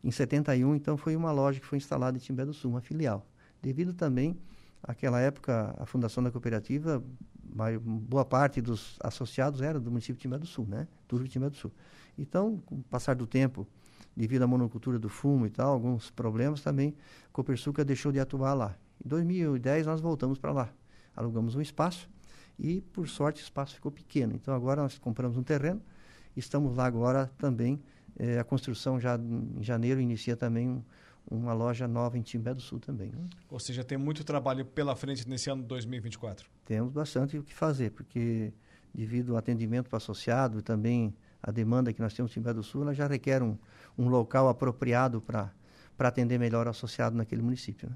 Em 0.02 0.12
71, 0.12 0.76
então, 0.76 0.96
foi 0.96 1.14
uma 1.14 1.34
loja 1.34 1.60
que 1.60 1.66
foi 1.66 1.78
instalada 1.78 2.18
em 2.18 2.22
Timbé 2.22 2.46
do 2.46 2.54
Sul, 2.54 2.72
uma 2.72 2.82
filial. 2.82 3.28
Devido 3.62 3.94
também 3.94 4.38
àquela 4.84 5.20
época, 5.20 5.76
a 5.78 5.86
fundação 5.86 6.24
da 6.24 6.32
cooperativa, 6.32 7.04
boa 7.82 8.26
parte 8.26 8.62
dos 8.62 8.98
associados 9.00 9.62
era 9.62 9.80
do 9.80 9.90
município 9.90 10.16
de 10.16 10.22
Timbé 10.22 10.38
do 10.38 10.46
Sul, 10.46 10.68
né? 10.68 10.88
Tudo 11.08 11.24
de 11.24 11.30
Timbé 11.30 11.50
do 11.50 11.56
Sul. 11.56 11.72
Então, 12.18 12.58
com 12.66 12.76
o 12.76 12.84
passar 12.84 13.16
do 13.16 13.26
tempo, 13.26 13.68
devido 14.16 14.44
à 14.44 14.48
monocultura 14.48 14.98
do 14.98 15.10
fumo 15.10 15.46
e 15.46 15.50
tal, 15.50 15.74
alguns 15.74 16.10
problemas 16.12 16.62
também, 16.62 16.96
Copersuca 17.32 17.84
deixou 17.84 18.12
de 18.12 18.20
atuar 18.20 18.54
lá. 18.54 18.78
Em 19.04 19.10
2010 19.10 19.86
nós 19.86 20.00
voltamos 20.00 20.40
para 20.40 20.52
lá, 20.52 20.70
alugamos 21.16 21.56
um 21.56 21.62
espaço 21.62 22.10
e 22.58 22.82
por 22.82 23.08
sorte 23.08 23.42
o 23.42 23.44
espaço 23.44 23.76
ficou 23.76 23.92
pequeno. 23.92 24.34
Então 24.34 24.54
agora 24.54 24.82
nós 24.82 24.98
compramos 24.98 25.38
um 25.38 25.44
terreno, 25.44 25.82
estamos 26.36 26.76
lá 26.76 26.86
agora 26.86 27.30
também, 27.38 27.82
eh, 28.18 28.40
a 28.40 28.44
construção 28.44 29.00
já 29.00 29.18
em 29.18 29.62
janeiro 29.62 30.00
inicia 30.00 30.38
também 30.38 30.70
um, 30.70 30.82
uma 31.30 31.54
loja 31.54 31.88
nova 31.88 32.18
em 32.18 32.22
Timbé 32.22 32.54
do 32.54 32.62
Sul 32.62 32.80
também. 32.80 33.10
Né? 33.10 33.26
Ou 33.50 33.60
seja, 33.60 33.84
tem 33.84 33.98
muito 33.98 34.24
trabalho 34.24 34.66
pela 34.66 34.96
frente 34.96 35.28
nesse 35.28 35.50
ano 35.50 35.62
de 35.62 35.68
2024. 35.68 36.48
Temos 36.66 36.92
bastante 36.92 37.38
o 37.38 37.44
que 37.44 37.54
fazer, 37.54 37.92
porque 37.92 38.54
devido 38.94 39.34
ao 39.34 39.38
atendimento 39.38 39.90
para 39.90 39.98
associado 39.98 40.60
e 40.60 40.62
também 40.62 41.14
a 41.42 41.52
demanda 41.52 41.92
que 41.92 42.02
nós 42.02 42.14
temos 42.14 42.32
em 42.32 42.36
Timbé 42.36 42.54
do 42.54 42.64
Sul, 42.64 42.84
ela 42.84 42.94
já 42.94 43.08
requer 43.08 43.44
um, 43.44 43.58
um 43.98 44.08
local 44.08 44.48
apropriado 44.50 45.22
para 45.22 45.52
atender 46.00 46.40
melhor 46.40 46.68
o 46.68 46.70
associado 46.70 47.16
naquele 47.16 47.42
município. 47.42 47.90
Né? 47.90 47.96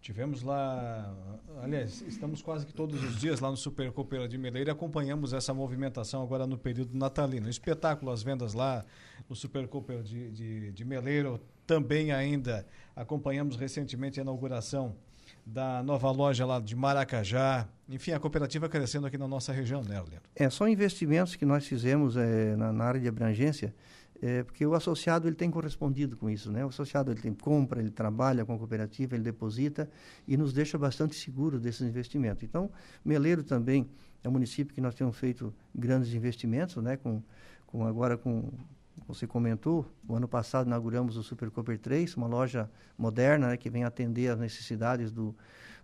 Tivemos 0.00 0.42
lá, 0.42 1.12
aliás, 1.60 2.02
estamos 2.02 2.40
quase 2.40 2.64
que 2.64 2.72
todos 2.72 3.02
os 3.02 3.16
dias 3.18 3.40
lá 3.40 3.50
no 3.50 3.56
Super 3.56 3.90
Coopera 3.90 4.28
de 4.28 4.38
Meleira 4.38 4.70
e 4.70 4.72
acompanhamos 4.72 5.32
essa 5.32 5.52
movimentação 5.52 6.22
agora 6.22 6.46
no 6.46 6.56
período 6.56 6.96
natalino. 6.96 7.48
Espetáculo, 7.48 8.12
as 8.12 8.22
vendas 8.22 8.54
lá 8.54 8.84
no 9.28 9.34
Super 9.34 9.66
Coopera 9.66 10.02
de, 10.02 10.30
de, 10.30 10.72
de 10.72 10.84
Meleiro. 10.84 11.40
Também 11.68 12.12
ainda 12.12 12.66
acompanhamos 12.96 13.54
recentemente 13.56 14.18
a 14.18 14.22
inauguração 14.22 14.96
da 15.44 15.82
nova 15.82 16.10
loja 16.10 16.46
lá 16.46 16.58
de 16.58 16.74
Maracajá. 16.74 17.68
Enfim, 17.90 18.12
a 18.12 18.18
cooperativa 18.18 18.70
crescendo 18.70 19.06
aqui 19.06 19.18
na 19.18 19.28
nossa 19.28 19.52
região, 19.52 19.82
né, 19.82 19.96
Leandro? 19.96 20.22
É, 20.34 20.48
são 20.48 20.66
investimentos 20.66 21.36
que 21.36 21.44
nós 21.44 21.66
fizemos 21.66 22.16
é, 22.16 22.56
na, 22.56 22.72
na, 22.72 22.84
área 22.84 22.98
de 22.98 23.06
abrangência, 23.06 23.74
é, 24.22 24.42
porque 24.44 24.64
o 24.64 24.72
associado 24.72 25.28
ele 25.28 25.36
tem 25.36 25.50
correspondido 25.50 26.16
com 26.16 26.30
isso, 26.30 26.50
né? 26.50 26.64
O 26.64 26.68
associado 26.68 27.10
ele 27.10 27.20
tem 27.20 27.34
compra, 27.34 27.80
ele 27.80 27.90
trabalha 27.90 28.46
com 28.46 28.54
a 28.54 28.58
cooperativa, 28.58 29.14
ele 29.14 29.24
deposita 29.24 29.90
e 30.26 30.38
nos 30.38 30.54
deixa 30.54 30.78
bastante 30.78 31.16
seguro 31.16 31.60
desses 31.60 31.82
investimentos. 31.82 32.44
Então, 32.44 32.70
Meleiro 33.04 33.42
também 33.42 33.90
é 34.24 34.28
um 34.30 34.32
município 34.32 34.74
que 34.74 34.80
nós 34.80 34.94
temos 34.94 35.18
feito 35.18 35.54
grandes 35.74 36.14
investimentos, 36.14 36.82
né? 36.82 36.96
Com, 36.96 37.22
com 37.66 37.86
agora 37.86 38.16
com 38.16 38.50
você 39.06 39.26
comentou, 39.26 39.86
o 40.06 40.14
ano 40.14 40.26
passado 40.26 40.66
inauguramos 40.66 41.16
o 41.16 41.22
Super 41.22 41.50
Cooper 41.50 41.78
3, 41.78 42.16
uma 42.16 42.26
loja 42.26 42.70
moderna 42.96 43.48
né, 43.48 43.56
que 43.56 43.70
vem 43.70 43.84
atender 43.84 44.28
as 44.28 44.38
necessidades 44.38 45.12
do, 45.12 45.34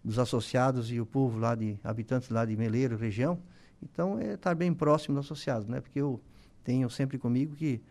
dos 0.03 0.19
associados 0.19 0.91
e 0.91 1.01
o 1.01 1.07
povo 1.07 1.39
lá 1.39 1.55
de 1.55 1.79
habitantes 1.83 2.29
lá 2.29 2.45
de 2.45 2.57
Meleiro, 2.57 2.97
região. 2.97 3.39
Então, 3.83 4.19
é 4.19 4.35
estar 4.35 4.55
bem 4.55 4.73
próximo 4.73 5.15
dos 5.15 5.27
associados, 5.27 5.69
né? 5.69 5.81
Porque 5.81 6.01
eu 6.01 6.21
tenho 6.63 6.89
sempre 6.89 7.19
comigo 7.19 7.55
que 7.55 7.83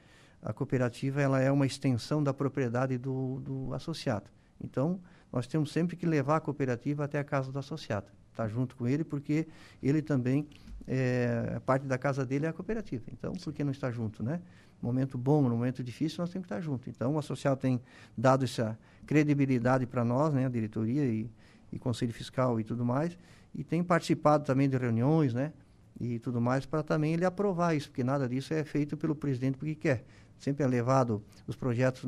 a 0.41 0.51
cooperativa 0.51 1.21
ela 1.21 1.39
é 1.39 1.51
uma 1.51 1.65
extensão 1.65 2.21
da 2.21 2.33
propriedade 2.33 2.97
do, 2.97 3.39
do 3.39 3.73
associado. 3.73 4.29
Então, 4.61 4.99
nós 5.31 5.47
temos 5.47 5.71
sempre 5.71 5.95
que 5.95 6.05
levar 6.05 6.37
a 6.37 6.39
cooperativa 6.39 7.05
até 7.05 7.19
a 7.19 7.23
casa 7.23 7.51
do 7.51 7.57
associado, 7.59 8.07
estar 8.31 8.43
tá 8.43 8.47
junto 8.47 8.75
com 8.75 8.87
ele, 8.87 9.03
porque 9.03 9.47
ele 9.81 10.01
também, 10.01 10.47
é, 10.87 11.59
parte 11.65 11.85
da 11.85 11.97
casa 11.97 12.25
dele 12.25 12.45
é 12.45 12.49
a 12.49 12.53
cooperativa. 12.53 13.05
Então, 13.11 13.33
por 13.33 13.53
que 13.53 13.63
não 13.63 13.71
estar 13.71 13.91
junto, 13.91 14.21
né? 14.21 14.41
Momento 14.83 15.17
bom, 15.17 15.41
no 15.41 15.51
momento 15.51 15.81
difícil, 15.81 16.17
nós 16.19 16.29
temos 16.29 16.45
que 16.45 16.53
estar 16.53 16.61
juntos. 16.61 16.87
Então, 16.89 17.15
o 17.15 17.17
associado 17.17 17.59
tem 17.59 17.79
dado 18.17 18.43
essa 18.43 18.77
credibilidade 19.07 19.85
para 19.85 20.03
nós, 20.03 20.33
né, 20.33 20.45
a 20.45 20.49
diretoria 20.49 21.05
e, 21.05 21.29
e 21.71 21.79
conselho 21.79 22.13
fiscal 22.13 22.59
e 22.59 22.63
tudo 22.63 22.83
mais, 22.83 23.17
e 23.55 23.63
tem 23.63 23.81
participado 23.81 24.43
também 24.43 24.69
de 24.69 24.77
reuniões, 24.77 25.33
né, 25.33 25.53
e 25.99 26.19
tudo 26.19 26.41
mais, 26.41 26.65
para 26.65 26.83
também 26.83 27.13
ele 27.13 27.23
aprovar 27.23 27.75
isso, 27.75 27.89
porque 27.89 28.03
nada 28.03 28.27
disso 28.27 28.53
é 28.53 28.63
feito 28.63 28.97
pelo 28.97 29.15
presidente 29.15 29.57
porque 29.57 29.75
quer. 29.75 30.03
Sempre 30.37 30.63
é 30.63 30.67
levado 30.67 31.23
os 31.47 31.55
projetos 31.55 32.03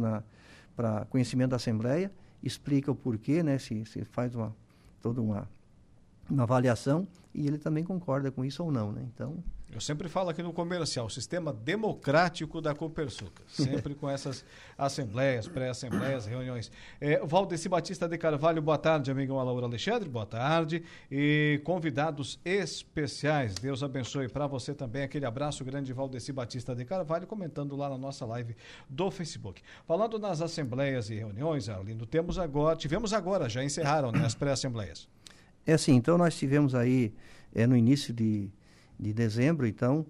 para 0.75 1.05
conhecimento 1.05 1.51
da 1.51 1.55
Assembleia, 1.55 2.11
explica 2.43 2.91
o 2.91 2.95
porquê, 2.95 3.41
né, 3.41 3.57
se, 3.57 3.85
se 3.85 4.03
faz 4.03 4.35
uma, 4.35 4.53
toda 5.01 5.21
uma, 5.21 5.47
uma 6.29 6.43
avaliação, 6.43 7.07
e 7.33 7.47
ele 7.47 7.57
também 7.57 7.83
concorda 7.83 8.31
com 8.31 8.43
isso 8.43 8.63
ou 8.63 8.71
não, 8.71 8.91
né, 8.91 9.07
então... 9.13 9.41
Eu 9.75 9.81
sempre 9.81 10.07
falo 10.07 10.29
aqui 10.29 10.41
no 10.41 10.53
comercial, 10.53 11.05
o 11.05 11.09
sistema 11.09 11.51
democrático 11.51 12.61
da 12.61 12.73
Copersuca, 12.73 13.43
sempre 13.45 13.93
com 13.93 14.09
essas 14.09 14.45
assembleias, 14.77 15.49
pré-assembleias, 15.49 16.25
reuniões. 16.25 16.71
É, 17.01 17.19
Valdeci 17.25 17.67
Batista 17.67 18.07
de 18.07 18.17
Carvalho, 18.17 18.61
boa 18.61 18.77
tarde, 18.77 19.11
amigão 19.11 19.35
Laura 19.35 19.65
Alexandre, 19.65 20.07
boa 20.07 20.25
tarde. 20.25 20.81
E 21.11 21.59
convidados 21.65 22.39
especiais, 22.45 23.55
Deus 23.55 23.83
abençoe 23.83 24.29
para 24.29 24.47
você 24.47 24.73
também. 24.73 25.03
Aquele 25.03 25.25
abraço 25.25 25.65
grande, 25.65 25.91
Valdeci 25.91 26.31
Batista 26.31 26.73
de 26.73 26.85
Carvalho, 26.85 27.27
comentando 27.27 27.75
lá 27.75 27.89
na 27.89 27.97
nossa 27.97 28.25
live 28.25 28.55
do 28.89 29.11
Facebook. 29.11 29.61
Falando 29.85 30.17
nas 30.17 30.41
assembleias 30.41 31.09
e 31.09 31.15
reuniões, 31.15 31.67
Arlindo, 31.67 32.05
temos 32.05 32.39
agora, 32.39 32.77
tivemos 32.77 33.11
agora, 33.11 33.49
já 33.49 33.61
encerraram 33.61 34.09
né, 34.13 34.25
as 34.25 34.33
pré-assembleias. 34.33 35.05
É 35.67 35.73
assim, 35.73 35.95
então 35.95 36.17
nós 36.17 36.33
tivemos 36.37 36.73
aí, 36.73 37.13
é, 37.53 37.67
no 37.67 37.75
início 37.75 38.13
de 38.13 38.49
de 38.99 39.13
dezembro, 39.13 39.67
então, 39.67 40.05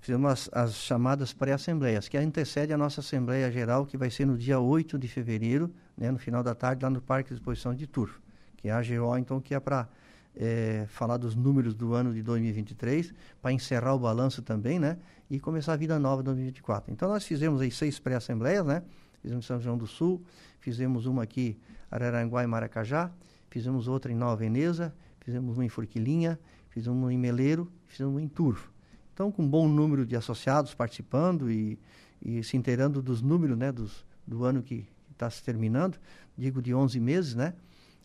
fizemos 0.00 0.30
as, 0.30 0.50
as 0.52 0.74
chamadas 0.74 1.32
pré-assembleias, 1.32 2.08
que 2.08 2.16
antecede 2.16 2.72
a 2.72 2.78
nossa 2.78 3.00
Assembleia 3.00 3.50
Geral, 3.50 3.84
que 3.84 3.96
vai 3.96 4.10
ser 4.10 4.26
no 4.26 4.36
dia 4.36 4.58
8 4.60 4.98
de 4.98 5.08
fevereiro, 5.08 5.72
né, 5.96 6.10
no 6.10 6.18
final 6.18 6.42
da 6.42 6.54
tarde, 6.54 6.84
lá 6.84 6.90
no 6.90 7.00
Parque 7.00 7.30
de 7.30 7.34
Exposição 7.34 7.74
de 7.74 7.86
Turfo, 7.86 8.20
que 8.56 8.68
é 8.68 8.72
a 8.72 8.78
AGO, 8.78 9.16
então, 9.18 9.40
que 9.40 9.54
é 9.54 9.60
para 9.60 9.88
é, 10.36 10.86
falar 10.88 11.16
dos 11.16 11.34
números 11.34 11.74
do 11.74 11.94
ano 11.94 12.14
de 12.14 12.22
2023, 12.22 13.12
para 13.42 13.52
encerrar 13.52 13.94
o 13.94 13.98
balanço 13.98 14.42
também, 14.42 14.78
né, 14.78 14.98
e 15.30 15.38
começar 15.40 15.72
a 15.72 15.76
vida 15.76 15.98
nova 15.98 16.22
de 16.22 16.26
2024. 16.26 16.92
Então, 16.92 17.08
nós 17.08 17.24
fizemos 17.24 17.60
aí 17.60 17.70
seis 17.70 17.98
pré-assembleias, 17.98 18.64
né, 18.64 18.82
fizemos 19.20 19.44
em 19.44 19.48
São 19.48 19.60
João 19.60 19.76
do 19.76 19.86
Sul, 19.86 20.22
fizemos 20.60 21.06
uma 21.06 21.24
aqui 21.24 21.58
Araranguá 21.90 22.44
e 22.44 22.46
Maracajá, 22.46 23.10
fizemos 23.50 23.88
outra 23.88 24.12
em 24.12 24.14
Nova 24.14 24.36
Veneza, 24.36 24.94
fizemos 25.20 25.56
uma 25.56 25.64
em 25.64 25.68
Forquilinha, 25.68 26.38
fizemos 26.78 27.02
uma 27.02 27.12
em 27.12 27.18
Meleiro, 27.18 27.70
fizemos 27.86 28.14
uma 28.14 28.22
em 28.22 28.28
Turvo. 28.28 28.70
Então, 29.12 29.32
com 29.32 29.42
um 29.42 29.48
bom 29.48 29.68
número 29.68 30.06
de 30.06 30.14
associados 30.16 30.74
participando 30.74 31.50
e, 31.50 31.78
e 32.22 32.42
se 32.44 32.56
inteirando 32.56 33.02
dos 33.02 33.20
números 33.20 33.58
né, 33.58 33.72
dos, 33.72 34.06
do 34.26 34.44
ano 34.44 34.62
que 34.62 34.86
está 35.10 35.28
se 35.28 35.42
terminando, 35.42 35.98
digo 36.36 36.62
de 36.62 36.72
11 36.72 37.00
meses, 37.00 37.34
né, 37.34 37.54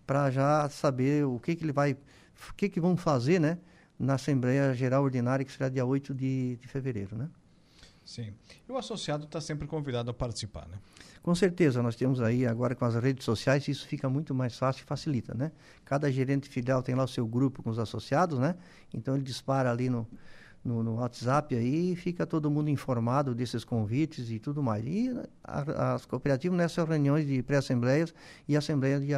para 0.07 0.31
já 0.31 0.67
saber 0.69 1.25
o 1.25 1.39
que, 1.39 1.55
que 1.55 1.63
ele 1.63 1.71
vai, 1.71 1.93
o 1.93 2.53
que, 2.55 2.67
que 2.67 2.79
vão 2.79 2.97
fazer 2.97 3.39
né, 3.39 3.59
na 3.97 4.15
Assembleia 4.15 4.73
Geral 4.73 5.03
Ordinária, 5.03 5.45
que 5.45 5.51
será 5.51 5.69
dia 5.69 5.85
8 5.85 6.13
de, 6.13 6.57
de 6.57 6.67
fevereiro. 6.67 7.15
Né? 7.15 7.29
Sim. 8.05 8.33
E 8.67 8.71
o 8.71 8.77
associado 8.77 9.25
está 9.25 9.39
sempre 9.39 9.67
convidado 9.67 10.11
a 10.11 10.13
participar, 10.13 10.67
né? 10.67 10.77
Com 11.21 11.33
certeza, 11.33 11.81
nós 11.81 11.95
temos 11.95 12.19
aí 12.19 12.45
agora 12.45 12.75
com 12.75 12.83
as 12.83 12.95
redes 12.95 13.23
sociais, 13.23 13.65
isso 13.69 13.87
fica 13.87 14.09
muito 14.09 14.35
mais 14.35 14.57
fácil 14.57 14.83
e 14.83 14.85
facilita, 14.85 15.33
né? 15.33 15.53
Cada 15.85 16.11
gerente 16.11 16.49
filial 16.49 16.83
tem 16.83 16.95
lá 16.95 17.05
o 17.05 17.07
seu 17.07 17.25
grupo 17.25 17.63
com 17.63 17.69
os 17.69 17.79
associados, 17.79 18.37
né? 18.37 18.55
Então 18.93 19.15
ele 19.15 19.23
dispara 19.23 19.71
ali 19.71 19.89
no, 19.89 20.05
no, 20.63 20.83
no 20.83 20.95
WhatsApp 20.95 21.55
aí 21.55 21.93
e 21.93 21.95
fica 21.95 22.27
todo 22.27 22.51
mundo 22.51 22.69
informado 22.69 23.33
desses 23.33 23.63
convites 23.63 24.29
e 24.29 24.37
tudo 24.37 24.61
mais. 24.61 24.85
E 24.85 25.11
a, 25.41 25.93
as 25.93 26.05
cooperativas 26.05 26.57
nessas 26.57 26.85
reuniões 26.87 27.25
de 27.25 27.41
pré-assembleias 27.41 28.13
e 28.45 28.57
assembleia 28.57 28.99
de 28.99 29.13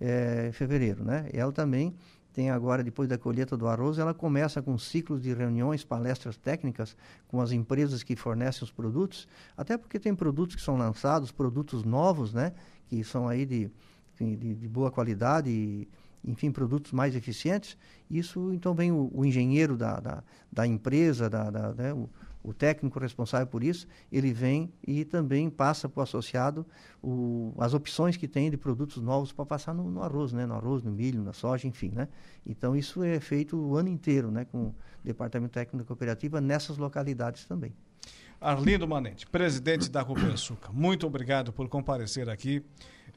é, 0.00 0.50
fevereiro, 0.52 1.02
né? 1.04 1.28
Ela 1.32 1.50
também 1.50 1.96
tem 2.40 2.48
agora, 2.48 2.82
depois 2.82 3.06
da 3.06 3.18
colheita 3.18 3.54
do 3.54 3.68
arroz, 3.68 3.98
ela 3.98 4.14
começa 4.14 4.62
com 4.62 4.78
ciclos 4.78 5.20
de 5.20 5.34
reuniões, 5.34 5.84
palestras 5.84 6.38
técnicas 6.38 6.96
com 7.28 7.38
as 7.38 7.52
empresas 7.52 8.02
que 8.02 8.16
fornecem 8.16 8.64
os 8.64 8.70
produtos, 8.70 9.28
até 9.54 9.76
porque 9.76 9.98
tem 10.00 10.14
produtos 10.14 10.56
que 10.56 10.62
são 10.62 10.78
lançados, 10.78 11.30
produtos 11.30 11.84
novos, 11.84 12.32
né, 12.32 12.54
que 12.88 13.04
são 13.04 13.28
aí 13.28 13.44
de, 13.44 13.70
de, 14.18 14.54
de 14.54 14.68
boa 14.68 14.90
qualidade, 14.90 15.50
e, 15.50 15.86
enfim, 16.24 16.50
produtos 16.50 16.92
mais 16.92 17.14
eficientes. 17.14 17.76
Isso, 18.10 18.54
então, 18.54 18.72
vem 18.72 18.90
o, 18.90 19.10
o 19.12 19.22
engenheiro 19.22 19.76
da, 19.76 20.00
da, 20.00 20.24
da 20.50 20.66
empresa, 20.66 21.28
da, 21.28 21.50
da 21.50 21.74
né, 21.74 21.92
o, 21.92 22.08
o 22.42 22.52
técnico 22.52 22.98
responsável 22.98 23.46
por 23.46 23.62
isso, 23.62 23.86
ele 24.10 24.32
vem 24.32 24.72
e 24.86 25.04
também 25.04 25.50
passa 25.50 25.88
para 25.88 26.00
o 26.00 26.02
associado 26.02 26.66
as 27.58 27.74
opções 27.74 28.16
que 28.16 28.26
tem 28.26 28.50
de 28.50 28.56
produtos 28.56 29.02
novos 29.02 29.32
para 29.32 29.44
passar 29.44 29.74
no, 29.74 29.90
no, 29.90 30.02
arroz, 30.02 30.32
né? 30.32 30.46
No 30.46 30.54
arroz, 30.54 30.82
no 30.82 30.90
milho, 30.90 31.22
na 31.22 31.32
soja, 31.32 31.66
enfim, 31.66 31.90
né? 31.94 32.08
Então, 32.46 32.74
isso 32.74 33.02
é 33.02 33.20
feito 33.20 33.56
o 33.56 33.76
ano 33.76 33.88
inteiro, 33.88 34.30
né? 34.30 34.44
Com 34.44 34.68
o 34.68 34.74
Departamento 35.04 35.52
Técnico 35.52 35.78
da 35.78 35.84
Cooperativa 35.84 36.40
nessas 36.40 36.78
localidades 36.78 37.44
também. 37.44 37.74
Arlindo 38.40 38.88
Manente, 38.88 39.26
presidente 39.26 39.90
da 39.90 40.02
Copersuca, 40.02 40.72
muito 40.72 41.06
obrigado 41.06 41.52
por 41.52 41.68
comparecer 41.68 42.30
aqui. 42.30 42.64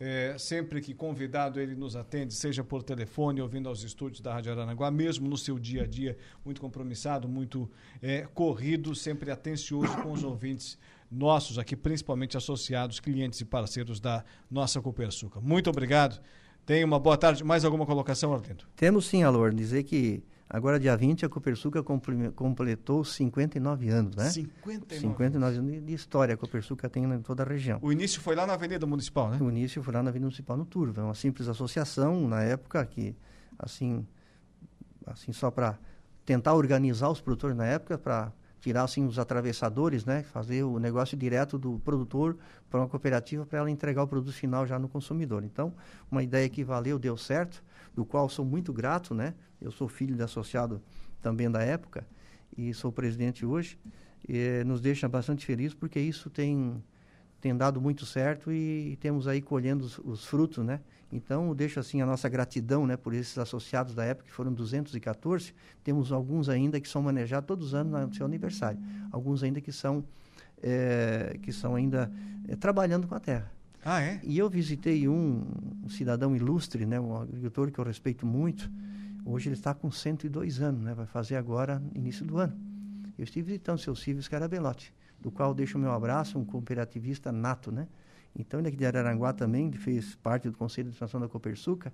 É, 0.06 0.38
sempre 0.38 0.82
que 0.82 0.94
convidado 0.94 1.62
ele 1.62 1.76
nos 1.76 1.96
atende, 1.96 2.34
seja 2.34 2.62
por 2.62 2.84
telefone, 2.84 3.40
ouvindo 3.40 3.70
aos 3.70 3.84
estúdios 3.84 4.20
da 4.20 4.34
Rádio 4.34 4.52
Aranaguá, 4.52 4.92
mesmo 4.92 5.30
no 5.30 5.38
seu 5.38 5.58
dia 5.58 5.84
a 5.84 5.88
dia, 5.88 6.18
muito 6.44 6.60
compromissado, 6.60 7.26
muito 7.26 7.72
é, 8.02 8.28
corrido, 8.34 8.94
sempre 8.94 9.32
atencioso 9.32 9.96
com 10.02 10.12
os 10.12 10.22
ouvintes 10.26 10.78
nossos 11.10 11.58
aqui, 11.58 11.74
principalmente 11.74 12.36
associados, 12.36 13.00
clientes 13.00 13.40
e 13.40 13.46
parceiros 13.46 14.02
da 14.02 14.26
nossa 14.52 14.82
Copersuca. 14.82 15.40
Muito 15.40 15.70
obrigado. 15.70 16.22
Tenha 16.66 16.86
uma 16.86 17.00
boa 17.00 17.16
tarde. 17.16 17.42
Mais 17.42 17.64
alguma 17.64 17.86
colocação, 17.86 18.34
Arlindo? 18.34 18.66
Temos 18.76 19.06
sim, 19.06 19.24
Alor. 19.24 19.54
Dizer 19.54 19.84
que 19.84 20.22
Agora, 20.54 20.80
dia 20.80 20.96
20, 20.96 21.26
a 21.26 21.30
Copersuca 21.30 21.82
completou 21.82 23.04
59 23.04 23.90
anos, 23.90 24.16
né? 24.16 24.30
59, 24.30 25.02
59 25.02 25.58
anos 25.58 25.84
de 25.84 25.94
história 25.96 26.36
a 26.36 26.38
Copersuca 26.38 26.88
tem 26.88 27.06
em 27.06 27.22
toda 27.24 27.42
a 27.42 27.46
região. 27.46 27.80
O 27.82 27.92
início 27.92 28.22
foi 28.22 28.36
lá 28.36 28.46
na 28.46 28.54
Avenida 28.54 28.86
Municipal, 28.86 29.32
né? 29.32 29.40
O 29.42 29.50
início 29.50 29.82
foi 29.82 29.92
lá 29.92 30.04
na 30.04 30.12
Avenida 30.12 30.28
Municipal, 30.28 30.56
no 30.56 30.64
Turvo. 30.64 31.02
É 31.02 31.04
uma 31.04 31.16
simples 31.16 31.48
associação, 31.48 32.28
na 32.28 32.44
época, 32.44 32.86
que, 32.86 33.16
assim, 33.58 34.06
assim 35.08 35.34
só 35.34 35.50
para 35.50 35.80
tentar 36.24 36.54
organizar 36.54 37.10
os 37.10 37.20
produtores 37.20 37.58
na 37.58 37.66
época, 37.66 37.98
para 37.98 38.32
tirar 38.62 38.84
assim 38.84 39.08
os 39.08 39.18
atravessadores, 39.18 40.06
né, 40.06 40.22
fazer 40.22 40.64
o 40.64 40.78
negócio 40.78 41.18
direto 41.18 41.58
do 41.58 41.80
produtor 41.80 42.38
para 42.70 42.80
uma 42.80 42.88
cooperativa 42.88 43.44
para 43.44 43.58
ela 43.60 43.72
entregar 43.72 44.04
o 44.04 44.08
produto 44.08 44.32
final 44.32 44.68
já 44.68 44.78
no 44.78 44.88
consumidor. 44.88 45.44
Então, 45.44 45.74
uma 46.12 46.22
ideia 46.22 46.48
que 46.48 46.64
valeu, 46.64 47.00
deu 47.00 47.18
certo, 47.18 47.64
do 47.94 48.06
qual 48.06 48.28
sou 48.30 48.46
muito 48.46 48.74
grato, 48.74 49.14
né? 49.14 49.34
Eu 49.62 49.72
sou 49.72 49.88
filho 49.88 50.16
de 50.16 50.24
associado 50.24 50.82
também 51.22 51.50
da 51.50 51.62
época 51.62 52.06
e 52.58 52.74
sou 52.74 52.92
presidente 52.92 53.46
hoje. 53.46 53.78
E, 54.28 54.64
nos 54.66 54.82
deixa 54.82 55.08
bastante 55.08 55.46
feliz 55.46 55.74
porque 55.74 56.00
isso 56.00 56.30
tem 56.30 56.82
tem 57.44 57.54
dado 57.54 57.82
muito 57.82 58.06
certo 58.06 58.54
e, 58.54 58.94
e 58.94 58.96
temos 58.96 59.28
aí 59.28 59.42
colhendo 59.42 59.84
os, 59.84 60.00
os, 60.00 60.26
frutos, 60.26 60.64
né? 60.64 60.80
Então, 61.12 61.54
deixo 61.54 61.78
assim 61.78 62.02
a 62.02 62.06
nossa 62.06 62.30
gratidão, 62.30 62.88
né, 62.88 62.96
por 62.96 63.14
esses 63.14 63.38
associados 63.38 63.94
da 63.94 64.06
época, 64.06 64.30
que 64.30 64.34
foram 64.34 64.54
214. 64.54 65.54
Temos 65.84 66.14
alguns 66.14 66.48
ainda 66.48 66.80
que 66.80 66.88
são 66.88 67.02
manejados 67.02 67.46
todos 67.46 67.68
os 67.68 67.74
anos 67.76 67.92
no 67.92 68.16
seu 68.16 68.26
aniversário. 68.26 68.80
Alguns 69.12 69.44
ainda 69.44 69.60
que 69.60 69.74
são, 69.74 70.06
é, 70.62 71.38
que 71.42 71.52
são 71.52 71.76
ainda 71.76 72.10
é, 72.48 72.56
trabalhando 72.56 73.10
com 73.10 73.16
a 73.16 73.20
terra. 73.20 73.52
Ah, 73.86 74.02
é? 74.02 74.22
E 74.24 74.38
eu 74.38 74.50
visitei 74.50 75.08
um, 75.08 75.44
um, 75.84 75.90
cidadão 75.90 76.36
ilustre, 76.36 76.86
né, 76.86 77.00
um 77.00 77.18
agricultor 77.18 77.72
que 77.72 77.80
eu 77.80 77.84
respeito 77.84 78.26
muito. 78.26 78.72
Hoje 79.26 79.50
ele 79.50 79.56
está 79.56 79.74
com 79.74 79.92
102 79.92 80.62
anos, 80.62 80.82
né, 80.82 80.94
vai 80.94 81.06
fazer 81.06 81.36
agora, 81.36 81.82
início 81.94 82.26
do 82.26 82.38
ano. 82.38 82.56
Eu 83.18 83.24
estive 83.24 83.48
visitando 83.48 83.78
o 83.78 83.82
seu 83.82 83.96
Silvio 83.96 84.24
do 85.20 85.32
qual 85.32 85.54
deixo 85.54 85.78
o 85.78 85.82
meu 85.82 85.92
abraço, 85.92 86.38
um 86.38 86.46
cooperativista 86.46 87.32
nato, 87.32 87.72
né? 87.72 87.88
Então, 88.36 88.60
ele 88.60 88.70
aqui 88.70 88.78
de 88.78 88.86
Araranguá 88.86 89.32
também 89.32 89.72
fez 89.72 90.16
parte 90.16 90.50
do 90.50 90.58
Conselho 90.58 90.86
de 90.86 90.90
Administração 90.90 91.20
da 91.20 91.28
Copersuca 91.28 91.94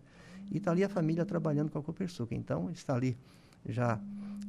e 0.50 0.58
está 0.58 0.72
ali 0.72 0.84
a 0.84 0.90
família 0.90 1.26
trabalhando 1.26 1.70
com 1.70 1.78
a 1.78 1.84
Copersuca. 1.84 2.34
Então, 2.34 2.70
está 2.72 2.96
ali 2.96 3.18
já 3.68 4.00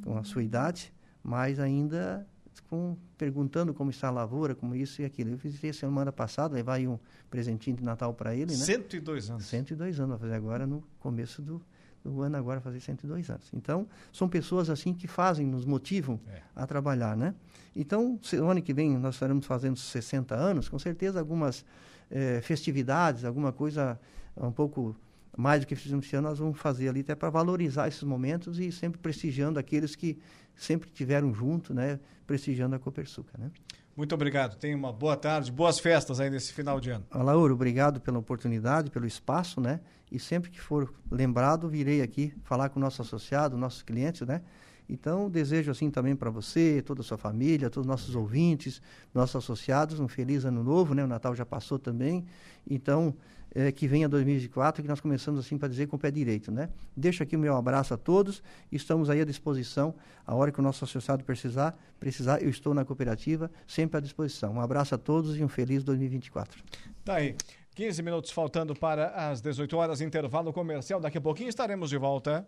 com 0.03 0.17
a 0.17 0.23
sua 0.23 0.41
idade, 0.41 0.93
mas 1.21 1.59
ainda 1.59 2.25
com, 2.69 2.97
perguntando 3.17 3.73
como 3.73 3.89
está 3.89 4.07
a 4.07 4.11
lavoura, 4.11 4.55
como 4.55 4.75
isso 4.75 5.01
e 5.01 5.05
aquilo. 5.05 5.31
Eu 5.31 5.37
visitei 5.37 5.71
semana 5.73 6.11
passada, 6.11 6.55
levar 6.55 6.75
aí 6.75 6.87
um 6.87 6.99
presentinho 7.29 7.77
de 7.77 7.83
Natal 7.83 8.13
para 8.13 8.35
ele, 8.35 8.51
né? 8.51 8.63
102 8.63 9.29
anos. 9.29 9.45
102 9.45 9.99
anos, 9.99 10.11
vai 10.11 10.19
fazer 10.19 10.35
agora 10.35 10.65
no 10.65 10.83
começo 10.99 11.41
do, 11.41 11.61
do 12.03 12.21
ano, 12.21 12.37
agora 12.37 12.59
fazer 12.61 12.79
102 12.79 13.29
anos. 13.29 13.49
Então, 13.53 13.87
são 14.11 14.27
pessoas 14.27 14.69
assim 14.69 14.93
que 14.93 15.07
fazem, 15.07 15.45
nos 15.45 15.65
motivam 15.65 16.19
é. 16.27 16.41
a 16.55 16.65
trabalhar, 16.65 17.15
né? 17.15 17.35
Então, 17.75 18.19
ano 18.49 18.61
que 18.61 18.73
vem 18.73 18.97
nós 18.97 19.15
estaremos 19.15 19.45
fazendo 19.45 19.77
60 19.77 20.35
anos, 20.35 20.67
com 20.67 20.77
certeza 20.77 21.19
algumas 21.19 21.65
eh, 22.09 22.41
festividades, 22.41 23.23
alguma 23.23 23.53
coisa 23.53 23.99
um 24.35 24.51
pouco 24.51 24.95
mais 25.37 25.61
do 25.61 25.67
que 25.67 25.75
fizemos 25.75 26.05
esse 26.05 26.15
ano, 26.15 26.29
nós 26.29 26.39
vamos 26.39 26.59
fazer 26.59 26.89
ali 26.89 27.01
até 27.01 27.15
para 27.15 27.29
valorizar 27.29 27.87
esses 27.87 28.03
momentos 28.03 28.59
e 28.59 28.71
sempre 28.71 28.99
prestigiando 28.99 29.59
aqueles 29.59 29.95
que 29.95 30.19
sempre 30.55 30.89
tiveram 30.89 31.33
junto, 31.33 31.73
né, 31.73 31.99
prestigiando 32.27 32.75
a 32.75 32.79
Copersuca, 32.79 33.37
né? 33.37 33.49
Muito 33.95 34.15
obrigado. 34.15 34.55
Tenha 34.55 34.75
uma 34.75 34.91
boa 34.91 35.17
tarde, 35.17 35.51
boas 35.51 35.77
festas 35.77 36.19
aí 36.19 36.29
nesse 36.29 36.53
final 36.53 36.79
de 36.79 36.89
ano. 36.89 37.05
Lauro, 37.13 37.53
obrigado 37.53 37.99
pela 37.99 38.17
oportunidade, 38.19 38.89
pelo 38.89 39.05
espaço, 39.05 39.59
né? 39.59 39.81
E 40.09 40.17
sempre 40.17 40.49
que 40.49 40.61
for 40.61 40.93
lembrado, 41.09 41.67
virei 41.67 42.01
aqui 42.01 42.33
falar 42.43 42.69
com 42.69 42.79
o 42.79 42.81
nosso 42.81 43.01
associado, 43.01 43.57
nossos 43.57 43.83
clientes, 43.83 44.25
né? 44.25 44.41
Então, 44.87 45.29
desejo 45.29 45.71
assim 45.71 45.89
também 45.89 46.15
para 46.15 46.29
você, 46.29 46.81
toda 46.81 47.01
a 47.01 47.03
sua 47.03 47.17
família, 47.17 47.69
todos 47.69 47.85
os 47.85 47.89
nossos 47.89 48.15
ouvintes, 48.15 48.81
nossos 49.13 49.37
associados, 49.37 49.99
um 49.99 50.07
feliz 50.07 50.43
ano 50.45 50.63
novo, 50.63 50.93
né? 50.93 51.03
O 51.03 51.07
Natal 51.07 51.33
já 51.35 51.45
passou 51.45 51.77
também. 51.77 52.25
Então, 52.69 53.15
é, 53.53 53.71
que 53.71 53.87
venha 53.87 54.07
2024, 54.07 54.81
que 54.81 54.87
nós 54.87 54.99
começamos 54.99 55.39
assim 55.39 55.57
para 55.57 55.67
dizer 55.67 55.87
com 55.87 55.95
o 55.95 55.99
pé 55.99 56.09
direito, 56.09 56.51
né? 56.51 56.69
Deixo 56.95 57.21
aqui 57.23 57.35
o 57.35 57.39
meu 57.39 57.55
abraço 57.55 57.93
a 57.93 57.97
todos, 57.97 58.41
estamos 58.71 59.09
aí 59.09 59.21
à 59.21 59.25
disposição, 59.25 59.93
a 60.25 60.35
hora 60.35 60.51
que 60.51 60.59
o 60.59 60.63
nosso 60.63 60.83
associado 60.83 61.23
precisar, 61.23 61.77
precisar, 61.99 62.41
eu 62.41 62.49
estou 62.49 62.73
na 62.73 62.85
cooperativa, 62.85 63.51
sempre 63.67 63.97
à 63.97 63.99
disposição. 63.99 64.53
Um 64.53 64.61
abraço 64.61 64.95
a 64.95 64.97
todos 64.97 65.37
e 65.37 65.43
um 65.43 65.49
feliz 65.49 65.83
2024. 65.83 66.63
Tá 67.03 67.15
aí. 67.15 67.35
15 67.73 68.03
minutos 68.03 68.31
faltando 68.31 68.75
para 68.75 69.29
as 69.29 69.41
18 69.41 69.77
horas, 69.77 70.01
intervalo 70.01 70.51
comercial. 70.51 70.99
Daqui 70.99 71.17
a 71.17 71.21
pouquinho 71.21 71.49
estaremos 71.49 71.89
de 71.89 71.97
volta. 71.97 72.45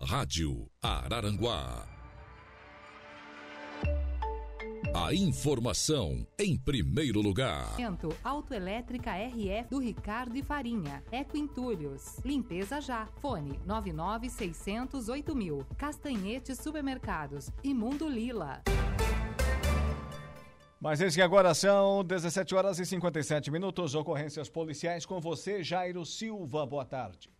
Rádio 0.00 0.70
Araranguá. 0.82 1.99
A 4.92 5.14
informação 5.14 6.26
em 6.36 6.56
primeiro 6.56 7.20
lugar. 7.20 7.76
Autoelétrica 8.24 9.12
RF 9.12 9.70
do 9.70 9.78
Ricardo 9.78 10.36
e 10.36 10.42
Farinha. 10.42 11.02
Eco 11.12 11.36
Entulhos. 11.36 12.18
Limpeza 12.24 12.80
já. 12.80 13.06
Fone 13.20 13.60
99608 13.64 15.34
mil. 15.36 15.64
Castanhetes 15.78 16.58
Supermercados. 16.58 17.50
E 17.62 17.72
Mundo 17.72 18.08
Lila. 18.08 18.62
Mas 20.80 21.00
esse 21.00 21.16
que 21.16 21.22
agora 21.22 21.54
são 21.54 22.02
17 22.02 22.54
horas 22.54 22.78
e 22.80 22.86
57 22.86 23.50
minutos. 23.50 23.94
Ocorrências 23.94 24.48
policiais 24.48 25.06
com 25.06 25.20
você, 25.20 25.62
Jairo 25.62 26.04
Silva. 26.04 26.66
Boa 26.66 26.84
tarde. 26.84 27.30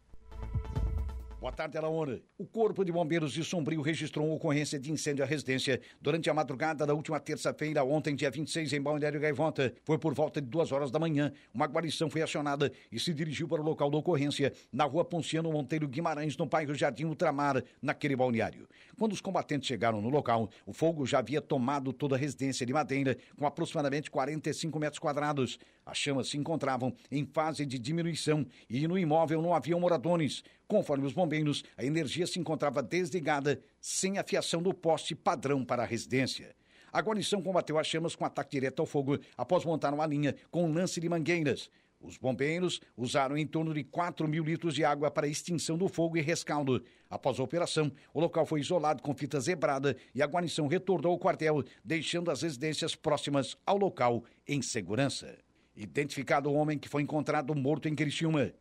Boa 1.40 1.50
tarde, 1.50 1.78
Alaona. 1.78 2.20
O 2.36 2.44
Corpo 2.44 2.84
de 2.84 2.92
Bombeiros 2.92 3.32
de 3.32 3.42
Sombrio 3.42 3.80
registrou 3.80 4.26
uma 4.26 4.34
ocorrência 4.34 4.78
de 4.78 4.92
incêndio 4.92 5.24
à 5.24 5.26
residência 5.26 5.80
durante 5.98 6.28
a 6.28 6.34
madrugada 6.34 6.84
da 6.84 6.92
última 6.92 7.18
terça-feira, 7.18 7.82
ontem, 7.82 8.14
dia 8.14 8.30
26, 8.30 8.74
em 8.74 8.82
Balneário 8.82 9.18
Gaivota. 9.18 9.72
Foi 9.82 9.96
por 9.96 10.12
volta 10.12 10.38
de 10.38 10.46
duas 10.46 10.70
horas 10.70 10.90
da 10.90 10.98
manhã. 10.98 11.32
Uma 11.54 11.64
guarnição 11.64 12.10
foi 12.10 12.20
acionada 12.20 12.70
e 12.92 13.00
se 13.00 13.14
dirigiu 13.14 13.48
para 13.48 13.62
o 13.62 13.64
local 13.64 13.90
da 13.90 13.96
ocorrência, 13.96 14.52
na 14.70 14.84
rua 14.84 15.02
Ponciano 15.02 15.50
Monteiro 15.50 15.88
Guimarães, 15.88 16.36
no 16.36 16.44
bairro 16.44 16.74
Jardim 16.74 17.06
Ultramar, 17.06 17.64
naquele 17.80 18.14
balneário. 18.14 18.68
Quando 18.98 19.14
os 19.14 19.22
combatentes 19.22 19.66
chegaram 19.66 20.02
no 20.02 20.10
local, 20.10 20.50
o 20.66 20.74
fogo 20.74 21.06
já 21.06 21.20
havia 21.20 21.40
tomado 21.40 21.90
toda 21.90 22.16
a 22.16 22.18
residência 22.18 22.66
de 22.66 22.72
madeira, 22.74 23.16
com 23.38 23.46
aproximadamente 23.46 24.10
45 24.10 24.78
metros 24.78 24.98
quadrados. 24.98 25.58
As 25.86 25.96
chamas 25.96 26.28
se 26.28 26.36
encontravam 26.36 26.94
em 27.10 27.24
fase 27.24 27.64
de 27.64 27.78
diminuição 27.78 28.46
e 28.68 28.86
no 28.86 28.98
imóvel 28.98 29.40
não 29.40 29.54
haviam 29.54 29.80
moradores. 29.80 30.44
Conforme 30.70 31.04
os 31.04 31.12
bombeiros, 31.12 31.64
a 31.76 31.84
energia 31.84 32.28
se 32.28 32.38
encontrava 32.38 32.80
desligada, 32.80 33.60
sem 33.80 34.18
a 34.18 34.22
fiação 34.22 34.62
do 34.62 34.72
poste 34.72 35.16
padrão 35.16 35.64
para 35.64 35.82
a 35.82 35.84
residência. 35.84 36.54
A 36.92 37.00
guarnição 37.00 37.42
combateu 37.42 37.76
as 37.76 37.88
chamas 37.88 38.14
com 38.14 38.24
ataque 38.24 38.52
direto 38.52 38.78
ao 38.78 38.86
fogo 38.86 39.18
após 39.36 39.64
montar 39.64 39.92
uma 39.92 40.06
linha 40.06 40.32
com 40.48 40.62
um 40.62 40.72
lance 40.72 41.00
de 41.00 41.08
mangueiras. 41.08 41.68
Os 42.00 42.16
bombeiros 42.16 42.80
usaram 42.96 43.36
em 43.36 43.48
torno 43.48 43.74
de 43.74 43.82
4 43.82 44.28
mil 44.28 44.44
litros 44.44 44.72
de 44.72 44.84
água 44.84 45.10
para 45.10 45.26
extinção 45.26 45.76
do 45.76 45.88
fogo 45.88 46.16
e 46.16 46.20
rescaldo. 46.20 46.84
Após 47.10 47.40
a 47.40 47.42
operação, 47.42 47.90
o 48.14 48.20
local 48.20 48.46
foi 48.46 48.60
isolado 48.60 49.02
com 49.02 49.12
fita 49.12 49.40
zebrada 49.40 49.96
e 50.14 50.22
a 50.22 50.26
guarnição 50.26 50.68
retornou 50.68 51.10
ao 51.10 51.18
quartel, 51.18 51.64
deixando 51.84 52.30
as 52.30 52.42
residências 52.42 52.94
próximas 52.94 53.56
ao 53.66 53.76
local 53.76 54.22
em 54.46 54.62
segurança. 54.62 55.36
Identificado 55.74 56.48
o 56.48 56.54
homem 56.54 56.78
que 56.78 56.88
foi 56.88 57.02
encontrado 57.02 57.56
morto 57.56 57.88
em 57.88 57.94
Criciúma. 57.96 58.52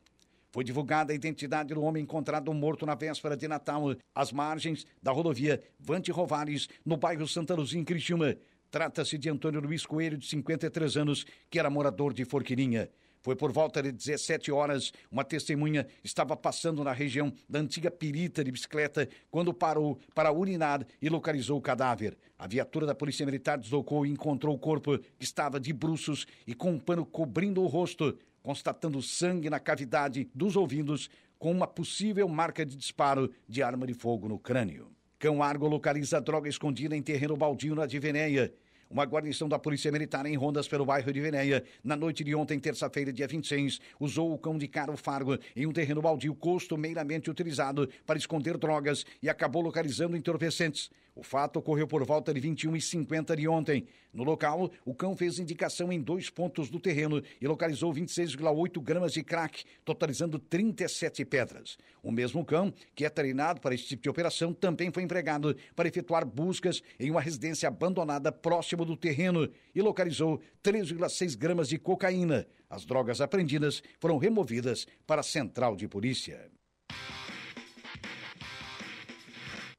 Foi 0.52 0.64
divulgada 0.64 1.14
a 1.14 1.16
identidade 1.16 1.74
do 1.74 1.82
homem 1.82 2.04
encontrado 2.04 2.52
morto 2.54 2.86
na 2.86 2.96
véspera 2.96 3.38
de 3.38 3.48
Natal, 3.48 3.96
às 4.16 4.32
margens 4.32 4.86
da 5.02 5.12
rodovia 5.12 5.62
Vante 5.80 6.12
Rovares, 6.12 6.68
no 6.84 6.98
bairro 6.98 7.28
Santa 7.28 7.54
Luzia, 7.54 7.80
em 7.80 7.84
Criciúma. 7.84 8.36
Trata-se 8.72 9.18
de 9.18 9.30
Antônio 9.30 9.62
Luiz 9.62 9.86
Coelho, 9.86 10.18
de 10.18 10.26
53 10.28 10.98
anos, 10.98 11.26
que 11.50 11.60
era 11.60 11.70
morador 11.70 12.14
de 12.14 12.26
Forquilinha. 12.26 12.90
Foi 13.22 13.36
por 13.36 13.52
volta 13.52 13.84
de 13.84 13.92
17 13.92 14.52
horas, 14.52 14.94
uma 15.12 15.26
testemunha 15.26 15.86
estava 16.04 16.38
passando 16.38 16.84
na 16.84 16.94
região 16.94 17.34
da 17.50 17.60
antiga 17.60 17.92
Pirita 17.92 18.44
de 18.44 18.52
bicicleta 18.52 19.10
quando 19.30 19.54
parou 19.54 20.00
para 20.16 20.32
urinar 20.32 20.86
e 21.02 21.10
localizou 21.10 21.58
o 21.58 21.62
cadáver. 21.62 22.18
A 22.38 22.48
viatura 22.48 22.86
da 22.86 22.96
Polícia 22.96 23.26
Militar 23.26 23.58
deslocou 23.58 24.06
e 24.06 24.10
encontrou 24.10 24.56
o 24.56 24.60
corpo 24.60 24.98
que 24.98 25.26
estava 25.26 25.60
de 25.60 25.74
bruços 25.74 26.26
e 26.48 26.56
com 26.56 26.72
um 26.72 26.80
pano 26.80 27.06
cobrindo 27.06 27.62
o 27.62 27.68
rosto, 27.68 28.18
constatando 28.42 29.02
sangue 29.02 29.50
na 29.50 29.60
cavidade 29.60 30.30
dos 30.34 30.56
ouvidos 30.56 31.10
com 31.38 31.52
uma 31.52 31.68
possível 31.68 32.28
marca 32.28 32.66
de 32.66 32.76
disparo 32.76 33.32
de 33.48 33.64
arma 33.64 33.88
de 33.88 33.94
fogo 33.94 34.28
no 34.28 34.38
crânio. 34.38 34.92
Cão 35.18 35.44
Argo 35.44 35.68
localiza 35.68 36.22
droga 36.22 36.50
escondida 36.50 36.96
em 36.96 37.02
terreno 37.02 37.36
baldio 37.36 37.76
na 37.76 37.86
Divenéia. 37.86 38.54
Uma 38.90 39.04
guarnição 39.04 39.48
da 39.48 39.60
Polícia 39.60 39.92
Militar 39.92 40.26
em 40.26 40.36
rondas 40.36 40.68
pelo 40.68 40.84
bairro 40.84 41.14
de 41.14 41.22
Venéia, 41.22 41.64
na 41.84 41.96
noite 41.96 42.24
de 42.24 42.34
ontem, 42.34 42.58
terça-feira, 42.58 43.14
dia 43.14 43.28
26, 43.28 43.80
usou 44.00 44.34
o 44.34 44.38
cão 44.38 44.58
de 44.58 44.68
caro 44.68 44.98
fargo 44.98 45.38
em 45.56 45.68
um 45.68 45.72
terreno 45.72 46.02
baldio 46.02 46.34
costumeiramente 46.34 47.30
utilizado 47.30 47.88
para 48.04 48.18
esconder 48.18 48.58
drogas 48.58 49.06
e 49.22 49.30
acabou 49.30 49.62
localizando 49.62 50.18
entorpecentes. 50.18 50.90
O 51.20 51.24
fato 51.24 51.60
ocorreu 51.60 51.86
por 51.86 52.06
volta 52.06 52.34
de 52.34 52.40
21h50 52.40 53.36
de 53.36 53.46
ontem. 53.46 53.86
No 54.14 54.24
local, 54.24 54.72
o 54.86 54.96
cão 54.96 55.18
fez 55.18 55.38
indicação 55.38 55.92
em 55.92 56.00
dois 56.00 56.30
pontos 56.30 56.70
do 56.70 56.80
terreno 56.80 57.22
e 57.42 57.46
localizou 57.46 57.94
26,8 57.94 58.82
gramas 58.82 59.12
de 59.12 59.22
crack, 59.22 59.66
totalizando 59.84 60.40
37 60.40 61.26
pedras. 61.26 61.78
O 62.02 62.10
mesmo 62.10 62.46
cão, 62.46 62.74
que 62.96 63.04
é 63.04 63.10
treinado 63.10 63.60
para 63.60 63.76
esse 63.76 63.84
tipo 63.84 64.04
de 64.04 64.10
operação, 64.10 64.54
também 64.54 64.94
foi 64.94 65.04
empregado 65.04 65.54
para 65.76 65.90
efetuar 65.90 66.26
buscas 66.26 66.82
em 66.98 67.12
uma 67.12 67.20
residência 67.20 67.68
abandonada 67.68 68.32
próximo 68.32 68.86
do 68.86 68.96
terreno 68.96 69.50
e 69.76 69.82
localizou 69.82 70.40
3,6 70.64 71.38
gramas 71.38 71.68
de 71.68 71.78
cocaína. 71.78 72.48
As 72.70 72.86
drogas 72.86 73.20
apreendidas 73.20 73.84
foram 74.00 74.18
removidas 74.18 74.88
para 75.06 75.20
a 75.20 75.24
central 75.24 75.76
de 75.76 75.86
polícia. 75.86 76.50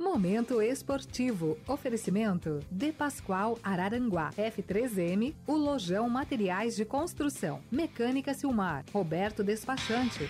Momento 0.00 0.62
esportivo. 0.62 1.58
Oferecimento 1.68 2.60
De 2.70 2.90
Pascoal 2.90 3.58
Araranguá. 3.62 4.30
F3M, 4.30 5.34
o 5.46 5.52
Lojão 5.52 6.08
Materiais 6.08 6.74
de 6.74 6.86
Construção. 6.86 7.60
Mecânica 7.70 8.32
Silmar. 8.32 8.82
Roberto 8.94 9.44
Despachante. 9.44 10.26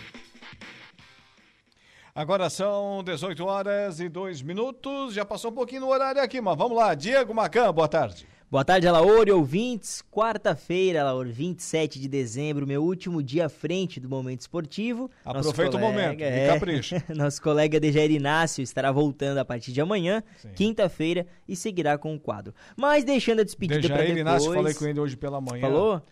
Agora 2.13 2.51
são 2.51 3.05
18 3.05 3.45
horas 3.45 4.01
e 4.01 4.09
2 4.09 4.43
minutos. 4.43 5.15
Já 5.15 5.25
passou 5.25 5.53
um 5.53 5.55
pouquinho 5.55 5.83
no 5.83 5.89
horário 5.91 6.21
aqui, 6.21 6.41
mas 6.41 6.59
vamos 6.59 6.77
lá. 6.77 6.93
Diego 6.97 7.33
Macan, 7.33 7.73
boa 7.73 7.87
tarde. 7.87 8.27
Boa 8.51 8.65
tarde, 8.65 8.89
Alaor 8.89 9.29
e 9.29 9.31
ouvintes. 9.31 10.03
Quarta-feira, 10.11 11.03
Alaor, 11.03 11.29
27 11.29 12.01
de 12.01 12.09
dezembro, 12.09 12.67
meu 12.67 12.83
último 12.83 13.23
dia 13.23 13.47
à 13.47 13.49
frente 13.49 14.01
do 14.01 14.09
Momento 14.09 14.41
Esportivo. 14.41 15.09
Aproveita 15.25 15.71
colega, 15.71 15.77
o 15.77 15.81
momento, 15.81 16.21
é, 16.21 16.49
capricha. 16.49 17.05
Nosso 17.15 17.41
colega 17.41 17.79
Dejair 17.79 18.11
Inácio 18.11 18.61
estará 18.61 18.91
voltando 18.91 19.39
a 19.39 19.45
partir 19.45 19.71
de 19.71 19.81
amanhã, 19.81 20.21
quinta-feira, 20.57 21.29
e 21.47 21.55
seguirá 21.55 21.97
com 21.97 22.13
o 22.13 22.19
quadro. 22.19 22.53
Mas 22.77 23.05
deixando 23.05 23.39
a 23.39 23.45
despedida 23.45 23.87
para 23.87 23.99
depois... 23.99 24.19
Inácio, 24.19 24.53
falei 24.53 24.75
com 24.75 24.85
ele 24.85 24.99
hoje 24.99 25.17
pela 25.17 25.41
manhã. 25.41 25.61
Falou? 25.61 26.03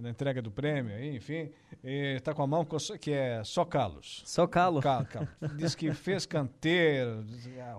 Na 0.00 0.10
entrega 0.10 0.42
do 0.42 0.50
prêmio, 0.50 0.92
enfim, 1.14 1.50
está 1.82 2.34
com 2.34 2.42
a 2.42 2.46
mão 2.46 2.66
que 3.00 3.12
é 3.12 3.42
só 3.44 3.64
Carlos. 3.64 4.22
Só 4.24 4.46
Carlos. 4.46 4.84
Diz 5.56 5.74
que 5.74 5.92
fez 5.92 6.26
canteiro, 6.26 7.24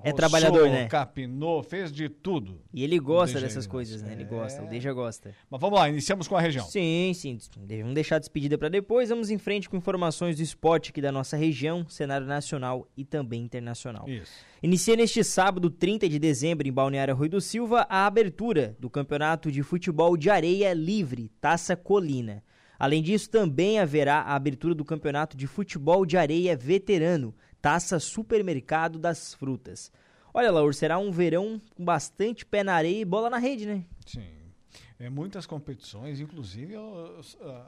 é 0.03 0.11
trabalhador, 0.11 0.69
né? 0.69 0.87
capinou, 0.87 1.61
fez 1.61 1.91
de 1.91 2.09
tudo. 2.09 2.61
E 2.73 2.83
ele 2.83 2.99
gosta 2.99 3.39
dessas 3.39 3.67
coisas, 3.67 4.01
né? 4.01 4.13
Ele 4.13 4.23
é... 4.23 4.25
gosta, 4.25 4.63
o 4.63 4.67
Deja 4.67 4.91
gosta. 4.93 5.33
Mas 5.49 5.61
vamos 5.61 5.79
lá, 5.79 5.89
iniciamos 5.89 6.27
com 6.27 6.35
a 6.35 6.41
região. 6.41 6.65
Sim, 6.65 7.11
sim. 7.13 7.37
Vamos 7.81 7.93
deixar 7.93 8.17
a 8.17 8.19
despedida 8.19 8.57
para 8.57 8.69
depois. 8.69 9.09
Vamos 9.09 9.29
em 9.29 9.37
frente 9.37 9.69
com 9.69 9.77
informações 9.77 10.37
do 10.37 10.43
esporte 10.43 10.89
aqui 10.89 11.01
da 11.01 11.11
nossa 11.11 11.37
região, 11.37 11.87
cenário 11.87 12.25
nacional 12.25 12.87
e 12.95 13.05
também 13.05 13.43
internacional. 13.43 14.07
Isso. 14.07 14.31
Inicia 14.61 14.95
neste 14.95 15.23
sábado, 15.23 15.69
30 15.69 16.09
de 16.09 16.17
dezembro, 16.17 16.67
em 16.67 16.73
Balneário 16.73 17.15
Rui 17.15 17.29
do 17.29 17.39
Silva, 17.39 17.85
a 17.87 18.07
abertura 18.07 18.75
do 18.79 18.89
Campeonato 18.89 19.51
de 19.51 19.61
Futebol 19.61 20.17
de 20.17 20.31
Areia 20.31 20.73
Livre, 20.73 21.29
Taça 21.39 21.75
Colina. 21.75 22.06
Além 22.79 23.01
disso, 23.01 23.29
também 23.29 23.79
haverá 23.79 24.21
a 24.21 24.35
abertura 24.35 24.75
do 24.75 24.85
Campeonato 24.85 25.35
de 25.35 25.47
Futebol 25.47 26.05
de 26.05 26.17
Areia 26.17 26.55
Veterano, 26.55 27.33
Taça 27.61 27.99
Supermercado 27.99 28.99
das 28.99 29.33
Frutas. 29.33 29.91
Olha, 30.33 30.51
Laur, 30.51 30.73
será 30.73 30.99
um 30.99 31.11
verão 31.11 31.59
com 31.75 31.83
bastante 31.83 32.45
pé 32.45 32.63
na 32.63 32.73
areia 32.73 33.01
e 33.01 33.05
bola 33.05 33.29
na 33.29 33.37
rede, 33.37 33.65
né? 33.65 33.83
Sim. 34.05 34.37
É, 34.99 35.09
muitas 35.11 35.45
competições, 35.45 36.19
inclusive 36.19 36.73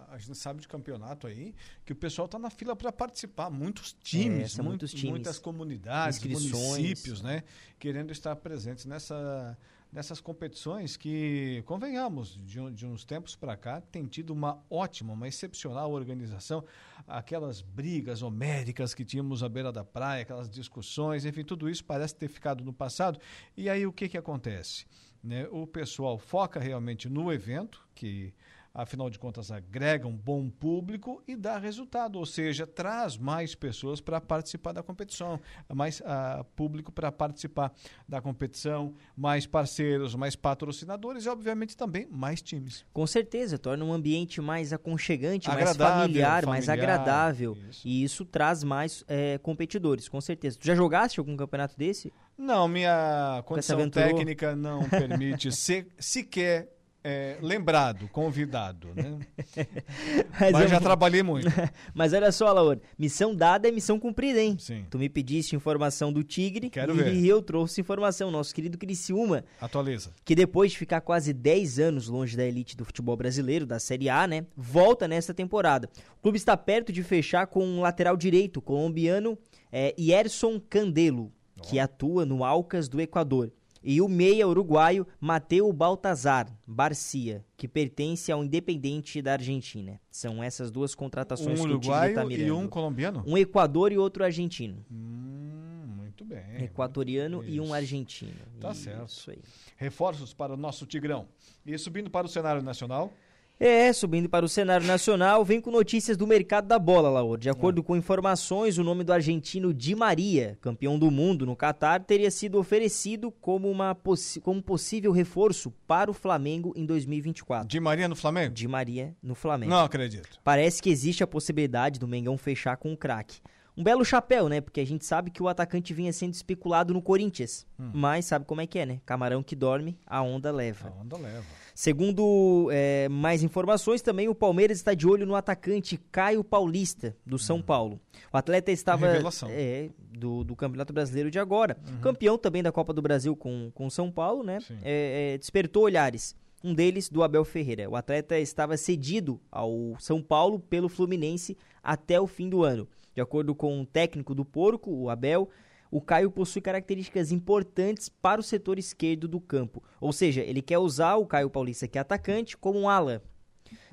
a, 0.10 0.18
gente 0.18 0.36
sabe 0.36 0.62
de 0.62 0.68
campeonato 0.68 1.28
aí 1.28 1.54
que 1.86 1.94
o 1.94 1.96
pessoal 1.96 2.26
está 2.26 2.40
na 2.40 2.50
fila 2.50 2.76
para 2.76 2.92
participar, 2.92 3.52
muitos 3.52 3.94
times, 3.94 4.58
é, 4.58 4.62
muitos 4.64 4.92
times, 4.92 5.12
muitas 5.12 5.38
comunidades, 5.38 6.24
municípios, 6.24 7.22
né, 7.22 7.44
querendo 7.78 8.12
estar 8.12 8.36
presentes 8.36 8.86
nessa 8.86 9.56
nessas 9.92 10.22
competições 10.22 10.96
que, 10.96 11.64
convenhamos, 11.66 12.40
de, 12.44 12.72
de 12.72 12.86
uns 12.86 13.04
tempos 13.04 13.36
para 13.36 13.58
cá, 13.58 13.82
tem 13.82 14.06
tido 14.06 14.32
uma 14.32 14.64
ótima, 14.70 15.14
uma 15.14 15.28
excepcional 15.28 15.92
organização. 15.92 16.64
Aquelas 17.08 17.62
brigas 17.62 18.22
homéricas 18.22 18.94
que 18.94 19.04
tínhamos 19.04 19.44
à 19.44 19.50
beira 19.50 19.72
da 19.72 19.84
praia, 19.84 20.22
aquelas 20.22 20.50
discussões, 20.50 21.26
enfim, 21.26 21.44
tudo 21.44 21.70
isso 21.70 21.84
parece 21.84 22.16
ter 22.16 22.28
ficado 22.28 22.64
no 22.64 22.72
passado. 22.72 23.20
E 23.58 23.70
aí 23.70 23.86
o 23.88 23.94
que, 23.94 24.08
que 24.08 24.18
acontece? 24.18 24.86
né, 25.24 25.48
o 25.52 25.68
pessoal 25.68 26.18
foca 26.18 26.60
realmente 26.60 27.10
no 27.10 27.32
evento, 27.32 27.86
que 27.94 28.34
afinal 28.74 29.10
de 29.10 29.18
contas 29.18 29.52
agrega 29.52 30.08
um 30.08 30.16
bom 30.16 30.50
público 30.50 31.24
e 31.28 31.36
dá 31.36 31.58
resultado, 31.58 32.18
ou 32.18 32.26
seja, 32.26 32.68
traz 32.68 33.18
mais 33.18 33.56
pessoas 33.56 34.00
para 34.00 34.22
participar 34.22 34.72
da 34.72 34.84
competição, 34.84 35.40
mais 35.74 36.00
uh, 36.02 36.44
público 36.56 36.92
para 36.92 37.12
participar 37.12 37.74
da 38.08 38.22
competição, 38.22 38.94
mais 39.16 39.46
parceiros, 39.46 40.16
mais 40.16 40.36
patrocinadores 40.36 41.26
e, 41.26 41.30
obviamente, 41.30 41.76
também 41.76 42.08
mais 42.10 42.42
times. 42.42 42.86
Com 42.94 43.06
certeza, 43.08 43.58
torna 43.58 43.84
um 43.84 43.94
ambiente 43.94 44.42
mais 44.42 44.72
aconchegante, 44.72 45.50
agradável, 45.50 45.86
mais 45.86 46.02
familiar, 46.02 46.44
familiar, 46.44 46.46
mais 46.46 46.70
agradável. 46.70 47.58
Isso. 47.70 47.88
E 47.88 48.04
isso 48.04 48.26
traz 48.26 48.64
mais 48.64 49.04
é, 49.08 49.38
competidores, 49.40 50.08
com 50.08 50.22
certeza. 50.22 50.58
Tu 50.60 50.68
já 50.68 50.76
jogaste 50.76 51.20
algum 51.20 51.36
campeonato 51.36 51.78
desse? 51.78 52.14
Não, 52.38 52.68
minha 52.70 53.44
condição 53.46 53.90
técnica 53.90 54.56
não 54.56 54.88
permite 54.90 55.52
se, 55.52 55.86
sequer 56.00 56.79
é, 57.10 57.38
lembrado, 57.42 58.08
convidado, 58.10 58.90
né? 58.94 59.20
Mas, 60.40 60.52
Mas 60.52 60.62
eu... 60.62 60.68
já 60.68 60.80
trabalhei 60.80 61.24
muito. 61.24 61.48
Mas 61.94 62.14
olha 62.14 62.32
só, 62.32 62.54
Laura, 62.54 62.80
missão 62.98 63.36
dada 63.36 63.68
é 63.68 63.72
missão 63.72 64.00
cumprida, 64.00 64.40
hein? 64.40 64.56
Sim. 64.60 64.86
Tu 64.90 65.00
me 65.00 65.10
pediste 65.10 65.56
informação 65.56 66.14
do 66.14 66.24
Tigre 66.24 66.70
Quero 66.70 66.94
e 66.94 67.04
ver. 67.04 67.26
eu 67.26 67.42
trouxe 67.42 67.82
informação, 67.82 68.30
nosso 68.30 68.54
querido 68.54 68.78
Criciúma. 68.78 69.44
Atualiza. 69.60 70.12
Que 70.24 70.36
depois 70.36 70.72
de 70.72 70.78
ficar 70.78 71.02
quase 71.02 71.34
10 71.34 71.80
anos 71.80 72.08
longe 72.08 72.38
da 72.38 72.46
elite 72.46 72.78
do 72.78 72.86
futebol 72.86 73.18
brasileiro, 73.18 73.66
da 73.66 73.80
Série 73.80 74.08
A, 74.08 74.28
né? 74.28 74.46
Volta 74.56 75.08
nesta 75.08 75.34
temporada. 75.34 75.90
O 76.20 76.22
clube 76.22 76.38
está 76.38 76.56
perto 76.56 76.94
de 76.94 77.02
fechar 77.02 77.48
com 77.48 77.66
um 77.66 77.82
lateral 77.82 78.16
direito 78.16 78.62
colombiano, 78.62 79.38
é, 79.72 79.96
Yerson 79.98 80.60
Candelo 80.60 81.32
que 81.60 81.80
atua 81.80 82.26
no 82.26 82.44
Alcas 82.44 82.88
do 82.88 83.02
Equador, 83.02 83.52
e 83.84 84.02
o 84.02 84.08
meia 84.08 84.48
uruguaio 84.48 85.08
Mateu 85.20 85.72
Baltazar 85.72 86.48
Barcia, 86.66 87.46
que 87.58 87.68
pertence 87.68 88.32
ao 88.32 88.44
Independente 88.44 89.22
da 89.22 89.34
Argentina. 89.34 90.00
São 90.12 90.44
essas 90.44 90.72
duas 90.72 90.94
contratações 90.94 91.60
um 91.60 91.68
que 91.68 91.74
o 91.74 91.80
Tigre 91.80 92.10
está 92.10 92.26
mirando. 92.26 92.48
e 92.48 92.52
um 92.52 92.68
colombiano? 92.68 93.24
Um 93.26 93.38
Equador 93.38 93.92
e 93.92 93.98
outro 93.98 94.24
argentino. 94.24 94.86
Hum, 94.92 95.94
muito 95.98 96.26
bem. 96.26 96.64
Equatoriano 96.64 97.42
isso. 97.44 97.52
e 97.52 97.60
um 97.60 97.74
argentino. 97.74 98.34
Tá 98.60 98.72
isso 98.72 98.84
certo. 98.84 99.32
aí. 99.32 99.40
Reforços 99.78 100.34
para 100.34 100.54
o 100.54 100.58
nosso 100.58 100.86
Tigrão. 100.86 101.28
E 101.66 101.78
subindo 101.78 102.10
para 102.10 102.26
o 102.26 102.30
cenário 102.30 102.62
nacional... 102.62 103.14
É, 103.60 103.92
subindo 103.92 104.30
para 104.30 104.46
o 104.46 104.48
cenário 104.48 104.88
nacional, 104.88 105.44
vem 105.44 105.60
com 105.60 105.70
notícias 105.70 106.16
do 106.16 106.26
mercado 106.26 106.66
da 106.66 106.80
bola, 106.80 107.10
Laor. 107.10 107.38
De 107.38 107.50
acordo 107.50 107.82
é. 107.82 107.84
com 107.84 107.98
informações, 107.98 108.78
o 108.78 108.86
nome 108.86 109.04
do 109.04 109.12
argentino 109.12 109.74
Di 109.74 109.94
Maria, 109.96 110.58
campeão 110.62 110.98
do 110.98 111.12
mundo 111.12 111.46
no 111.46 111.58
Catar, 111.58 112.02
teria 112.06 112.32
sido 112.32 112.58
oferecido 112.58 113.30
como, 113.30 113.70
uma 113.70 113.94
como 114.42 114.64
possível 114.64 115.12
reforço 115.12 115.74
para 115.86 116.10
o 116.10 116.14
Flamengo 116.14 116.72
em 116.74 116.86
2024. 116.86 117.68
Di 117.68 117.82
Maria 117.82 118.08
no 118.08 118.16
Flamengo? 118.16 118.54
Di 118.54 118.66
Maria 118.66 119.14
no 119.22 119.36
Flamengo. 119.36 119.72
Não 119.72 119.84
acredito. 119.84 120.40
Parece 120.42 120.82
que 120.82 120.90
existe 120.90 121.22
a 121.22 121.28
possibilidade 121.28 122.00
do 122.00 122.08
Mengão 122.08 122.38
fechar 122.38 122.78
com 122.78 122.94
o 122.94 122.98
craque. 122.98 123.42
Um 123.80 123.84
belo 123.84 124.04
chapéu, 124.04 124.50
né? 124.50 124.60
Porque 124.60 124.82
a 124.82 124.86
gente 124.86 125.06
sabe 125.06 125.32
que 125.32 125.42
o 125.42 125.48
atacante 125.48 125.94
vinha 125.94 126.12
sendo 126.12 126.34
especulado 126.34 126.94
no 126.94 127.02
Corinthians. 127.02 127.66
Hum. 127.80 127.92
Mas 127.94 128.26
sabe 128.26 128.44
como 128.44 128.60
é 128.60 128.68
que 128.68 128.78
é, 128.78 128.86
né? 128.86 129.00
Camarão 129.06 129.42
que 129.42 129.56
dorme, 129.56 129.98
a 130.06 130.22
onda 130.22 130.52
leva. 130.52 130.90
A 130.90 131.02
onda 131.02 131.18
leva. 131.18 131.46
Segundo 131.74 132.68
é, 132.74 133.08
mais 133.08 133.42
informações, 133.42 134.02
também 134.02 134.28
o 134.28 134.36
Palmeiras 134.36 134.80
está 134.80 134.94
de 134.94 135.08
olho 135.08 135.26
no 135.26 135.34
atacante 135.34 135.98
Caio 136.12 136.44
Paulista, 136.44 137.16
do 137.26 137.40
São 137.40 137.56
uhum. 137.56 137.62
Paulo. 137.62 138.02
O 138.34 138.36
atleta 138.36 138.70
estava 138.70 139.08
é, 139.48 139.90
do, 140.12 140.44
do 140.44 140.58
Campeonato 140.58 140.92
Brasileiro 140.92 141.32
de 141.32 141.40
agora. 141.40 141.78
Uhum. 141.88 142.02
Campeão 142.02 142.38
também 142.38 142.62
da 142.62 142.74
Copa 142.74 142.92
do 142.92 143.02
Brasil 143.02 143.34
com 143.34 143.72
o 143.74 143.90
São 143.90 144.12
Paulo, 144.12 144.44
né? 144.44 144.58
É, 144.84 145.36
é, 145.36 145.38
despertou 145.38 145.84
olhares. 145.84 146.36
Um 146.62 146.74
deles 146.74 147.08
do 147.08 147.24
Abel 147.24 147.46
Ferreira. 147.46 147.90
O 147.90 147.96
atleta 147.96 148.38
estava 148.38 148.76
cedido 148.76 149.40
ao 149.50 149.96
São 150.00 150.22
Paulo 150.22 150.60
pelo 150.60 150.90
Fluminense 150.90 151.58
até 151.82 152.20
o 152.20 152.28
fim 152.28 152.50
do 152.50 152.62
ano. 152.62 152.86
De 153.20 153.22
acordo 153.22 153.54
com 153.54 153.82
o 153.82 153.86
técnico 153.86 154.34
do 154.34 154.46
Porco, 154.46 154.90
o 154.90 155.10
Abel, 155.10 155.50
o 155.92 156.00
Caio 156.00 156.32
possui 156.32 156.62
características 156.62 157.34
importantes 157.34 158.08
para 158.08 158.40
o 158.40 158.44
setor 158.44 158.80
esquerdo 158.80 159.28
do 159.28 159.42
campo. 159.42 159.84
Ou 160.00 160.14
seja, 160.14 160.40
ele 160.40 160.62
quer 160.62 160.78
usar 160.78 161.18
o 161.18 161.26
Caio 161.26 161.50
Paulista, 161.50 161.86
que 161.86 161.98
é 161.98 162.02
atacante, 162.02 162.56
como 162.56 162.80
um 162.80 162.88
ala. 162.88 163.22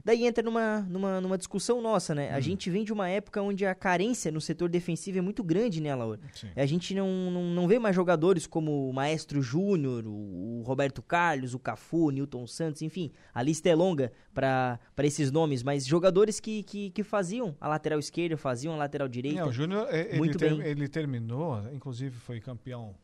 Daí 0.06 0.24
entra 0.24 0.40
numa, 0.40 0.82
numa, 0.82 1.20
numa 1.20 1.36
discussão 1.36 1.82
nossa, 1.82 2.14
né? 2.14 2.30
Hum. 2.30 2.36
A 2.36 2.40
gente 2.40 2.70
vem 2.70 2.84
de 2.84 2.92
uma 2.92 3.08
época 3.08 3.42
onde 3.42 3.66
a 3.66 3.74
carência 3.74 4.30
no 4.30 4.40
setor 4.40 4.68
defensivo 4.68 5.18
é 5.18 5.20
muito 5.20 5.42
grande, 5.42 5.80
né, 5.80 5.92
Laura? 5.92 6.20
Sim. 6.32 6.46
A 6.54 6.64
gente 6.64 6.94
não, 6.94 7.28
não, 7.28 7.42
não 7.50 7.66
vê 7.66 7.76
mais 7.76 7.96
jogadores 7.96 8.46
como 8.46 8.88
o 8.88 8.92
Maestro 8.92 9.42
Júnior, 9.42 10.06
o, 10.06 10.60
o, 10.60 10.62
Roberto 10.62 11.02
Carlos, 11.02 11.54
o 11.54 11.58
Cafu, 11.58 12.06
o 12.06 12.10
Newton 12.12 12.46
Santos, 12.46 12.82
enfim, 12.82 13.10
a 13.34 13.42
lista 13.42 13.68
é 13.68 13.74
longa 13.74 14.12
para 14.32 14.78
esses 14.98 15.32
nomes, 15.32 15.64
mas 15.64 15.84
jogadores 15.84 16.38
que, 16.38 16.62
que, 16.62 16.90
que, 16.90 17.02
faziam 17.02 17.56
a 17.60 17.66
lateral 17.66 17.98
esquerda, 17.98 18.36
faziam 18.36 18.74
a 18.74 18.76
lateral 18.76 19.08
direita. 19.08 19.40
É, 19.40 19.44
o 19.44 19.50
Júnior, 19.50 19.88
ele, 19.92 20.34
ter, 20.34 20.52
ele 20.64 20.86
terminou, 20.86 21.68
inclusive 21.72 22.14
foi 22.14 22.38
campeão 22.38 22.94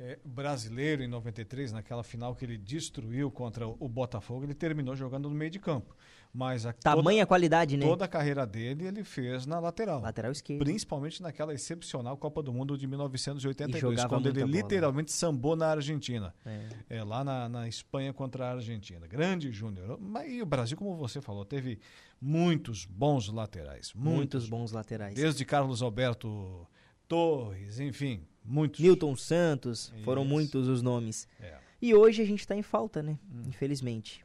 é, 0.00 0.18
brasileiro 0.24 1.02
em 1.02 1.06
93, 1.06 1.72
naquela 1.72 2.02
final 2.02 2.34
que 2.34 2.44
ele 2.44 2.56
destruiu 2.56 3.30
contra 3.30 3.68
o 3.68 3.88
Botafogo, 3.88 4.44
ele 4.44 4.54
terminou 4.54 4.96
jogando 4.96 5.28
no 5.28 5.34
meio 5.34 5.50
de 5.50 5.58
campo. 5.58 5.94
Mas 6.32 6.64
a, 6.64 6.72
Tamanha 6.72 7.22
toda, 7.22 7.26
qualidade, 7.26 7.76
né? 7.76 7.84
Toda 7.84 8.04
a 8.04 8.08
carreira 8.08 8.46
dele 8.46 8.86
ele 8.86 9.02
fez 9.02 9.46
na 9.46 9.58
lateral. 9.58 10.00
Lateral 10.00 10.30
esquerda. 10.30 10.64
Principalmente 10.64 11.20
naquela 11.20 11.52
excepcional 11.52 12.16
Copa 12.16 12.40
do 12.40 12.52
Mundo 12.52 12.78
de 12.78 12.86
1982, 12.86 14.04
quando 14.04 14.28
ele 14.28 14.44
literalmente 14.44 15.10
sambou 15.10 15.56
na 15.56 15.66
Argentina. 15.66 16.32
É. 16.46 16.98
é 16.98 17.04
lá 17.04 17.24
na, 17.24 17.48
na, 17.48 17.68
Espanha 17.68 18.12
contra 18.12 18.46
a 18.46 18.52
Argentina. 18.52 19.06
Grande 19.08 19.50
Júnior. 19.50 19.98
E 20.26 20.40
o 20.40 20.46
Brasil, 20.46 20.76
como 20.76 20.96
você 20.96 21.20
falou, 21.20 21.44
teve 21.44 21.80
muitos 22.20 22.86
bons 22.86 23.28
laterais. 23.28 23.92
Muitos, 23.92 24.14
muitos 24.14 24.48
bons 24.48 24.72
laterais. 24.72 25.14
Desde 25.14 25.44
Carlos 25.44 25.82
Alberto 25.82 26.64
Torres, 27.08 27.80
enfim, 27.80 28.22
muitos. 28.44 28.78
Milton 28.78 29.16
Santos, 29.16 29.92
Isso. 29.94 30.04
foram 30.04 30.24
muitos 30.24 30.68
os 30.68 30.80
nomes. 30.80 31.26
É. 31.40 31.58
E 31.82 31.92
hoje 31.92 32.22
a 32.22 32.24
gente 32.24 32.40
está 32.40 32.54
em 32.54 32.62
falta, 32.62 33.02
né? 33.02 33.18
Hum. 33.32 33.44
Infelizmente. 33.48 34.22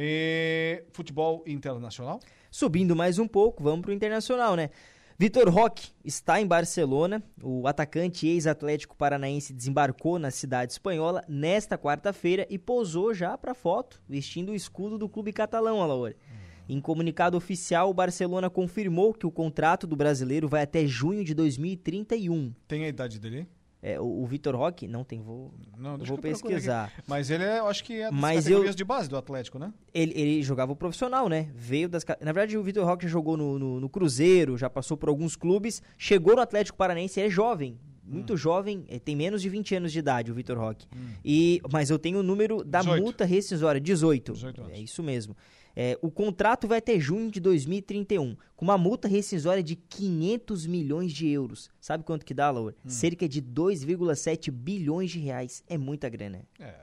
E 0.00 0.84
futebol 0.92 1.42
internacional? 1.44 2.20
Subindo 2.52 2.94
mais 2.94 3.18
um 3.18 3.26
pouco, 3.26 3.64
vamos 3.64 3.80
para 3.80 3.90
o 3.90 3.94
internacional, 3.94 4.54
né? 4.54 4.70
Vitor 5.18 5.48
Roque 5.48 5.90
está 6.04 6.40
em 6.40 6.46
Barcelona. 6.46 7.20
O 7.42 7.66
atacante 7.66 8.28
ex-atlético 8.28 8.96
paranaense 8.96 9.52
desembarcou 9.52 10.16
na 10.16 10.30
cidade 10.30 10.70
espanhola 10.70 11.24
nesta 11.28 11.76
quarta-feira 11.76 12.46
e 12.48 12.56
posou 12.56 13.12
já 13.12 13.36
para 13.36 13.54
foto, 13.54 14.00
vestindo 14.08 14.52
o 14.52 14.54
escudo 14.54 14.96
do 14.96 15.08
clube 15.08 15.32
catalão, 15.32 15.82
Alaor. 15.82 16.10
Hum. 16.10 16.38
Em 16.68 16.80
comunicado 16.80 17.36
oficial, 17.36 17.90
o 17.90 17.94
Barcelona 17.94 18.48
confirmou 18.48 19.12
que 19.12 19.26
o 19.26 19.32
contrato 19.32 19.84
do 19.84 19.96
brasileiro 19.96 20.46
vai 20.46 20.62
até 20.62 20.86
junho 20.86 21.24
de 21.24 21.34
2031. 21.34 22.54
Tem 22.68 22.84
a 22.84 22.88
idade 22.88 23.18
dele? 23.18 23.48
É, 23.80 24.00
o, 24.00 24.22
o 24.22 24.26
Vitor 24.26 24.56
Roque, 24.56 24.88
não 24.88 25.04
tem, 25.04 25.22
vou, 25.22 25.52
não, 25.76 25.96
vou 25.98 26.18
pesquisar. 26.18 26.92
Mas 27.06 27.30
ele 27.30 27.44
é, 27.44 27.60
acho 27.60 27.84
que 27.84 28.00
é 28.00 28.10
das 28.10 28.20
Mas 28.20 28.48
eu, 28.48 28.68
de 28.74 28.84
base 28.84 29.08
do 29.08 29.16
Atlético, 29.16 29.56
né? 29.58 29.72
Ele, 29.94 30.12
ele 30.16 30.42
jogava 30.42 30.72
o 30.72 30.76
profissional, 30.76 31.28
né? 31.28 31.48
Veio 31.54 31.88
das. 31.88 32.04
Na 32.20 32.32
verdade, 32.32 32.58
o 32.58 32.62
Vitor 32.62 32.84
Roque 32.84 33.04
já 33.04 33.10
jogou 33.10 33.36
no, 33.36 33.56
no, 33.56 33.80
no, 33.80 33.88
Cruzeiro, 33.88 34.58
já 34.58 34.68
passou 34.68 34.96
por 34.96 35.08
alguns 35.08 35.36
clubes, 35.36 35.80
chegou 35.96 36.34
no 36.34 36.42
Atlético 36.42 36.76
Paranaense, 36.76 37.20
é 37.20 37.30
jovem. 37.30 37.78
Muito 38.04 38.32
hum. 38.32 38.36
jovem, 38.38 38.84
é, 38.88 38.98
tem 38.98 39.14
menos 39.14 39.42
de 39.42 39.50
20 39.50 39.76
anos 39.76 39.92
de 39.92 39.98
idade, 39.98 40.32
o 40.32 40.34
Vitor 40.34 40.58
Roque. 40.58 40.86
Hum. 40.96 41.10
E, 41.22 41.60
mas 41.70 41.90
eu 41.90 41.98
tenho 41.98 42.20
o 42.20 42.22
número 42.22 42.64
da 42.64 42.80
18. 42.80 43.02
multa 43.02 43.24
rescisória, 43.24 43.80
18. 43.80 44.32
18 44.32 44.60
anos. 44.62 44.72
É 44.72 44.80
isso 44.80 45.02
mesmo. 45.02 45.36
É, 45.74 45.98
o 46.02 46.10
contrato 46.10 46.66
vai 46.66 46.78
até 46.78 46.98
junho 46.98 47.30
de 47.30 47.40
2031, 47.40 48.36
com 48.56 48.64
uma 48.64 48.76
multa 48.76 49.06
rescisória 49.06 49.62
de 49.62 49.76
500 49.76 50.66
milhões 50.66 51.12
de 51.12 51.28
euros. 51.28 51.70
Sabe 51.80 52.04
quanto 52.04 52.26
que 52.26 52.34
dá, 52.34 52.50
Laura? 52.50 52.74
Hum. 52.84 52.88
Cerca 52.88 53.28
de 53.28 53.40
2,7 53.40 54.50
bilhões 54.50 55.10
de 55.10 55.18
reais. 55.18 55.62
É 55.68 55.78
muita 55.78 56.08
grana. 56.08 56.42
É. 56.58 56.74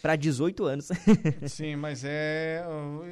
Para 0.00 0.16
18 0.16 0.64
anos. 0.64 0.88
Sim, 1.48 1.76
mas 1.76 2.02
é. 2.04 2.64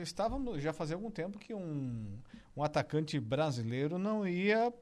Estávamos 0.03 0.61
já 0.61 0.73
fazia 0.73 0.97
algum 0.97 1.11
tempo 1.11 1.39
que 1.39 1.55
um, 1.55 2.19
um 2.57 2.65
atacante 2.65 3.19
brasileiro 3.21 3.97
não 3.97 4.27
ia, 4.27 4.73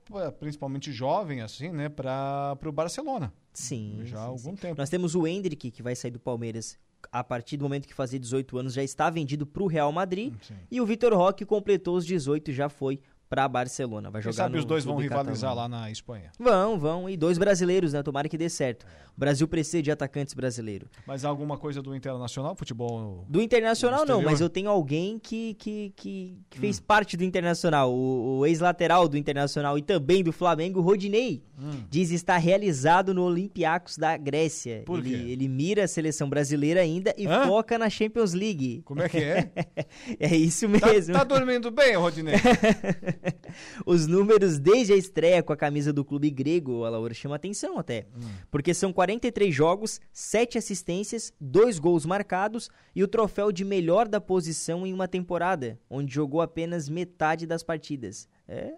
principalmente 0.41 0.91
jovem, 0.91 1.43
assim, 1.43 1.71
né, 1.71 1.89
para 1.89 2.59
o 2.65 2.73
Barcelona. 2.73 3.33
Sim. 3.53 4.01
Já 4.05 4.21
há 4.21 4.25
algum 4.25 4.51
sim. 4.51 4.57
tempo. 4.57 4.79
Nós 4.79 4.89
temos 4.89 5.15
o 5.15 5.27
Hendrick, 5.27 5.71
que 5.71 5.83
vai 5.83 5.95
sair 5.95 6.11
do 6.11 6.21
Palmeiras 6.21 6.79
a 7.11 7.23
partir 7.23 7.57
do 7.57 7.65
momento 7.65 7.87
que 7.87 7.95
fazia 7.95 8.19
18 8.19 8.59
anos, 8.59 8.75
já 8.75 8.83
está 8.83 9.09
vendido 9.11 9.47
para 9.47 9.63
o 9.63 9.67
Real 9.67 9.91
Madrid. 9.93 10.35
Sim. 10.43 10.55
E 10.71 10.81
o 10.81 10.87
Vitor 10.87 11.13
Roque 11.15 11.45
completou 11.45 11.97
os 11.97 12.05
18 12.05 12.51
e 12.51 12.55
já 12.55 12.69
foi 12.69 13.01
para 13.29 13.47
Barcelona. 13.47 14.11
Vai 14.11 14.23
jogar 14.23 14.33
Quem 14.33 14.37
sabe 14.37 14.53
no 14.55 14.59
os 14.59 14.65
dois 14.65 14.85
vão 14.85 14.97
rivalizar 14.97 15.55
lá 15.55 15.69
na 15.69 15.91
Espanha. 15.91 16.31
Vão, 16.39 16.79
vão. 16.79 17.09
E 17.09 17.17
dois 17.17 17.39
brasileiros, 17.39 17.93
né? 17.93 18.03
Tomara 18.03 18.29
que 18.29 18.39
dê 18.39 18.49
certo. 18.49 18.87
O 19.17 19.21
Brasil 19.21 19.47
precisa 19.49 19.83
de 19.83 19.91
atacantes 19.91 20.33
brasileiros. 20.33 20.89
Mas 21.07 21.25
alguma 21.25 21.59
coisa 21.59 21.83
do 21.83 21.95
Internacional, 21.95 22.55
futebol? 22.55 23.25
Do 23.29 23.43
Internacional 23.43 24.07
não, 24.07 24.23
mas 24.23 24.41
eu 24.41 24.49
tenho 24.49 24.71
alguém 24.71 25.19
que, 25.19 25.55
que, 25.55 25.93
que, 25.97 26.39
que 26.49 26.59
hum. 26.59 26.61
fez 26.61 26.79
parte 26.79 27.17
do 27.17 27.25
Internacional. 27.25 27.93
O, 27.93 28.39
o 28.39 28.47
ex-lateral 28.47 29.09
do 29.09 29.19
Internacional 29.19 29.77
e 29.77 29.83
também 29.83 30.23
do 30.23 30.33
Flamengo, 30.33 30.81
Rodinei, 30.81 31.43
hum. 31.59 31.83
diz 31.91 32.11
estar 32.13 32.39
realizado 32.39 33.13
no 33.13 33.25
Olympiacos 33.25 33.99
da 33.99 34.17
Grécia. 34.17 34.83
Por 34.87 35.03
quê? 35.03 35.09
Ele, 35.09 35.33
ele 35.33 35.49
mira 35.49 35.85
a 35.85 35.89
seleção 35.89 36.29
brasileira 36.29 36.81
ainda 36.81 37.13
e 37.19 37.27
Hã? 37.27 37.45
foca 37.45 37.77
na 37.77 37.91
Champions 37.91 38.33
League. 38.33 38.83
Como 38.85 39.03
é 39.03 39.09
que 39.09 39.19
é? 39.19 39.51
é 40.19 40.37
isso 40.37 40.69
tá, 40.79 40.87
mesmo. 40.87 41.13
Tá, 41.13 41.25
tá 41.25 41.37
dormindo 41.37 41.71
bem, 41.73 41.97
Rodinei? 41.97 42.37
Os 43.87 44.07
números 44.07 44.59
desde 44.59 44.93
a 44.93 44.97
estreia 44.97 45.43
com 45.43 45.53
a 45.53 45.57
camisa 45.57 45.93
do 45.93 46.05
clube 46.05 46.31
grego, 46.31 46.85
a 46.85 46.91
Laura 46.91 47.15
chama 47.15 47.37
atenção 47.37 47.79
até. 47.79 48.07
Hum. 48.15 48.29
Porque 48.51 48.75
são 48.75 48.93
43 48.93 49.55
jogos, 49.55 50.01
7 50.13 50.59
assistências, 50.59 51.33
2 51.41 51.79
gols 51.79 52.05
marcados 52.07 52.69
e 52.95 53.03
o 53.03 53.09
troféu 53.09 53.53
de 53.53 53.65
melhor 53.65 54.09
da 54.09 54.21
posição 54.21 54.87
em 54.87 54.93
uma 54.93 55.09
temporada, 55.09 55.79
onde 55.89 56.15
jogou 56.15 56.41
apenas 56.41 56.89
metade 56.89 57.47
das 57.47 57.63
partidas. 57.63 58.29
É, 58.47 58.75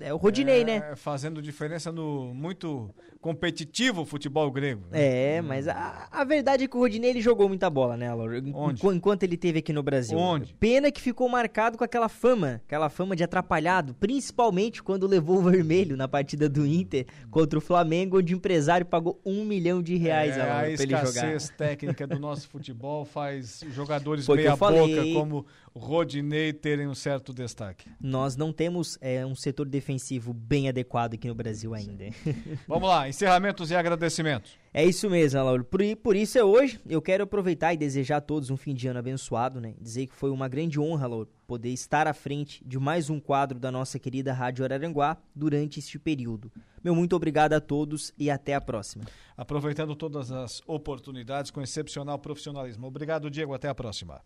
é 0.00 0.12
o 0.12 0.16
Rodinei, 0.16 0.64
né? 0.64 0.76
é, 0.76 0.80
né? 0.90 0.96
Fazendo 0.96 1.40
diferença 1.42 1.92
no 1.92 2.32
muito 2.34 2.90
competitivo 3.22 4.04
futebol 4.04 4.50
grego. 4.50 4.82
Né? 4.90 5.36
É, 5.36 5.40
mas 5.40 5.68
a, 5.68 6.08
a, 6.10 6.24
verdade 6.24 6.64
é 6.64 6.68
que 6.68 6.76
o 6.76 6.80
Rodinei 6.80 7.10
ele 7.10 7.20
jogou 7.20 7.48
muita 7.48 7.70
bola, 7.70 7.96
né, 7.96 8.12
Laura? 8.12 8.42
Onde? 8.52 8.84
Enquanto 8.84 9.22
ele 9.22 9.36
teve 9.36 9.60
aqui 9.60 9.72
no 9.72 9.82
Brasil. 9.82 10.18
Onde? 10.18 10.52
Pena 10.54 10.90
que 10.90 11.00
ficou 11.00 11.28
marcado 11.28 11.78
com 11.78 11.84
aquela 11.84 12.08
fama, 12.08 12.60
aquela 12.66 12.88
fama 12.88 13.14
de 13.14 13.22
atrapalhado, 13.22 13.94
principalmente 13.94 14.82
quando 14.82 15.06
levou 15.06 15.38
o 15.38 15.42
vermelho 15.42 15.96
na 15.96 16.08
partida 16.08 16.48
do 16.48 16.66
Inter 16.66 17.06
contra 17.30 17.56
o 17.56 17.62
Flamengo, 17.62 18.18
onde 18.18 18.34
o 18.34 18.36
empresário 18.36 18.84
pagou 18.84 19.20
um 19.24 19.44
milhão 19.44 19.80
de 19.80 19.96
reais 19.96 20.36
é, 20.36 20.40
a, 20.40 20.58
a 20.58 20.70
escassez 20.70 21.48
técnica 21.50 22.06
do 22.08 22.18
nosso 22.18 22.48
futebol 22.48 23.04
faz 23.04 23.64
jogadores 23.70 24.26
meia-boca 24.26 25.04
como 25.14 25.46
Rodinei 25.74 26.52
terem 26.52 26.86
um 26.86 26.94
certo 26.94 27.32
destaque. 27.32 27.88
Nós 28.00 28.36
não 28.36 28.52
temos 28.52 28.98
é, 29.00 29.24
um 29.24 29.34
setor 29.34 29.66
defensivo 29.66 30.32
bem 30.32 30.68
adequado 30.68 31.14
aqui 31.14 31.28
no 31.28 31.34
Brasil 31.34 31.74
ainda. 31.74 32.04
Vamos 32.68 32.88
lá, 32.88 33.08
encerramentos 33.08 33.70
e 33.70 33.74
agradecimentos. 33.74 34.52
É 34.74 34.84
isso 34.84 35.08
mesmo, 35.10 35.42
Lauro. 35.42 35.64
Por, 35.64 35.80
por 36.02 36.16
isso 36.16 36.38
é 36.38 36.44
hoje. 36.44 36.80
Eu 36.88 37.02
quero 37.02 37.24
aproveitar 37.24 37.74
e 37.74 37.76
desejar 37.76 38.18
a 38.18 38.20
todos 38.20 38.50
um 38.50 38.56
fim 38.56 38.74
de 38.74 38.88
ano 38.88 38.98
abençoado, 38.98 39.60
né? 39.60 39.74
Dizer 39.80 40.06
que 40.06 40.14
foi 40.14 40.30
uma 40.30 40.48
grande 40.48 40.80
honra, 40.80 41.06
Lauro, 41.06 41.28
poder 41.46 41.70
estar 41.70 42.06
à 42.06 42.14
frente 42.14 42.62
de 42.66 42.78
mais 42.78 43.10
um 43.10 43.20
quadro 43.20 43.58
da 43.58 43.70
nossa 43.70 43.98
querida 43.98 44.32
Rádio 44.32 44.64
Araranguá 44.64 45.18
durante 45.34 45.78
este 45.78 45.98
período. 45.98 46.50
Meu 46.82 46.94
muito 46.94 47.14
obrigado 47.14 47.52
a 47.52 47.60
todos 47.60 48.12
e 48.18 48.30
até 48.30 48.54
a 48.54 48.60
próxima. 48.60 49.04
Aproveitando 49.36 49.94
todas 49.94 50.32
as 50.32 50.62
oportunidades 50.66 51.50
com 51.50 51.60
excepcional 51.60 52.18
profissionalismo. 52.18 52.86
Obrigado, 52.86 53.30
Diego. 53.30 53.54
Até 53.54 53.68
a 53.68 53.74
próxima. 53.74 54.22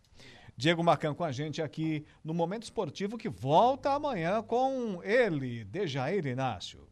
Diego 0.58 0.82
Macan 0.82 1.12
com 1.12 1.22
a 1.22 1.30
gente 1.30 1.60
aqui 1.60 2.06
no 2.24 2.32
Momento 2.32 2.62
Esportivo 2.62 3.18
que 3.18 3.28
volta 3.28 3.92
amanhã 3.92 4.42
com 4.42 5.02
ele, 5.04 5.64
Dejair 5.64 6.26
Inácio. 6.26 6.88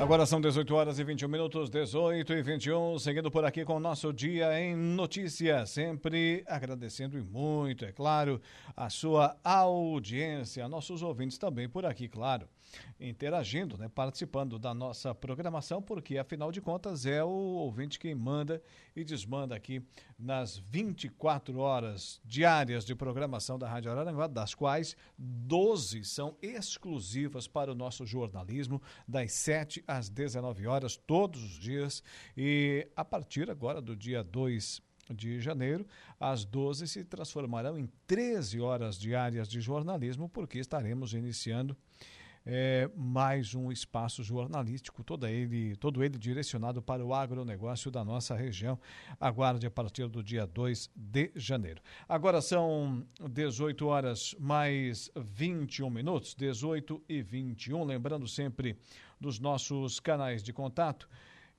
Agora 0.00 0.24
são 0.24 0.40
18 0.40 0.74
horas 0.74 0.98
e 0.98 1.04
21 1.04 1.28
minutos, 1.28 1.68
18 1.68 2.32
e 2.32 2.42
21, 2.42 2.98
seguindo 2.98 3.30
por 3.30 3.44
aqui 3.44 3.66
com 3.66 3.76
o 3.76 3.80
nosso 3.80 4.14
Dia 4.14 4.58
em 4.58 4.74
Notícias, 4.74 5.68
sempre 5.70 6.42
agradecendo 6.46 7.22
muito, 7.22 7.84
é 7.84 7.92
claro, 7.92 8.40
a 8.74 8.88
sua 8.88 9.36
audiência, 9.44 10.66
nossos 10.68 11.02
ouvintes 11.02 11.36
também 11.36 11.68
por 11.68 11.84
aqui, 11.84 12.08
claro 12.08 12.48
interagindo, 12.98 13.76
né, 13.76 13.88
participando 13.88 14.58
da 14.58 14.72
nossa 14.72 15.14
programação, 15.14 15.82
porque 15.82 16.18
afinal 16.18 16.52
de 16.52 16.60
contas 16.60 17.06
é 17.06 17.22
o 17.22 17.28
ouvinte 17.28 17.98
quem 17.98 18.14
manda 18.14 18.62
e 18.94 19.04
desmanda 19.04 19.54
aqui 19.54 19.82
nas 20.18 20.56
24 20.56 21.58
horas 21.58 22.20
diárias 22.24 22.84
de 22.84 22.94
programação 22.94 23.58
da 23.58 23.68
Rádio 23.68 23.90
Araranguá, 23.90 24.26
das 24.26 24.54
quais 24.54 24.96
12 25.18 26.04
são 26.04 26.36
exclusivas 26.40 27.46
para 27.46 27.72
o 27.72 27.74
nosso 27.74 28.06
jornalismo, 28.06 28.80
das 29.06 29.32
7 29.32 29.82
às 29.86 30.08
19 30.08 30.66
horas, 30.66 30.96
todos 30.96 31.42
os 31.42 31.58
dias, 31.58 32.02
e 32.36 32.88
a 32.94 33.04
partir 33.04 33.50
agora 33.50 33.80
do 33.80 33.96
dia 33.96 34.22
2 34.22 34.80
de 35.10 35.40
janeiro, 35.40 35.86
às 36.18 36.44
12 36.44 36.86
se 36.86 37.04
transformarão 37.04 37.78
em 37.78 37.88
13 38.06 38.60
horas 38.60 38.98
diárias 38.98 39.48
de 39.48 39.60
jornalismo, 39.60 40.28
porque 40.28 40.58
estaremos 40.58 41.12
iniciando 41.12 41.76
é, 42.44 42.90
mais 42.96 43.54
um 43.54 43.70
espaço 43.70 44.22
jornalístico, 44.22 45.04
todo 45.04 45.26
ele, 45.26 45.76
todo 45.76 46.02
ele 46.02 46.18
direcionado 46.18 46.82
para 46.82 47.04
o 47.04 47.14
agronegócio 47.14 47.90
da 47.90 48.04
nossa 48.04 48.34
região. 48.34 48.78
Aguarde 49.20 49.66
a 49.66 49.70
partir 49.70 50.08
do 50.08 50.22
dia 50.22 50.46
2 50.46 50.90
de 50.94 51.30
janeiro. 51.36 51.80
Agora 52.08 52.40
são 52.40 53.06
18 53.30 53.86
horas 53.86 54.34
mais 54.38 55.10
21 55.16 55.88
minutos, 55.90 56.34
18 56.34 57.02
e 57.08 57.22
21. 57.22 57.84
Lembrando 57.84 58.26
sempre 58.26 58.76
dos 59.20 59.38
nossos 59.38 60.00
canais 60.00 60.42
de 60.42 60.52
contato. 60.52 61.08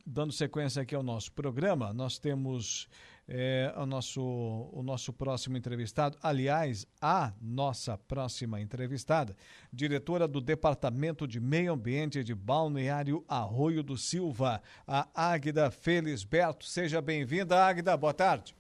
dando 0.05 0.33
sequência 0.33 0.81
aqui 0.81 0.93
ao 0.95 1.03
nosso 1.03 1.31
programa, 1.31 1.93
nós 1.93 2.17
temos 2.17 2.89
é, 3.27 3.73
o, 3.75 3.85
nosso, 3.85 4.21
o 4.71 4.81
nosso 4.81 5.11
próximo 5.11 5.57
entrevistado, 5.57 6.17
aliás, 6.23 6.87
a 7.01 7.33
nossa 7.41 7.97
próxima 7.97 8.61
entrevistada, 8.61 9.35
diretora 9.71 10.27
do 10.27 10.39
Departamento 10.39 11.27
de 11.27 11.39
Meio 11.39 11.73
Ambiente 11.73 12.23
de 12.23 12.33
Balneário 12.33 13.25
Arroio 13.27 13.83
do 13.83 13.97
Silva, 13.97 14.61
a 14.87 15.07
Águida 15.13 15.69
Felisberto. 15.69 16.65
Seja 16.65 17.01
bem-vinda, 17.01 17.65
Águida. 17.65 17.97
Boa 17.97 18.13
tarde. 18.13 18.55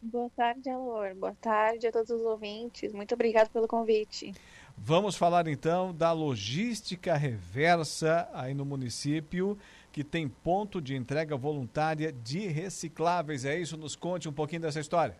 Boa 0.00 0.30
tarde, 0.30 0.68
Alor. 0.68 1.14
Boa 1.14 1.34
tarde 1.40 1.86
a 1.86 1.92
todos 1.92 2.10
os 2.10 2.22
ouvintes. 2.22 2.92
Muito 2.92 3.14
obrigado 3.14 3.50
pelo 3.50 3.68
convite. 3.68 4.34
Vamos 4.76 5.14
falar 5.14 5.46
então 5.46 5.94
da 5.94 6.10
logística 6.10 7.14
reversa 7.14 8.28
aí 8.32 8.54
no 8.54 8.64
município 8.64 9.56
que 9.92 10.02
tem 10.02 10.26
ponto 10.26 10.80
de 10.80 10.96
entrega 10.96 11.36
voluntária 11.36 12.10
de 12.10 12.48
recicláveis. 12.48 13.44
É 13.44 13.58
isso? 13.58 13.76
Nos 13.76 13.94
conte 13.94 14.28
um 14.28 14.32
pouquinho 14.32 14.62
dessa 14.62 14.80
história. 14.80 15.16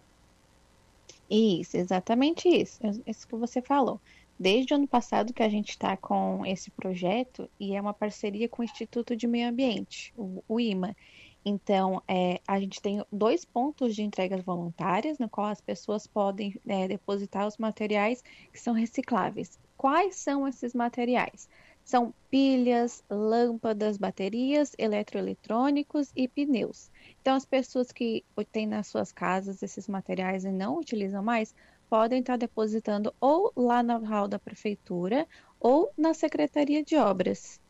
Isso, 1.31 1.77
exatamente 1.77 2.49
isso. 2.49 2.81
Isso 3.07 3.29
que 3.29 3.37
você 3.37 3.61
falou. 3.61 4.01
Desde 4.39 4.73
o 4.73 4.77
ano 4.77 4.89
passado 4.89 5.33
que 5.33 5.43
a 5.43 5.49
gente 5.49 5.71
está 5.71 5.97
com 5.97 6.45
esse 6.45 6.71
projeto 6.71 7.49
e 7.61 7.77
é 7.77 7.81
uma 7.81 7.95
parceria 7.95 8.49
com 8.49 8.63
o 8.63 8.65
Instituto 8.65 9.15
de 9.15 9.27
Meio 9.27 9.49
Ambiente, 9.49 10.13
o, 10.17 10.43
o 10.49 10.59
IMA. 10.59 10.97
Então, 11.45 12.03
é, 12.09 12.41
a 12.47 12.59
gente 12.59 12.81
tem 12.81 13.05
dois 13.13 13.45
pontos 13.45 13.95
de 13.95 14.03
entregas 14.03 14.43
voluntárias, 14.43 15.19
no 15.19 15.29
qual 15.29 15.49
as 15.49 15.61
pessoas 15.61 16.07
podem 16.07 16.59
é, 16.67 16.89
depositar 16.89 17.47
os 17.47 17.59
materiais 17.59 18.23
que 18.53 18.61
são 18.61 18.75
recicláveis. 18.75 19.59
Quais 19.77 20.17
são 20.17 20.47
esses 20.47 20.73
materiais? 20.73 21.49
São 21.85 22.15
pilhas, 22.31 23.03
lâmpadas, 23.11 23.99
baterias, 23.99 24.73
eletroeletrônicos 24.79 26.11
e 26.15 26.29
pneus. 26.29 26.91
Então, 27.21 27.35
as 27.35 27.45
pessoas 27.45 27.93
que 27.93 28.25
têm 28.51 28.67
nas 28.67 28.87
suas 28.87 29.13
casas 29.13 29.63
esses 29.63 29.89
materiais 29.89 30.45
e 30.45 30.51
não 30.51 30.79
utilizam 30.79 31.23
mais, 31.23 31.55
podem 31.91 32.21
estar 32.21 32.37
depositando 32.37 33.13
ou 33.21 33.53
lá 33.57 33.83
na 33.83 33.99
hall 33.99 34.27
da 34.27 34.39
prefeitura 34.39 35.27
ou 35.61 35.93
na 35.97 36.15
Secretaria 36.15 36.83
de 36.83 36.97
Obras. 36.97 37.61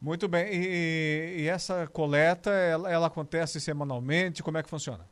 Muito 0.00 0.28
bem. 0.28 0.46
E, 0.52 1.42
e 1.42 1.48
essa 1.48 1.86
coleta, 1.86 2.50
ela, 2.50 2.90
ela 2.90 3.06
acontece 3.08 3.60
semanalmente? 3.60 4.42
Como 4.42 4.58
é 4.58 4.62
que 4.62 4.70
funciona? 4.70 5.06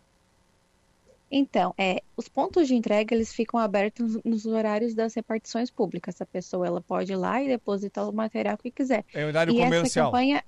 Então, 1.31 1.75
é, 1.77 2.03
os 2.17 2.29
pontos 2.29 2.69
de 2.69 2.75
entrega 2.75 3.15
eles 3.15 3.33
ficam 3.33 3.59
abertos 3.59 4.17
nos 4.25 4.47
horários 4.47 4.95
das 4.95 5.15
repartições 5.15 5.71
públicas. 5.71 6.21
A 6.21 6.27
pessoa 6.27 6.67
ela 6.67 6.81
pode 6.81 7.13
ir 7.13 7.17
lá 7.17 7.43
e 7.43 7.49
depositar 7.49 8.09
o 8.09 8.13
material 8.13 8.57
que 8.57 8.71
quiser. 8.71 9.05
É 9.13 9.25
o 9.25 9.29
horário 9.29 9.53
e 9.53 9.59
comercial. 9.59 9.85
Essa 9.85 10.01
campanha, 10.05 10.45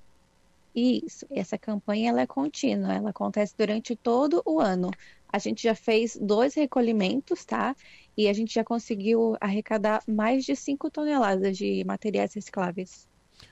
isso, 0.73 1.27
essa 1.29 1.57
campanha 1.57 2.09
ela 2.09 2.21
é 2.21 2.27
contínua, 2.27 2.93
ela 2.93 3.09
acontece 3.09 3.53
durante 3.57 3.95
todo 3.95 4.41
o 4.45 4.59
ano. 4.59 4.89
A 5.31 5.37
gente 5.37 5.61
já 5.61 5.75
fez 5.75 6.17
dois 6.19 6.55
recolhimentos, 6.55 7.43
tá? 7.43 7.75
E 8.17 8.27
a 8.27 8.33
gente 8.33 8.53
já 8.53 8.63
conseguiu 8.63 9.35
arrecadar 9.39 10.01
mais 10.07 10.45
de 10.45 10.55
5 10.55 10.89
toneladas 10.89 11.57
de 11.57 11.83
materiais 11.85 12.33
recicláveis. 12.33 13.07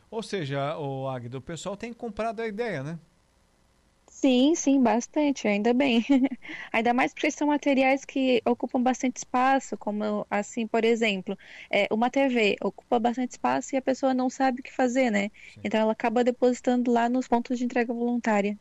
Ou 0.10 0.24
seja, 0.24 0.78
o 0.78 1.08
Agdo, 1.08 1.38
o 1.38 1.42
pessoal 1.42 1.76
tem 1.76 1.92
comprado 1.92 2.40
a 2.40 2.48
ideia, 2.48 2.82
né? 2.82 3.00
Sim, 4.20 4.56
sim, 4.56 4.82
bastante, 4.82 5.48
ainda 5.48 5.74
bem. 5.76 6.04
ainda 6.74 6.92
mais 6.92 7.14
porque 7.14 7.30
são 7.30 7.50
materiais 7.50 8.04
que 8.04 8.42
ocupam 8.46 8.82
bastante 8.82 9.18
espaço, 9.18 9.78
como 9.78 10.26
assim, 10.28 10.66
por 10.66 10.84
exemplo, 10.84 11.38
é, 11.70 11.88
uma 11.92 12.10
TV 12.10 12.56
ocupa 12.60 13.00
bastante 13.00 13.34
espaço 13.34 13.76
e 13.76 13.78
a 13.78 13.82
pessoa 13.82 14.16
não 14.16 14.28
sabe 14.28 14.60
o 14.62 14.64
que 14.64 14.74
fazer, 14.74 15.12
né? 15.12 15.30
Sim. 15.54 15.62
Então 15.64 15.80
ela 15.80 15.92
acaba 15.92 16.24
depositando 16.24 16.92
lá 16.92 17.08
nos 17.08 17.28
pontos 17.28 17.60
de 17.60 17.66
entrega 17.66 17.94
voluntária. 17.94 18.58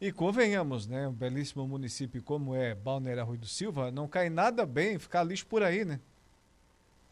E 0.00 0.10
convenhamos, 0.10 0.86
né? 0.86 1.06
Um 1.06 1.12
belíssimo 1.12 1.68
município 1.68 2.22
como 2.22 2.54
é 2.54 2.74
Balneário 2.74 3.26
Rui 3.26 3.36
do 3.36 3.46
Silva, 3.46 3.90
não 3.90 4.08
cai 4.08 4.30
nada 4.30 4.64
bem 4.64 4.98
ficar 4.98 5.22
lixo 5.22 5.46
por 5.46 5.62
aí, 5.62 5.84
né? 5.84 6.00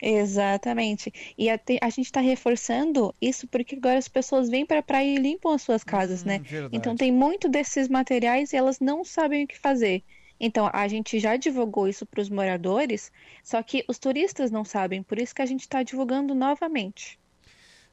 Exatamente. 0.03 1.13
E 1.39 1.49
a, 1.49 1.59
a 1.81 1.89
gente 1.89 2.07
está 2.07 2.21
reforçando 2.21 3.15
isso 3.21 3.47
porque 3.47 3.77
agora 3.77 3.99
as 3.99 4.09
pessoas 4.09 4.51
vêm 4.51 4.67
para 4.67 4.81
a 4.81 4.83
praia 4.83 5.15
e 5.15 5.17
limpam 5.17 5.53
as 5.53 5.63
suas 5.63 5.85
casas, 5.85 6.25
hum, 6.25 6.27
né? 6.27 6.39
Verdade. 6.41 6.77
Então 6.77 6.97
tem 6.97 7.13
muito 7.13 7.49
desses 7.49 7.89
materiais 7.89 8.53
e 8.53 8.57
elas 8.57 8.81
não 8.81 9.05
sabem 9.05 9.45
o 9.45 9.47
que 9.47 9.57
fazer. 9.57 10.03
Então 10.41 10.69
a 10.73 10.89
gente 10.89 11.21
já 11.21 11.37
divulgou 11.37 11.87
isso 11.87 12.05
para 12.05 12.21
os 12.21 12.29
moradores, 12.29 13.13
só 13.45 13.63
que 13.63 13.85
os 13.87 13.97
turistas 13.97 14.51
não 14.51 14.65
sabem, 14.65 15.01
por 15.01 15.21
isso 15.21 15.33
que 15.33 15.43
a 15.43 15.47
gente 15.47 15.61
está 15.61 15.85
divulgando 15.85 16.35
novamente. 16.35 17.17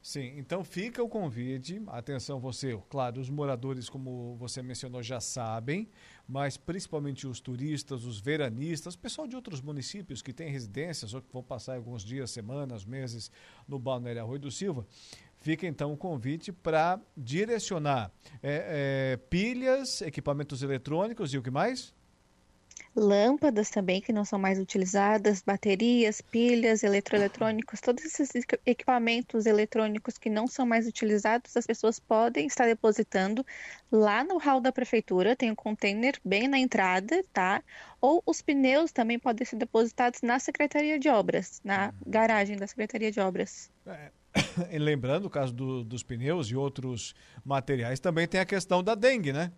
Sim, 0.02 0.38
então 0.38 0.64
fica 0.64 1.02
o 1.02 1.08
convite. 1.08 1.82
Atenção, 1.88 2.40
você, 2.40 2.78
claro, 2.88 3.20
os 3.20 3.28
moradores, 3.28 3.88
como 3.90 4.34
você 4.36 4.62
mencionou, 4.62 5.02
já 5.02 5.20
sabem, 5.20 5.90
mas 6.26 6.56
principalmente 6.56 7.26
os 7.26 7.38
turistas, 7.38 8.04
os 8.04 8.18
veranistas, 8.18 8.96
pessoal 8.96 9.28
de 9.28 9.36
outros 9.36 9.60
municípios 9.60 10.22
que 10.22 10.32
têm 10.32 10.50
residências 10.50 11.12
ou 11.12 11.20
que 11.20 11.30
vão 11.30 11.42
passar 11.42 11.76
alguns 11.76 12.02
dias, 12.02 12.30
semanas, 12.30 12.84
meses 12.84 13.30
no 13.68 13.78
Balneário 13.78 14.22
Arroio 14.22 14.40
do 14.40 14.50
Silva. 14.50 14.86
Fica 15.38 15.66
então 15.66 15.92
o 15.92 15.96
convite 15.96 16.50
para 16.50 16.98
direcionar 17.14 18.10
é, 18.42 19.12
é, 19.12 19.16
pilhas, 19.28 20.00
equipamentos 20.00 20.62
eletrônicos 20.62 21.34
e 21.34 21.38
o 21.38 21.42
que 21.42 21.50
mais? 21.50 21.94
Lâmpadas 23.00 23.70
também 23.70 23.98
que 23.98 24.12
não 24.12 24.26
são 24.26 24.38
mais 24.38 24.58
utilizadas, 24.58 25.40
baterias, 25.40 26.20
pilhas, 26.20 26.82
eletroeletrônicos, 26.82 27.80
todos 27.80 28.04
esses 28.04 28.30
equipamentos 28.66 29.46
eletrônicos 29.46 30.18
que 30.18 30.28
não 30.28 30.46
são 30.46 30.66
mais 30.66 30.86
utilizados, 30.86 31.56
as 31.56 31.66
pessoas 31.66 31.98
podem 31.98 32.46
estar 32.46 32.66
depositando 32.66 33.44
lá 33.90 34.22
no 34.22 34.36
hall 34.36 34.60
da 34.60 34.70
prefeitura, 34.70 35.34
tem 35.34 35.50
um 35.50 35.54
container 35.54 36.20
bem 36.22 36.46
na 36.46 36.58
entrada, 36.58 37.24
tá? 37.32 37.62
Ou 38.02 38.22
os 38.26 38.42
pneus 38.42 38.92
também 38.92 39.18
podem 39.18 39.46
ser 39.46 39.56
depositados 39.56 40.20
na 40.20 40.38
Secretaria 40.38 40.98
de 40.98 41.08
Obras, 41.08 41.58
na 41.64 41.94
garagem 42.06 42.56
da 42.56 42.66
Secretaria 42.66 43.10
de 43.10 43.18
Obras. 43.18 43.70
É. 43.86 44.10
Lembrando 44.78 45.24
o 45.24 45.30
caso 45.30 45.54
do, 45.54 45.82
dos 45.82 46.02
pneus 46.02 46.48
e 46.48 46.54
outros 46.54 47.14
materiais, 47.42 47.98
também 47.98 48.28
tem 48.28 48.40
a 48.40 48.44
questão 48.44 48.82
da 48.82 48.94
dengue, 48.94 49.32
né? 49.32 49.50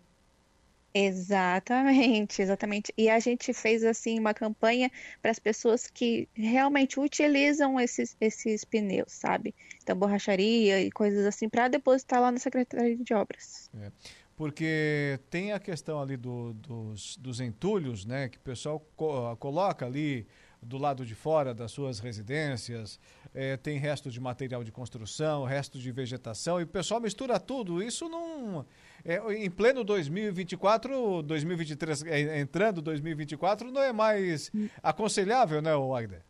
Exatamente, 0.93 2.41
exatamente. 2.41 2.93
E 2.95 3.09
a 3.09 3.17
gente 3.19 3.51
fez 3.51 3.83
assim 3.83 4.19
uma 4.19 4.33
campanha 4.33 4.91
para 5.21 5.31
as 5.31 5.39
pessoas 5.39 5.87
que 5.87 6.29
realmente 6.35 6.99
utilizam 6.99 7.79
esses, 7.79 8.15
esses 8.21 8.63
pneus, 8.63 9.11
sabe? 9.11 9.55
Então, 9.81 9.95
borracharia 9.95 10.81
e 10.81 10.91
coisas 10.91 11.25
assim, 11.25 11.49
para 11.49 11.67
depositar 11.67 12.21
lá 12.21 12.31
na 12.31 12.37
Secretaria 12.37 12.95
de 12.95 13.13
Obras. 13.13 13.71
É. 13.81 13.91
Porque 14.35 15.19
tem 15.29 15.51
a 15.51 15.59
questão 15.59 16.01
ali 16.01 16.17
do, 16.17 16.53
dos, 16.53 17.17
dos 17.17 17.39
entulhos, 17.39 18.05
né? 18.05 18.29
Que 18.29 18.37
o 18.37 18.41
pessoal 18.41 18.79
co 18.95 19.35
coloca 19.37 19.85
ali 19.85 20.27
do 20.63 20.77
lado 20.77 21.05
de 21.05 21.13
fora 21.13 21.53
das 21.53 21.71
suas 21.71 21.99
residências, 21.99 22.99
é, 23.33 23.57
tem 23.57 23.77
resto 23.77 24.09
de 24.09 24.19
material 24.19 24.63
de 24.63 24.71
construção, 24.71 25.43
resto 25.43 25.77
de 25.77 25.91
vegetação, 25.91 26.59
e 26.59 26.63
o 26.63 26.67
pessoal 26.67 27.01
mistura 27.01 27.39
tudo. 27.39 27.83
Isso 27.83 28.07
não. 28.07 28.65
É, 29.05 29.19
em 29.33 29.49
pleno 29.49 29.83
2024, 29.83 31.21
2023, 31.23 32.03
é, 32.03 32.39
entrando 32.39 32.81
2024, 32.81 33.71
não 33.71 33.81
é 33.81 33.91
mais 33.91 34.49
aconselhável, 34.81 35.61
né, 35.61 35.75
Wagner? 35.75 36.21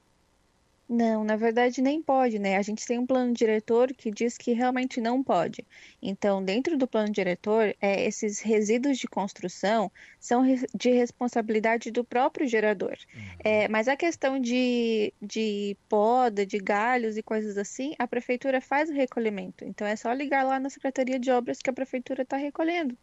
Não, 0.96 1.24
na 1.24 1.36
verdade 1.36 1.82
nem 1.82 2.04
pode, 2.04 2.38
né? 2.38 2.56
A 2.56 2.62
gente 2.62 2.86
tem 2.86 3.00
um 3.00 3.06
plano 3.06 3.34
diretor 3.34 3.92
que 3.92 4.12
diz 4.12 4.38
que 4.38 4.54
realmente 4.54 5.02
não 5.02 5.24
pode. 5.24 5.66
Então, 6.00 6.44
dentro 6.44 6.78
do 6.78 6.88
plano 6.88 7.12
diretor, 7.12 7.76
é, 7.82 8.06
esses 8.06 8.40
resíduos 8.40 9.00
de 9.00 9.08
construção 9.08 9.92
são 10.20 10.44
de 10.72 10.92
responsabilidade 10.92 11.90
do 11.90 12.04
próprio 12.04 12.48
gerador. 12.48 12.96
Uhum. 13.12 13.22
É, 13.40 13.68
mas 13.70 13.88
a 13.88 13.96
questão 13.96 14.40
de, 14.40 15.12
de 15.20 15.76
poda, 15.90 16.46
de 16.46 16.60
galhos 16.60 17.18
e 17.18 17.24
coisas 17.24 17.58
assim, 17.58 17.96
a 17.98 18.08
prefeitura 18.08 18.62
faz 18.62 18.92
o 18.92 18.94
recolhimento. 18.94 19.66
Então, 19.66 19.88
é 19.88 19.96
só 19.96 20.14
ligar 20.14 20.44
lá 20.44 20.60
na 20.60 20.70
Secretaria 20.70 21.20
de 21.20 21.32
Obras 21.32 21.58
que 21.58 21.72
a 21.72 21.74
prefeitura 21.74 22.22
está 22.22 22.38
recolhendo. 22.38 22.96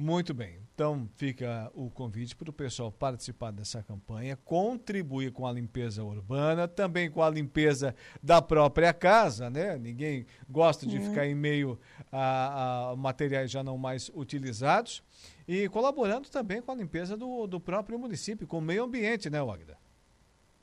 Muito 0.00 0.32
bem. 0.32 0.60
Então 0.72 1.08
fica 1.16 1.72
o 1.74 1.90
convite 1.90 2.36
para 2.36 2.48
o 2.48 2.52
pessoal 2.52 2.92
participar 2.92 3.50
dessa 3.50 3.82
campanha, 3.82 4.38
contribuir 4.44 5.32
com 5.32 5.44
a 5.44 5.50
limpeza 5.50 6.04
urbana, 6.04 6.68
também 6.68 7.10
com 7.10 7.20
a 7.20 7.28
limpeza 7.28 7.92
da 8.22 8.40
própria 8.40 8.92
casa, 8.92 9.50
né? 9.50 9.76
Ninguém 9.76 10.24
gosta 10.48 10.86
de 10.86 11.00
ficar 11.00 11.26
em 11.26 11.34
meio 11.34 11.80
a, 12.12 12.90
a, 12.90 12.96
materiais 12.96 13.50
já 13.50 13.64
não 13.64 13.76
mais 13.76 14.08
utilizados 14.14 15.02
e 15.48 15.68
colaborando 15.68 16.28
também 16.28 16.62
com 16.62 16.70
a 16.70 16.76
limpeza 16.76 17.16
do, 17.16 17.48
do 17.48 17.58
próprio 17.58 17.98
município, 17.98 18.46
com 18.46 18.58
o 18.58 18.62
meio 18.62 18.84
ambiente, 18.84 19.28
né, 19.28 19.42
Wagda? 19.42 19.76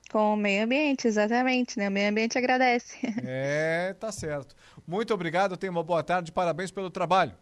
Com 0.09 0.35
o 0.35 0.37
meio 0.37 0.63
ambiente, 0.63 1.09
exatamente, 1.09 1.77
né? 1.77 1.89
O 1.89 1.91
meio 1.91 2.09
ambiente 2.09 2.37
agradece. 2.37 2.97
É, 3.21 3.93
tá 3.99 4.13
certo. 4.13 4.55
Muito 4.87 5.13
obrigado, 5.13 5.57
tenha 5.57 5.71
uma 5.71 5.83
boa 5.83 6.01
tarde, 6.01 6.31
parabéns 6.31 6.71
pelo 6.71 6.89
trabalho. 6.89 7.35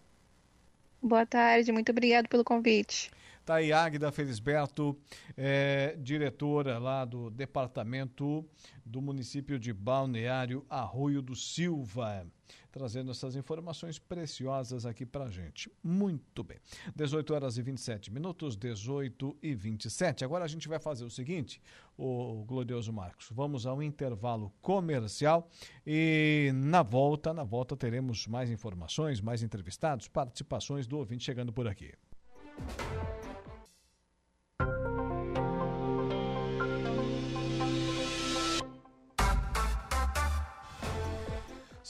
Boa 1.03 1.23
tarde, 1.23 1.71
muito 1.71 1.91
obrigado 1.91 2.27
pelo 2.27 2.43
convite. 2.43 3.11
Tá 3.45 3.55
aí 3.55 3.73
Águida 3.73 4.09
Felisberto, 4.09 4.97
é, 5.35 5.97
diretora 5.99 6.77
lá 6.79 7.03
do 7.03 7.29
departamento 7.29 8.45
do 8.85 9.01
município 9.01 9.59
de 9.59 9.73
Balneário 9.73 10.65
Arroio 10.69 11.21
do 11.21 11.35
Silva, 11.35 12.25
trazendo 12.71 13.11
essas 13.11 13.35
informações 13.35 13.99
preciosas 13.99 14.85
aqui 14.85 15.05
pra 15.05 15.29
gente. 15.29 15.69
Muito 15.83 16.41
bem. 16.41 16.57
18 16.95 17.33
horas 17.33 17.57
e 17.57 17.61
27 17.61 18.13
minutos, 18.13 18.55
18 18.55 19.37
e 19.43 19.53
27. 19.53 20.23
Agora 20.23 20.45
a 20.45 20.47
gente 20.47 20.69
vai 20.69 20.79
fazer 20.79 21.03
o 21.03 21.09
seguinte, 21.09 21.61
o 21.97 22.45
glorioso 22.45 22.93
Marcos, 22.93 23.27
vamos 23.29 23.65
ao 23.65 23.83
intervalo 23.83 24.53
comercial 24.61 25.49
e 25.85 26.49
na 26.55 26.81
volta, 26.81 27.33
na 27.33 27.43
volta 27.43 27.75
teremos 27.75 28.25
mais 28.25 28.49
informações, 28.49 29.19
mais 29.19 29.43
entrevistados, 29.43 30.07
participações 30.07 30.87
do 30.87 30.97
ouvinte 30.97 31.25
chegando 31.25 31.51
por 31.51 31.67
aqui. 31.67 31.91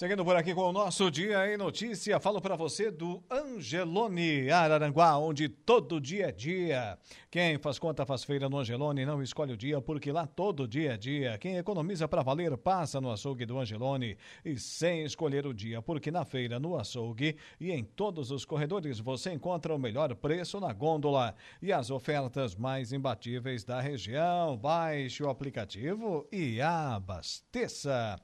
Seguindo 0.03 0.25
por 0.25 0.35
aqui 0.35 0.53
com 0.53 0.63
o 0.63 0.73
nosso 0.73 1.09
Dia 1.09 1.49
em 1.49 1.55
Notícia, 1.55 2.19
falo 2.19 2.41
para 2.41 2.57
você 2.57 2.91
do 2.91 3.23
Angelone 3.31 4.51
Araranguá, 4.51 5.17
onde 5.17 5.47
todo 5.47 6.01
dia 6.01 6.27
é 6.27 6.31
dia. 6.33 6.99
Quem 7.31 7.57
faz 7.57 7.79
conta 7.79 8.05
faz 8.05 8.25
feira 8.25 8.49
no 8.49 8.59
Angelone 8.59 9.05
não 9.05 9.23
escolhe 9.23 9.53
o 9.53 9.57
dia, 9.57 9.79
porque 9.79 10.11
lá 10.11 10.27
todo 10.27 10.67
dia 10.67 10.95
é 10.95 10.97
dia. 10.97 11.37
Quem 11.37 11.55
economiza 11.55 12.05
para 12.05 12.21
valer 12.21 12.57
passa 12.57 12.99
no 12.99 13.09
açougue 13.09 13.45
do 13.45 13.57
Angelone 13.57 14.17
e 14.43 14.59
sem 14.59 15.05
escolher 15.05 15.47
o 15.47 15.53
dia, 15.53 15.81
porque 15.81 16.11
na 16.11 16.25
feira, 16.25 16.59
no 16.59 16.77
açougue 16.77 17.37
e 17.57 17.71
em 17.71 17.85
todos 17.85 18.29
os 18.29 18.43
corredores 18.43 18.99
você 18.99 19.31
encontra 19.31 19.73
o 19.73 19.79
melhor 19.79 20.13
preço 20.15 20.59
na 20.59 20.73
gôndola 20.73 21.33
e 21.61 21.71
as 21.71 21.89
ofertas 21.89 22.57
mais 22.57 22.91
imbatíveis 22.91 23.63
da 23.63 23.79
região. 23.79 24.57
Baixe 24.57 25.23
o 25.23 25.29
aplicativo 25.29 26.27
e 26.29 26.59
abasteça. 26.59 28.19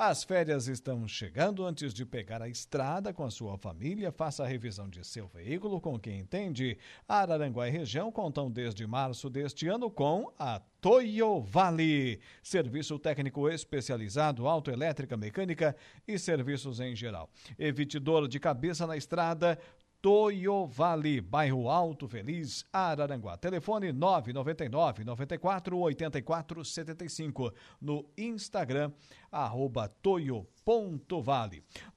As 0.00 0.22
férias 0.22 0.68
estão 0.68 1.08
chegando. 1.08 1.66
Antes 1.66 1.92
de 1.92 2.06
pegar 2.06 2.40
a 2.40 2.48
estrada 2.48 3.12
com 3.12 3.24
a 3.24 3.30
sua 3.32 3.58
família, 3.58 4.12
faça 4.12 4.44
a 4.44 4.46
revisão 4.46 4.88
de 4.88 5.04
seu 5.04 5.26
veículo 5.26 5.80
com 5.80 5.98
quem 5.98 6.20
entende. 6.20 6.78
Araranguá 7.08 7.66
e 7.66 7.72
região 7.72 8.12
contam 8.12 8.48
desde 8.48 8.86
março 8.86 9.28
deste 9.28 9.66
ano 9.66 9.90
com 9.90 10.32
a 10.38 10.60
Toyo 10.80 11.40
Vale, 11.40 12.20
serviço 12.40 12.96
técnico 12.96 13.48
especializado, 13.48 14.46
autoelétrica, 14.46 15.16
mecânica 15.16 15.74
e 16.06 16.16
serviços 16.16 16.78
em 16.78 16.94
geral. 16.94 17.28
Evite 17.58 17.98
dor 17.98 18.28
de 18.28 18.38
cabeça 18.38 18.86
na 18.86 18.96
estrada. 18.96 19.58
Toyo 20.00 20.64
Vale, 20.66 21.20
bairro 21.20 21.68
Alto 21.68 22.06
Feliz, 22.06 22.64
Araranguá. 22.72 23.36
Telefone 23.36 23.92
999 23.92 25.04
94 25.04 25.76
84 25.76 26.64
75. 26.64 27.52
No 27.80 28.08
Instagram, 28.16 28.92
arroba. 29.30 29.92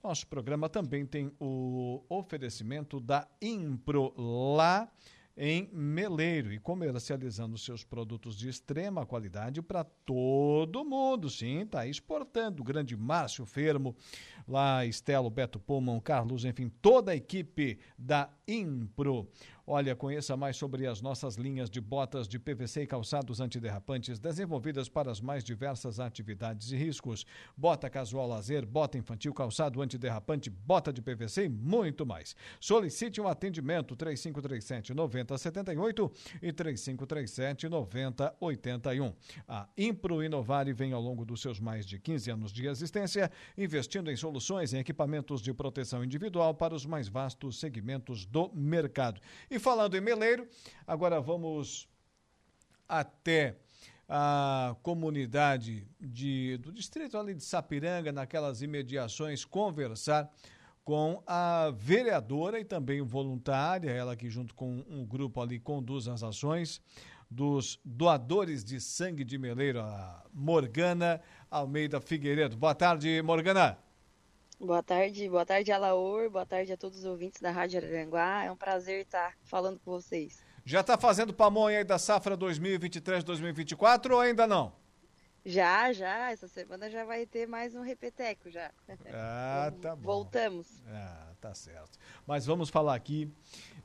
Nosso 0.04 0.28
programa 0.28 0.68
também 0.68 1.06
tem 1.06 1.32
o 1.39 2.04
oferecimento 2.10 2.99
da 2.99 3.28
Impro 3.39 4.14
lá 4.18 4.89
em 5.36 5.69
Meleiro 5.71 6.51
e 6.51 6.59
comercializando 6.59 7.57
seus 7.57 7.84
produtos 7.84 8.38
de 8.38 8.49
extrema 8.49 9.05
qualidade 9.05 9.61
para 9.61 9.84
todo 9.84 10.84
mundo. 10.84 11.29
Sim, 11.29 11.61
está 11.61 11.88
exportando. 11.88 12.61
O 12.61 12.65
grande 12.65 12.95
Márcio 12.95 13.45
Fermo, 13.45 13.95
lá 14.47 14.86
Estelo, 14.86 15.29
Beto 15.29 15.59
Pullman, 15.59 15.99
Carlos, 15.99 16.45
enfim, 16.45 16.69
toda 16.82 17.11
a 17.11 17.15
equipe 17.15 17.79
da 17.97 18.29
Impro. 18.52 19.30
Olha, 19.66 19.95
conheça 19.95 20.36
mais 20.36 20.58
sobre 20.58 20.86
as 20.88 21.02
nossas 21.02 21.36
linhas 21.36 21.70
de 21.70 21.80
botas 21.80 22.28
de 22.28 22.38
PVC 22.39 22.82
e 22.82 22.88
calçados 22.88 23.39
antiderrapantes 23.39 24.20
desenvolvidas 24.20 24.89
para 24.89 25.10
as 25.10 25.22
mais 25.22 25.43
diversas 25.43 25.99
atividades 25.99 26.72
e 26.72 26.76
riscos. 26.76 27.26
Bota 27.56 27.89
casual 27.89 28.28
lazer, 28.28 28.66
bota 28.66 28.97
infantil, 28.97 29.34
calçado 29.34 29.82
antiderrapante, 29.82 30.49
bota 30.49 30.91
de 30.91 31.02
PVC 31.02 31.45
e 31.45 31.49
muito 31.49 32.06
mais. 32.06 32.36
Solicite 32.60 33.22
um 33.22 33.28
atendimento 33.28 33.95
3537 33.95 34.93
9078 34.93 36.12
e 36.41 36.52
3537 36.52 37.70
9081. 37.70 39.14
A 39.47 39.70
Impro 39.78 40.24
Inovare 40.24 40.74
vem 40.74 40.91
ao 40.91 41.02
longo 41.02 41.24
dos 41.24 41.41
seus 41.41 41.60
mais 41.60 41.86
de 41.86 41.99
15 41.99 42.32
anos 42.32 42.52
de 42.52 42.68
existência 42.68 43.32
investindo 43.58 44.12
em 44.12 44.16
soluções 44.16 44.74
e 44.74 44.78
equipamentos 44.78 45.39
de 45.39 45.54
proteção 45.54 46.04
individual 46.04 46.54
para 46.56 46.74
os 46.74 46.86
mais 46.86 47.08
vastos 47.08 47.60
segmentos 47.60 48.26
do 48.26 48.41
mercado. 48.54 49.20
E 49.50 49.60
falando 49.60 49.98
em 49.98 50.02
Meleiro, 50.02 50.48
agora 50.88 51.20
vamos 51.20 51.89
até 52.88 53.58
a 54.08 54.76
comunidade 54.82 55.88
de, 56.00 56.58
do 56.58 56.72
distrito 56.72 57.18
ali 57.18 57.34
de 57.34 57.44
Sapiranga, 57.44 58.12
naquelas 58.12 58.62
imediações, 58.62 59.46
conversar 59.46 60.30
com 60.84 61.22
a 61.28 61.72
vereadora 61.76 62.60
e 62.60 62.66
também 62.66 63.02
voluntária, 63.02 63.92
ela 63.92 64.16
que 64.16 64.30
junto 64.30 64.54
com 64.56 64.84
um 64.89 65.06
grupo 65.06 65.39
ali 65.39 65.60
conduz 65.60 66.08
as 66.08 66.24
ações 66.24 66.82
dos 67.30 67.80
doadores 67.86 68.64
de 68.64 68.82
sangue 68.82 69.24
de 69.24 69.38
Meleiro, 69.38 69.80
a 69.80 70.26
Morgana 70.34 71.22
Almeida 71.50 72.02
Figueiredo. 72.02 72.58
Boa 72.58 72.76
tarde, 72.76 73.22
Morgana. 73.22 73.78
Boa 74.64 74.84
tarde, 74.84 75.28
boa 75.28 75.43
tarde, 75.43 75.72
Alaor, 75.72 76.30
boa 76.30 76.45
tarde 76.45 76.72
a 76.72 76.78
todos 76.78 76.99
os 76.99 77.05
ouvintes 77.05 77.41
da 77.41 77.49
Rádio 77.49 77.80
Aranguá. 77.80 78.43
É 78.43 78.51
um 78.51 78.55
prazer 78.55 79.01
estar 79.01 79.36
falando 79.43 79.80
com 79.80 79.89
vocês. 79.89 80.43
Já 80.64 80.82
está 80.82 80.99
fazendo 80.99 81.34
pamonha 81.34 81.80
aí 81.80 81.84
da 81.84 81.97
safra 81.97 82.38
2023-2024 82.38 84.12
ou 84.12 84.20
ainda 84.20 84.45
não? 84.45 84.72
Já, 85.43 85.91
já. 85.91 86.32
Essa 86.32 86.47
semana 86.47 86.91
já 86.91 87.03
vai 87.03 87.26
ter 87.26 87.47
mais 87.47 87.74
um 87.74 87.82
repeteco 87.82 88.51
já. 88.51 88.70
Ah, 89.12 89.74
tá 89.82 89.95
bom. 89.95 90.03
Voltamos. 90.03 90.68
Ah, 90.88 91.34
tá 91.41 91.55
certo. 91.55 91.97
Mas 92.28 92.45
vamos 92.45 92.70
falar 92.70 92.93
aqui. 92.93 93.34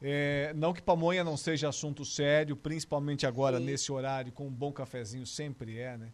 É, 0.03 0.53
não 0.55 0.75
que 0.75 0.83
pamonha 0.83 1.25
não 1.25 1.39
seja 1.39 1.71
assunto 1.71 2.05
sério, 2.05 2.55
principalmente 2.55 3.27
agora 3.27 3.59
Sim. 3.59 3.65
nesse 3.65 3.91
horário 3.91 4.31
com 4.31 4.47
um 4.47 4.53
bom 4.53 4.71
cafezinho 4.71 5.27
sempre 5.27 5.79
é, 5.79 5.97
né? 5.97 6.13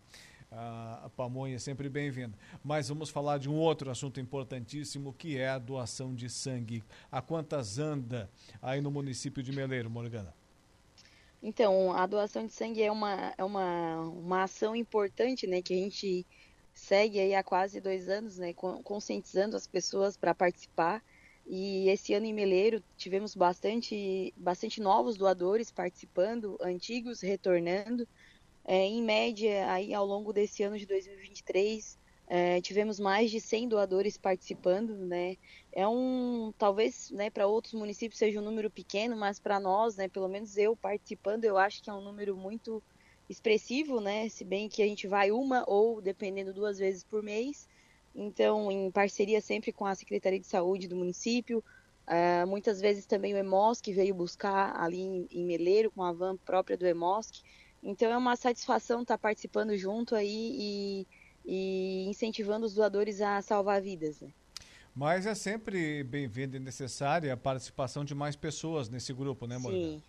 A 0.55 1.11
pamonha 1.17 1.57
é 1.57 1.59
sempre 1.59 1.89
bem-vinda. 1.89 2.37
Mas 2.63 2.89
vamos 2.89 3.11
falar 3.11 3.39
de 3.39 3.49
um 3.49 3.57
outro 3.57 3.91
assunto 3.91 4.21
importantíssimo, 4.21 5.13
que 5.13 5.39
é 5.39 5.49
a 5.49 5.59
doação 5.59 6.15
de 6.15 6.29
sangue. 6.29 6.85
A 7.11 7.21
quantas 7.23 7.79
anda 7.79 8.31
aí 8.61 8.81
no 8.81 8.91
município 8.91 9.43
de 9.43 9.53
Meleiro, 9.53 9.89
Morgana? 9.91 10.35
Então, 11.43 11.93
a 11.93 12.07
doação 12.07 12.47
de 12.47 12.53
sangue 12.53 12.83
é 12.83 12.93
uma, 12.93 13.35
é 13.37 13.43
uma, 13.43 14.01
uma 14.01 14.43
ação 14.45 14.77
importante, 14.77 15.47
né, 15.47 15.61
que 15.61 15.75
a 15.75 15.77
gente 15.77 16.25
segue 16.73 17.19
aí 17.19 17.35
há 17.35 17.43
quase 17.43 17.81
dois 17.81 18.09
anos, 18.09 18.39
né, 18.39 18.53
conscientizando 18.53 19.57
as 19.57 19.67
pessoas 19.67 20.17
para 20.17 20.35
participar. 20.35 21.03
E 21.45 21.89
esse 21.89 22.15
ano 22.15 22.27
em 22.27 22.33
Meleiro 22.33 22.81
tivemos 22.97 23.35
bastante, 23.35 24.33
bastante 24.37 24.81
novos 24.81 25.17
doadores 25.17 25.73
participando, 25.73 26.57
antigos 26.61 27.21
retornando. 27.21 28.07
É, 28.65 28.87
em 28.87 29.03
média, 29.03 29.71
aí 29.71 29.93
ao 29.93 30.07
longo 30.07 30.33
desse 30.33 30.63
ano 30.63 30.79
de 30.79 30.87
2023, 30.87 31.99
é, 32.29 32.61
tivemos 32.61 32.99
mais 32.99 33.31
de 33.31 33.41
100 33.41 33.69
doadores 33.69 34.17
participando, 34.17 34.97
né? 34.97 35.37
É 35.73 35.87
um, 35.87 36.53
talvez, 36.57 37.11
né, 37.11 37.29
para 37.29 37.47
outros 37.47 37.75
municípios 37.75 38.19
seja 38.19 38.41
um 38.41 38.45
número 38.45 38.71
pequeno, 38.71 39.17
mas 39.17 39.39
para 39.39 39.61
nós, 39.61 39.97
né, 39.97 40.09
pelo 40.09 40.29
menos 40.29 40.57
eu 40.57 40.77
participando, 40.77 41.45
eu 41.45 41.59
acho 41.59 41.83
que 41.83 41.91
é 41.91 41.93
um 41.93 42.01
número 42.01 42.37
muito 42.37 42.83
expressivo, 43.29 44.01
né? 44.01 44.29
Se 44.29 44.45
bem 44.45 44.69
que 44.69 44.83
a 44.83 44.87
gente 44.87 45.07
vai 45.07 45.31
uma 45.31 45.65
ou 45.67 46.01
dependendo 46.01 46.53
duas 46.53 46.79
vezes 46.79 47.03
por 47.05 47.23
mês. 47.23 47.69
Então, 48.15 48.71
em 48.71 48.91
parceria 48.91 49.41
sempre 49.41 49.73
com 49.73 49.87
a 49.87 49.95
Secretaria 49.95 50.39
de 50.39 50.47
Saúde 50.47 50.87
do 50.87 50.97
município, 50.97 51.65
uh, 52.07 52.47
muitas 52.47 52.81
vezes 52.81 53.07
também 53.07 53.35
o 53.35 53.39
EMOSC 53.39 53.93
veio 53.93 54.15
buscar 54.15 54.79
ali 54.79 55.01
em, 55.01 55.27
em 55.31 55.45
Meleiro 55.45 55.91
com 55.91 56.03
a 56.03 56.13
van 56.13 56.37
própria 56.37 56.77
do 56.77 56.87
EMOSC. 56.87 57.43
Então 57.83 58.11
é 58.11 58.17
uma 58.17 58.37
satisfação 58.37 59.03
estar 59.03 59.19
participando 59.19 59.77
junto 59.77 60.15
aí 60.15 60.27
e, 60.59 61.07
e 61.45 62.05
incentivando 62.09 62.65
os 62.65 62.75
doadores 62.75 63.21
a 63.21 63.43
salvar 63.43 63.83
vidas. 63.83 64.21
Né? 64.21 64.31
Mas 64.95 65.27
é 65.27 65.35
sempre 65.35 66.05
bem-vinda 66.05 66.57
e 66.57 66.61
necessária 66.61 67.33
a 67.33 67.37
participação 67.37 68.05
de 68.05 68.15
mais 68.15 68.37
pessoas 68.37 68.89
nesse 68.89 69.13
grupo, 69.13 69.47
né, 69.47 69.57
Morgana? 69.57 69.85
Sim, 69.85 70.03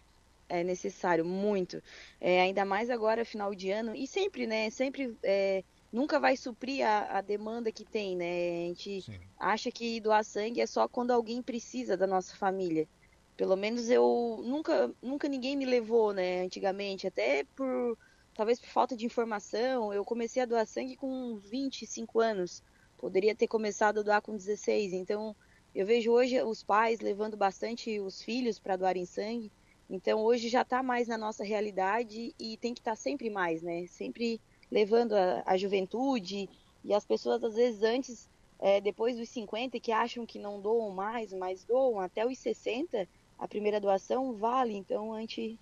é 0.49 0.63
necessário, 0.63 1.23
muito. 1.23 1.81
É, 2.19 2.41
ainda 2.41 2.65
mais 2.65 2.89
agora, 2.89 3.23
final 3.23 3.55
de 3.55 3.71
ano, 3.71 3.95
e 3.95 4.05
sempre, 4.05 4.45
né? 4.45 4.69
Sempre 4.69 5.17
é, 5.23 5.63
nunca 5.91 6.19
vai 6.19 6.35
suprir 6.35 6.85
a, 6.85 7.17
a, 7.17 7.21
demanda 7.21 7.71
que 7.71 7.85
tem, 7.85 8.15
né? 8.17 8.65
A 8.65 8.67
gente 8.67 9.01
Sim. 9.01 9.19
acha 9.39 9.71
que 9.71 10.01
doar 10.01 10.25
sangue 10.25 10.59
é 10.59 10.67
só 10.67 10.87
quando 10.87 11.11
alguém 11.11 11.41
precisa 11.41 11.95
da 11.95 12.05
nossa 12.05 12.35
família. 12.35 12.87
Pelo 13.35 13.55
menos 13.55 13.89
eu 13.89 14.41
nunca, 14.43 14.93
nunca 15.01 15.27
ninguém 15.27 15.55
me 15.57 15.65
levou, 15.65 16.13
né, 16.13 16.41
antigamente, 16.41 17.07
até 17.07 17.43
por 17.55 17.97
talvez 18.33 18.59
por 18.59 18.69
falta 18.69 18.95
de 18.95 19.05
informação. 19.05 19.93
Eu 19.93 20.05
comecei 20.05 20.41
a 20.41 20.45
doar 20.45 20.65
sangue 20.65 20.95
com 20.95 21.07
uns 21.07 21.49
25 21.49 22.19
anos. 22.19 22.63
Poderia 22.97 23.35
ter 23.35 23.47
começado 23.47 23.99
a 23.99 24.03
doar 24.03 24.21
com 24.21 24.35
16. 24.35 24.93
Então, 24.93 25.35
eu 25.73 25.85
vejo 25.85 26.11
hoje 26.11 26.41
os 26.41 26.63
pais 26.63 26.99
levando 26.99 27.35
bastante 27.35 27.99
os 27.99 28.21
filhos 28.21 28.59
para 28.59 28.75
doarem 28.75 29.05
sangue. 29.05 29.51
Então, 29.89 30.23
hoje 30.23 30.47
já 30.47 30.61
está 30.61 30.81
mais 30.81 31.07
na 31.07 31.17
nossa 31.17 31.43
realidade 31.43 32.33
e 32.39 32.57
tem 32.57 32.73
que 32.73 32.79
estar 32.79 32.91
tá 32.91 32.95
sempre 32.95 33.29
mais, 33.29 33.61
né? 33.61 33.85
Sempre 33.87 34.39
levando 34.71 35.13
a, 35.13 35.43
a, 35.45 35.57
juventude 35.57 36.49
e 36.83 36.93
as 36.93 37.05
pessoas, 37.05 37.43
às 37.43 37.55
vezes, 37.55 37.83
antes, 37.83 38.29
é, 38.59 38.79
depois 38.79 39.17
dos 39.17 39.29
50, 39.29 39.79
que 39.79 39.91
acham 39.91 40.25
que 40.25 40.39
não 40.39 40.61
doam 40.61 40.89
mais, 40.89 41.33
mas 41.33 41.63
doam 41.63 41.99
até 41.99 42.25
os 42.25 42.37
60 42.39 43.07
a 43.37 43.47
primeira 43.47 43.79
doação 43.79 44.33
vale, 44.33 44.73
então 44.73 45.13
a 45.13 45.19
gente 45.19 45.59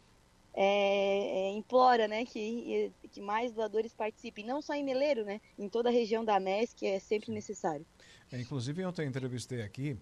é, 0.54 1.50
é, 1.50 1.52
implora 1.52 2.08
né, 2.08 2.26
que, 2.26 2.92
que 3.12 3.22
mais 3.22 3.52
doadores 3.52 3.94
participem, 3.94 4.46
não 4.46 4.62
só 4.62 4.74
em 4.74 4.84
Meleiro, 4.84 5.24
né, 5.24 5.40
em 5.58 5.70
toda 5.70 5.90
a 5.90 5.92
região 5.92 6.24
da 6.24 6.40
MESC 6.40 6.86
é 6.86 7.00
sempre 7.00 7.32
necessário. 7.32 7.86
É, 8.32 8.40
inclusive, 8.40 8.84
ontem 8.86 9.08
entrevistei 9.08 9.62
aqui 9.62 9.98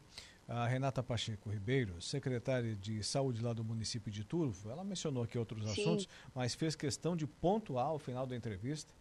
a 0.47 0.65
Renata 0.67 1.03
Pacheco 1.03 1.49
Ribeiro, 1.49 2.01
secretária 2.01 2.75
de 2.75 3.03
saúde 3.03 3.41
lá 3.41 3.53
do 3.53 3.63
município 3.63 4.11
de 4.11 4.23
Turvo. 4.23 4.71
Ela 4.71 4.83
mencionou 4.83 5.23
aqui 5.23 5.37
outros 5.37 5.63
Sim. 5.63 5.81
assuntos, 5.81 6.07
mas 6.33 6.55
fez 6.55 6.75
questão 6.75 7.15
de 7.15 7.27
pontuar 7.27 7.85
ao 7.85 7.99
final 7.99 8.25
da 8.25 8.35
entrevista 8.35 8.91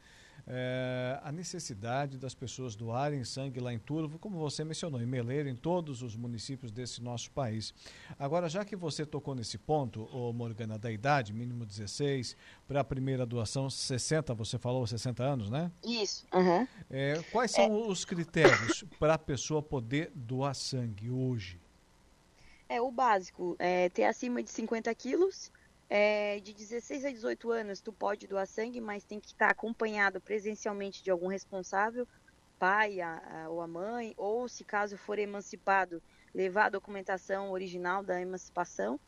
é, 0.50 1.20
a 1.22 1.30
necessidade 1.30 2.16
das 2.16 2.34
pessoas 2.34 2.74
doarem 2.74 3.22
sangue 3.22 3.60
lá 3.60 3.72
em 3.72 3.78
Turvo, 3.78 4.18
como 4.18 4.38
você 4.38 4.64
mencionou, 4.64 5.00
em 5.00 5.06
Meleiro, 5.06 5.46
em 5.46 5.54
todos 5.54 6.02
os 6.02 6.16
municípios 6.16 6.72
desse 6.72 7.02
nosso 7.02 7.30
país. 7.32 7.74
Agora, 8.18 8.48
já 8.48 8.64
que 8.64 8.74
você 8.74 9.04
tocou 9.04 9.34
nesse 9.34 9.58
ponto, 9.58 10.04
ô 10.10 10.32
Morgana, 10.32 10.78
da 10.78 10.90
idade, 10.90 11.34
mínimo 11.34 11.66
16, 11.66 12.34
para 12.66 12.80
a 12.80 12.84
primeira 12.84 13.26
doação 13.26 13.68
60, 13.68 14.32
você 14.32 14.58
falou 14.58 14.86
60 14.86 15.22
anos, 15.22 15.50
né? 15.50 15.70
Isso. 15.84 16.26
Uhum. 16.32 16.66
É, 16.88 17.20
quais 17.30 17.50
são 17.50 17.64
é... 17.64 17.86
os 17.86 18.06
critérios 18.06 18.84
para 18.98 19.14
a 19.14 19.18
pessoa 19.18 19.62
poder 19.62 20.10
doar 20.14 20.54
sangue 20.54 21.10
hoje? 21.10 21.60
É 22.70 22.80
o 22.80 22.90
básico, 22.90 23.54
é 23.58 23.90
ter 23.90 24.04
acima 24.04 24.42
de 24.42 24.50
50 24.50 24.94
quilos, 24.94 25.50
é, 25.90 26.38
de 26.40 26.52
16 26.52 27.04
a 27.04 27.10
18 27.10 27.50
anos, 27.50 27.80
tu 27.80 27.92
pode 27.92 28.26
doar 28.26 28.46
sangue, 28.46 28.80
mas 28.80 29.04
tem 29.04 29.18
que 29.18 29.28
estar 29.28 29.50
acompanhado 29.50 30.20
presencialmente 30.20 31.02
de 31.02 31.10
algum 31.10 31.28
responsável, 31.28 32.06
pai 32.58 33.00
a, 33.00 33.44
a, 33.44 33.48
ou 33.48 33.62
a 33.62 33.66
mãe, 33.66 34.12
ou 34.16 34.48
se 34.48 34.64
caso 34.64 34.98
for 34.98 35.18
emancipado, 35.18 36.02
levar 36.34 36.66
a 36.66 36.70
documentação 36.70 37.50
original 37.50 38.02
da 38.02 38.20
emancipação. 38.20 39.00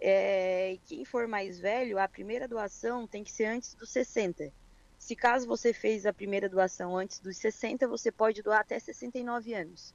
É, 0.00 0.78
quem 0.86 1.04
for 1.04 1.26
mais 1.26 1.58
velho, 1.58 1.98
a 1.98 2.08
primeira 2.08 2.46
doação 2.46 3.06
tem 3.06 3.24
que 3.24 3.32
ser 3.32 3.46
antes 3.46 3.74
dos 3.74 3.90
60. 3.90 4.52
Se 4.98 5.16
caso 5.16 5.46
você 5.46 5.72
fez 5.72 6.06
a 6.06 6.12
primeira 6.12 6.48
doação 6.48 6.96
antes 6.96 7.18
dos 7.18 7.36
60, 7.38 7.88
você 7.88 8.12
pode 8.12 8.42
doar 8.42 8.60
até 8.60 8.78
69 8.78 9.52
anos. 9.54 9.94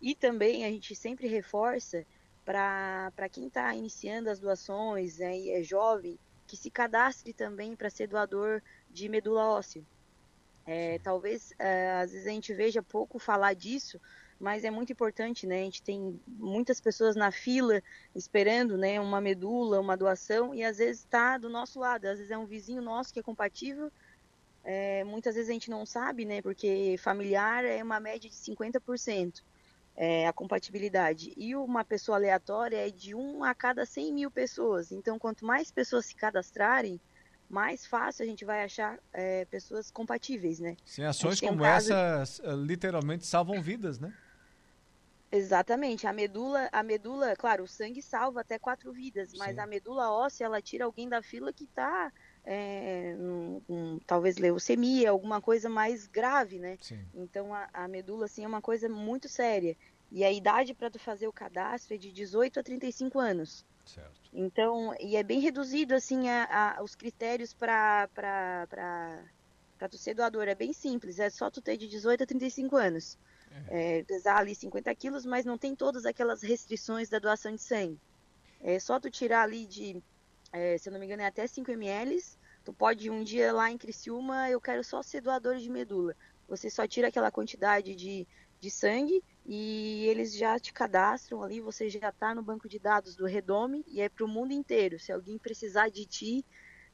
E 0.00 0.14
também 0.14 0.64
a 0.64 0.68
gente 0.68 0.94
sempre 0.94 1.28
reforça 1.28 2.04
para 2.44 3.28
quem 3.30 3.46
está 3.46 3.74
iniciando 3.74 4.30
as 4.30 4.38
doações 4.38 5.18
né, 5.18 5.38
e 5.38 5.50
é 5.50 5.62
jovem, 5.62 6.18
que 6.46 6.56
se 6.56 6.70
cadastre 6.70 7.32
também 7.32 7.76
para 7.76 7.90
ser 7.90 8.08
doador 8.08 8.62
de 8.90 9.08
medula 9.08 9.44
óssea. 9.44 9.82
É, 10.66 10.98
talvez 11.00 11.52
é, 11.58 11.92
às 11.92 12.12
vezes 12.12 12.26
a 12.26 12.30
gente 12.30 12.54
veja 12.54 12.82
pouco 12.82 13.18
falar 13.18 13.54
disso, 13.54 14.00
mas 14.38 14.64
é 14.64 14.70
muito 14.70 14.92
importante, 14.92 15.46
né? 15.46 15.60
A 15.60 15.64
gente 15.64 15.82
tem 15.82 16.20
muitas 16.26 16.80
pessoas 16.80 17.16
na 17.16 17.30
fila 17.30 17.82
esperando, 18.14 18.76
né, 18.76 19.00
uma 19.00 19.20
medula, 19.20 19.80
uma 19.80 19.96
doação 19.96 20.54
e 20.54 20.64
às 20.64 20.78
vezes 20.78 21.02
está 21.02 21.38
do 21.38 21.48
nosso 21.48 21.78
lado, 21.80 22.06
às 22.06 22.18
vezes 22.18 22.30
é 22.30 22.38
um 22.38 22.46
vizinho 22.46 22.82
nosso 22.82 23.12
que 23.12 23.20
é 23.20 23.22
compatível. 23.22 23.90
É, 24.64 25.02
muitas 25.04 25.34
vezes 25.34 25.50
a 25.50 25.52
gente 25.52 25.70
não 25.70 25.84
sabe, 25.84 26.24
né? 26.24 26.42
Porque 26.42 26.96
familiar 26.98 27.64
é 27.64 27.82
uma 27.82 27.98
média 27.98 28.28
de 28.28 28.36
50% 28.36 29.42
é, 29.96 30.26
a 30.26 30.32
compatibilidade. 30.32 31.32
E 31.36 31.54
uma 31.54 31.84
pessoa 31.84 32.16
aleatória 32.16 32.86
é 32.86 32.90
de 32.90 33.14
1 33.14 33.44
a 33.44 33.54
cada 33.54 33.84
100 33.84 34.12
mil 34.12 34.30
pessoas. 34.30 34.92
Então, 34.92 35.18
quanto 35.18 35.44
mais 35.44 35.70
pessoas 35.70 36.06
se 36.06 36.14
cadastrarem, 36.14 37.00
mais 37.48 37.86
fácil 37.86 38.24
a 38.24 38.26
gente 38.26 38.44
vai 38.44 38.64
achar 38.64 38.98
é, 39.12 39.44
pessoas 39.44 39.90
compatíveis, 39.90 40.58
né? 40.58 40.76
Sim, 40.84 41.04
ações 41.04 41.38
como 41.38 41.58
um 41.58 41.58
caso... 41.58 41.92
essas 41.92 42.40
eh, 42.40 42.54
literalmente 42.56 43.26
salvam 43.26 43.60
vidas, 43.60 43.98
né? 43.98 44.12
Exatamente. 45.30 46.06
A 46.06 46.12
medula, 46.12 46.68
a 46.72 46.82
medula, 46.82 47.36
claro, 47.36 47.64
o 47.64 47.68
sangue 47.68 48.02
salva 48.02 48.40
até 48.40 48.58
quatro 48.58 48.92
vidas, 48.92 49.32
mas 49.34 49.54
Sim. 49.54 49.60
a 49.60 49.66
medula 49.66 50.10
óssea, 50.10 50.46
ela 50.46 50.62
tira 50.62 50.84
alguém 50.84 51.08
da 51.08 51.22
fila 51.22 51.52
que 51.52 51.64
está 51.64 52.12
é, 52.44 53.14
um, 53.18 53.60
um, 53.68 53.98
talvez 54.00 54.36
leucemia, 54.36 55.10
alguma 55.10 55.40
coisa 55.40 55.68
mais 55.68 56.06
grave, 56.06 56.58
né? 56.58 56.76
Sim. 56.80 57.00
Então 57.14 57.54
a, 57.54 57.68
a, 57.72 57.88
medula 57.88 58.26
assim 58.26 58.44
é 58.44 58.48
uma 58.48 58.62
coisa 58.62 58.88
muito 58.88 59.28
séria. 59.28 59.76
E 60.10 60.24
a 60.24 60.30
idade 60.30 60.74
para 60.74 60.90
tu 60.90 60.98
fazer 60.98 61.26
o 61.26 61.32
cadastro 61.32 61.94
é 61.94 61.98
de 61.98 62.12
18 62.12 62.60
a 62.60 62.62
35 62.62 63.18
anos. 63.18 63.64
Certo. 63.86 64.20
Então, 64.32 64.94
e 65.00 65.16
é 65.16 65.22
bem 65.22 65.40
reduzido 65.40 65.94
assim 65.94 66.28
a, 66.28 66.76
a 66.78 66.82
os 66.82 66.94
critérios 66.94 67.52
para 67.54 68.08
para 68.14 69.88
tu 69.90 69.98
ser 69.98 70.14
doador, 70.14 70.46
é 70.46 70.54
bem 70.54 70.72
simples, 70.72 71.18
é 71.18 71.28
só 71.28 71.50
tu 71.50 71.60
ter 71.60 71.76
de 71.76 71.88
18 71.88 72.22
a 72.22 72.26
35 72.26 72.76
anos. 72.76 73.18
É. 73.68 73.98
É, 73.98 74.04
pesar 74.04 74.36
ali 74.38 74.54
50 74.54 74.94
quilos, 74.94 75.26
mas 75.26 75.44
não 75.44 75.58
tem 75.58 75.74
todas 75.74 76.06
aquelas 76.06 76.42
restrições 76.42 77.08
da 77.08 77.18
doação 77.18 77.54
de 77.54 77.62
sangue. 77.62 77.98
É 78.60 78.78
só 78.78 79.00
tu 79.00 79.10
tirar 79.10 79.42
ali 79.42 79.66
de 79.66 80.02
é, 80.52 80.76
se 80.76 80.88
eu 80.88 80.92
não 80.92 81.00
me 81.00 81.06
engano, 81.06 81.22
é 81.22 81.26
até 81.26 81.46
5 81.46 81.70
ml. 81.70 82.22
Tu 82.64 82.72
pode 82.72 83.10
um 83.10 83.24
dia 83.24 83.52
lá 83.52 83.70
em 83.70 83.78
Criciúma, 83.78 84.48
eu 84.48 84.60
quero 84.60 84.84
só 84.84 85.02
ser 85.02 85.20
doador 85.20 85.56
de 85.56 85.68
medula. 85.68 86.14
Você 86.48 86.70
só 86.70 86.86
tira 86.86 87.08
aquela 87.08 87.30
quantidade 87.30 87.94
de, 87.94 88.26
de 88.60 88.70
sangue 88.70 89.24
e 89.44 90.04
eles 90.06 90.36
já 90.36 90.58
te 90.60 90.72
cadastram 90.72 91.42
ali, 91.42 91.60
você 91.60 91.88
já 91.88 92.10
está 92.10 92.34
no 92.34 92.42
banco 92.42 92.68
de 92.68 92.78
dados 92.78 93.16
do 93.16 93.26
Redome 93.26 93.84
e 93.88 94.00
é 94.00 94.08
para 94.08 94.24
o 94.24 94.28
mundo 94.28 94.52
inteiro. 94.52 95.00
Se 95.00 95.10
alguém 95.10 95.38
precisar 95.38 95.88
de 95.88 96.04
ti, 96.06 96.44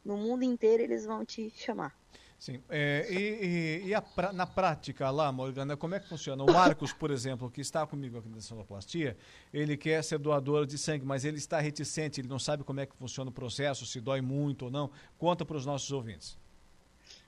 no 0.04 0.16
mundo 0.16 0.44
inteiro 0.44 0.82
eles 0.82 1.04
vão 1.04 1.24
te 1.24 1.50
chamar. 1.50 1.94
Sim. 2.38 2.62
É, 2.68 3.06
e, 3.10 3.16
e, 3.16 3.88
e 3.88 3.94
a, 3.94 4.02
na 4.32 4.46
prática 4.46 5.10
lá, 5.10 5.32
Morgana, 5.32 5.76
como 5.76 5.96
é 5.96 6.00
que 6.00 6.08
funciona? 6.08 6.44
O 6.44 6.46
Marcos, 6.52 6.92
por 6.92 7.10
exemplo, 7.10 7.50
que 7.50 7.60
está 7.60 7.84
comigo 7.84 8.16
aqui 8.18 8.28
na 8.28 8.40
sonoplastia, 8.40 9.16
ele 9.52 9.76
quer 9.76 10.04
ser 10.04 10.20
doador 10.20 10.64
de 10.64 10.78
sangue, 10.78 11.04
mas 11.04 11.24
ele 11.24 11.38
está 11.38 11.58
reticente, 11.58 12.20
ele 12.20 12.28
não 12.28 12.38
sabe 12.38 12.62
como 12.62 12.78
é 12.78 12.86
que 12.86 12.94
funciona 12.94 13.28
o 13.28 13.32
processo, 13.32 13.84
se 13.84 14.00
dói 14.00 14.20
muito 14.20 14.66
ou 14.66 14.70
não. 14.70 14.88
Conta 15.18 15.44
para 15.44 15.56
os 15.56 15.66
nossos 15.66 15.90
ouvintes. 15.90 16.38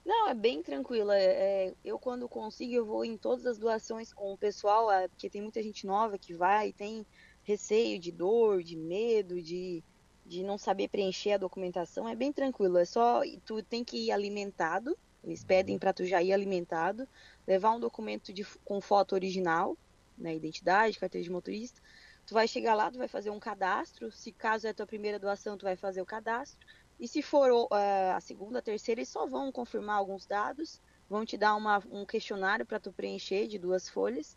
Não, 0.07 0.29
é 0.29 0.35
bem 0.35 0.63
tranquila. 0.63 1.19
É, 1.19 1.75
eu, 1.85 1.99
quando 1.99 2.29
consigo, 2.29 2.73
eu 2.73 2.87
vou 2.87 3.05
em 3.05 3.17
todas 3.17 3.45
as 3.47 3.59
doações 3.59 4.13
com 4.13 4.33
o 4.33 4.39
pessoal, 4.39 4.91
é, 4.93 5.09
porque 5.09 5.29
tem 5.29 5.43
muita 5.43 5.61
gente 5.61 5.87
nova 5.87 6.17
que 6.19 6.35
vai 6.35 6.69
e 6.69 6.73
tem 6.73 7.05
receio 7.43 7.99
de 7.99 8.13
dor, 8.13 8.63
de 8.63 8.77
medo, 8.77 9.43
de, 9.43 9.83
de 10.31 10.45
não 10.45 10.57
saber 10.57 10.89
preencher 10.89 11.33
a 11.33 11.39
documentação. 11.39 12.09
É 12.09 12.15
bem 12.15 12.33
tranquilo. 12.33 12.79
É 12.79 12.85
só. 12.85 13.23
Tu 13.45 13.63
tem 13.65 13.85
que 13.85 14.07
ir 14.07 14.13
alimentado. 14.13 14.97
Eles 15.25 15.45
pedem 15.45 15.79
para 15.79 15.93
tu 15.93 16.07
já 16.07 16.23
ir 16.23 16.33
alimentado, 16.33 17.07
levar 17.47 17.73
um 17.73 17.81
documento 17.81 18.33
de, 18.33 18.43
com 18.65 18.81
foto 18.81 19.13
original, 19.13 19.77
né, 20.17 20.35
identidade, 20.35 20.99
carteira 20.99 21.23
de 21.23 21.31
motorista. 21.31 21.79
Tu 22.27 22.33
vai 22.33 22.49
chegar 22.49 22.75
lá, 22.75 22.91
tu 22.91 22.97
vai 22.97 23.09
fazer 23.09 23.29
um 23.29 23.39
cadastro. 23.39 24.11
Se 24.11 24.33
caso 24.33 24.67
é 24.67 24.73
tua 24.73 24.87
primeira 24.87 25.19
doação, 25.19 25.59
tu 25.59 25.65
vai 25.65 25.77
fazer 25.77 26.01
o 26.01 26.07
cadastro 26.07 26.59
e 27.01 27.09
se 27.09 27.23
for 27.23 27.51
uh, 27.51 27.69
a 28.15 28.21
segunda, 28.21 28.59
a 28.59 28.63
terceira, 28.63 29.01
eles 29.01 29.09
só 29.09 29.27
vão 29.27 29.51
confirmar 29.51 29.97
alguns 29.97 30.27
dados, 30.27 30.83
vão 31.09 31.25
te 31.25 31.39
dar 31.39 31.57
uma, 31.57 31.83
um 31.91 32.05
questionário 32.05 32.67
para 32.67 32.79
tu 32.79 32.93
preencher 32.93 33.49
de 33.49 33.59
duas 33.59 33.89
folhas. 33.89 34.37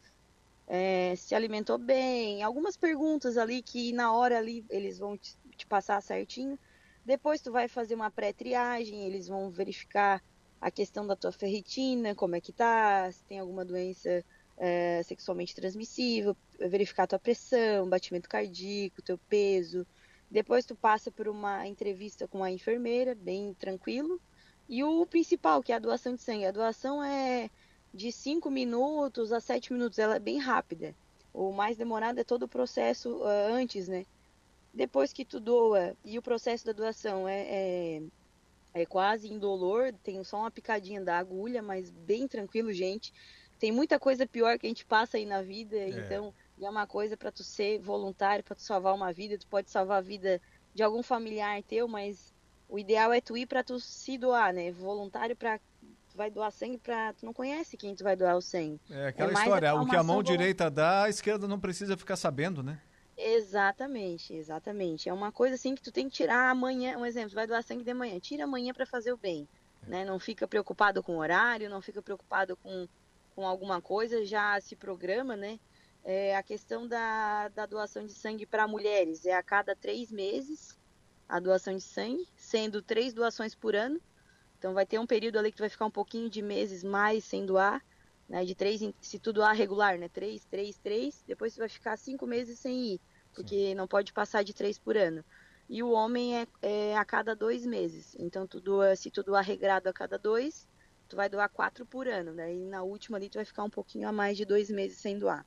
É, 0.65 1.13
se 1.17 1.35
alimentou 1.35 1.77
bem, 1.77 2.41
algumas 2.41 2.77
perguntas 2.77 3.37
ali 3.37 3.61
que 3.61 3.91
na 3.91 4.13
hora 4.13 4.37
ali 4.37 4.65
eles 4.69 4.97
vão 4.97 5.17
te, 5.17 5.37
te 5.55 5.65
passar 5.65 6.01
certinho. 6.01 6.57
Depois 7.05 7.41
tu 7.41 7.51
vai 7.51 7.67
fazer 7.67 7.95
uma 7.95 8.09
pré-triagem, 8.09 9.05
eles 9.05 9.27
vão 9.27 9.49
verificar 9.49 10.23
a 10.59 10.71
questão 10.71 11.05
da 11.05 11.15
tua 11.15 11.31
ferritina, 11.31 12.15
como 12.15 12.35
é 12.35 12.41
que 12.41 12.53
tá, 12.53 13.11
se 13.11 13.23
tem 13.25 13.39
alguma 13.39 13.65
doença 13.65 14.23
é, 14.57 15.03
sexualmente 15.03 15.53
transmissível, 15.53 16.37
verificar 16.57 17.07
tua 17.07 17.19
pressão, 17.19 17.89
batimento 17.89 18.29
cardíaco, 18.29 19.01
teu 19.01 19.17
peso, 19.17 19.85
depois 20.33 20.65
tu 20.65 20.75
passa 20.75 21.11
por 21.11 21.27
uma 21.27 21.67
entrevista 21.67 22.27
com 22.27 22.43
a 22.43 22.49
enfermeira, 22.49 23.13
bem 23.13 23.53
tranquilo. 23.53 24.19
E 24.67 24.83
o 24.83 25.05
principal, 25.05 25.61
que 25.61 25.71
é 25.71 25.75
a 25.75 25.79
doação 25.79 26.15
de 26.15 26.23
sangue. 26.23 26.45
A 26.45 26.51
doação 26.51 27.03
é 27.03 27.51
de 27.93 28.11
5 28.11 28.49
minutos 28.49 29.31
a 29.31 29.39
7 29.39 29.71
minutos, 29.71 29.99
ela 29.99 30.15
é 30.15 30.19
bem 30.19 30.39
rápida. 30.39 30.95
O 31.31 31.51
mais 31.51 31.77
demorado 31.77 32.19
é 32.19 32.23
todo 32.23 32.43
o 32.43 32.47
processo 32.47 33.17
uh, 33.17 33.53
antes, 33.53 33.87
né? 33.87 34.07
Depois 34.73 35.13
que 35.13 35.23
tu 35.23 35.39
doa, 35.39 35.95
e 36.03 36.17
o 36.17 36.21
processo 36.21 36.65
da 36.65 36.71
doação 36.71 37.27
é, 37.27 37.41
é, 37.41 38.01
é 38.73 38.85
quase 38.85 39.31
indolor, 39.31 39.93
tem 40.03 40.23
só 40.23 40.39
uma 40.39 40.49
picadinha 40.51 40.99
da 40.99 41.17
agulha, 41.17 41.61
mas 41.61 41.91
bem 41.91 42.27
tranquilo, 42.27 42.73
gente. 42.73 43.13
Tem 43.59 43.71
muita 43.71 43.99
coisa 43.99 44.25
pior 44.25 44.57
que 44.57 44.65
a 44.65 44.69
gente 44.69 44.83
passa 44.83 45.17
aí 45.17 45.25
na 45.25 45.41
vida, 45.41 45.75
é. 45.75 45.89
então 45.89 46.33
é 46.59 46.69
uma 46.69 46.87
coisa 46.87 47.15
para 47.15 47.31
tu 47.31 47.43
ser 47.43 47.79
voluntário, 47.79 48.43
para 48.43 48.55
tu 48.55 48.61
salvar 48.61 48.95
uma 48.95 49.13
vida, 49.13 49.37
tu 49.37 49.47
pode 49.47 49.69
salvar 49.69 49.99
a 49.99 50.01
vida 50.01 50.41
de 50.73 50.81
algum 50.81 51.03
familiar 51.03 51.61
teu, 51.63 51.87
mas 51.87 52.33
o 52.67 52.79
ideal 52.79 53.13
é 53.13 53.21
tu 53.21 53.37
ir 53.37 53.45
para 53.45 53.63
tu 53.63 53.79
se 53.79 54.17
doar, 54.17 54.53
né? 54.53 54.71
Voluntário 54.71 55.35
para 55.35 55.59
tu 55.59 56.17
vai 56.17 56.31
doar 56.31 56.51
sangue 56.51 56.77
para 56.77 57.13
tu 57.13 57.25
não 57.25 57.33
conhece 57.33 57.77
quem 57.77 57.95
tu 57.95 58.03
vai 58.03 58.15
doar 58.15 58.35
o 58.35 58.41
sangue. 58.41 58.79
É 58.89 59.07
aquela 59.07 59.31
é 59.31 59.33
história, 59.33 59.75
o 59.75 59.85
que 59.85 59.95
a 59.95 60.03
mão 60.03 60.23
direita 60.23 60.69
dá, 60.71 61.03
a 61.03 61.09
esquerda 61.09 61.47
não 61.47 61.59
precisa 61.59 61.95
ficar 61.95 62.15
sabendo, 62.15 62.63
né? 62.63 62.79
Exatamente, 63.17 64.33
exatamente. 64.33 65.07
É 65.07 65.13
uma 65.13 65.31
coisa 65.31 65.55
assim 65.55 65.75
que 65.75 65.81
tu 65.81 65.91
tem 65.91 66.09
que 66.09 66.15
tirar 66.15 66.49
amanhã, 66.49 66.97
um 66.97 67.05
exemplo, 67.05 67.35
vai 67.35 67.45
doar 67.45 67.63
sangue 67.63 67.83
de 67.83 67.93
manhã, 67.93 68.19
tira 68.19 68.43
amanhã 68.43 68.73
para 68.73 68.85
fazer 68.85 69.13
o 69.13 69.17
bem, 69.17 69.47
é. 69.85 69.89
né? 69.89 70.05
Não 70.05 70.19
fica 70.19 70.47
preocupado 70.47 71.03
com 71.03 71.15
o 71.15 71.19
horário, 71.19 71.69
não 71.69 71.81
fica 71.81 72.01
preocupado 72.01 72.57
com, 72.57 72.87
com 73.35 73.45
alguma 73.45 73.81
coisa, 73.81 74.25
já 74.25 74.59
se 74.59 74.75
programa, 74.75 75.35
né? 75.35 75.59
é, 76.03 76.35
a 76.35 76.43
questão 76.43 76.87
da, 76.87 77.47
da 77.49 77.65
doação 77.65 78.05
de 78.05 78.13
sangue 78.13 78.45
para 78.45 78.67
mulheres 78.67 79.25
é 79.25 79.33
a 79.33 79.41
cada 79.41 79.75
três 79.75 80.11
meses 80.11 80.77
a 81.27 81.39
doação 81.39 81.75
de 81.75 81.81
sangue, 81.81 82.27
sendo 82.35 82.81
três 82.81 83.13
doações 83.13 83.55
por 83.55 83.75
ano. 83.75 83.99
Então 84.59 84.73
vai 84.73 84.85
ter 84.85 84.99
um 84.99 85.07
período 85.07 85.39
ali 85.39 85.49
que 85.49 85.57
tu 85.57 85.61
vai 85.61 85.69
ficar 85.69 85.85
um 85.85 85.91
pouquinho 85.91 86.29
de 86.29 86.41
meses 86.41 86.83
mais 86.83 87.23
sem 87.23 87.45
doar, 87.45 87.83
né? 88.33 88.43
De 88.43 88.55
três, 88.55 88.81
se 88.99 89.19
tu 89.19 89.31
doar 89.31 89.55
regular, 89.55 89.99
né? 89.99 90.09
Três, 90.09 90.43
três, 90.45 90.75
três. 90.79 91.23
Depois 91.27 91.53
tu 91.53 91.59
vai 91.59 91.69
ficar 91.69 91.95
cinco 91.95 92.25
meses 92.25 92.57
sem 92.57 92.93
ir, 92.93 93.01
porque 93.31 93.67
Sim. 93.69 93.75
não 93.75 93.87
pode 93.87 94.11
passar 94.11 94.43
de 94.43 94.55
três 94.55 94.79
por 94.79 94.97
ano. 94.97 95.23
E 95.69 95.83
o 95.83 95.91
homem 95.91 96.39
é, 96.39 96.47
é, 96.63 96.97
a 96.97 97.05
cada 97.05 97.35
dois 97.35 97.63
meses. 97.63 98.15
Então 98.17 98.47
tu 98.47 98.59
doa, 98.59 98.95
se 98.95 99.11
tu 99.11 99.21
doar 99.21 99.43
regrado 99.43 99.87
a 99.87 99.93
cada 99.93 100.17
dois, 100.17 100.67
tu 101.07 101.15
vai 101.15 101.29
doar 101.29 101.47
quatro 101.47 101.85
por 101.85 102.07
ano. 102.07 102.33
Daí 102.35 102.57
né? 102.57 102.71
na 102.71 102.81
última 102.81 103.17
ali 103.17 103.29
tu 103.29 103.35
vai 103.35 103.45
ficar 103.45 103.63
um 103.65 103.69
pouquinho 103.69 104.09
a 104.09 104.11
mais 104.11 104.35
de 104.35 104.45
dois 104.45 104.67
meses 104.71 104.97
sem 104.97 105.19
doar. 105.19 105.45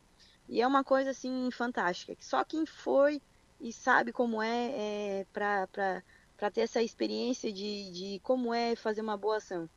E 0.48 0.62
é 0.62 0.66
uma 0.66 0.84
coisa 0.84 1.10
assim 1.10 1.50
fantástica, 1.50 2.14
que 2.14 2.24
só 2.24 2.44
quem 2.44 2.64
foi 2.64 3.20
e 3.60 3.72
sabe 3.72 4.12
como 4.12 4.40
é, 4.40 5.22
é 5.22 5.26
para 5.32 6.50
ter 6.52 6.60
essa 6.60 6.80
experiência 6.80 7.52
de, 7.52 7.90
de 7.90 8.20
como 8.20 8.54
é 8.54 8.76
fazer 8.76 9.00
uma 9.00 9.16
boa 9.16 9.38
ação. 9.38 9.68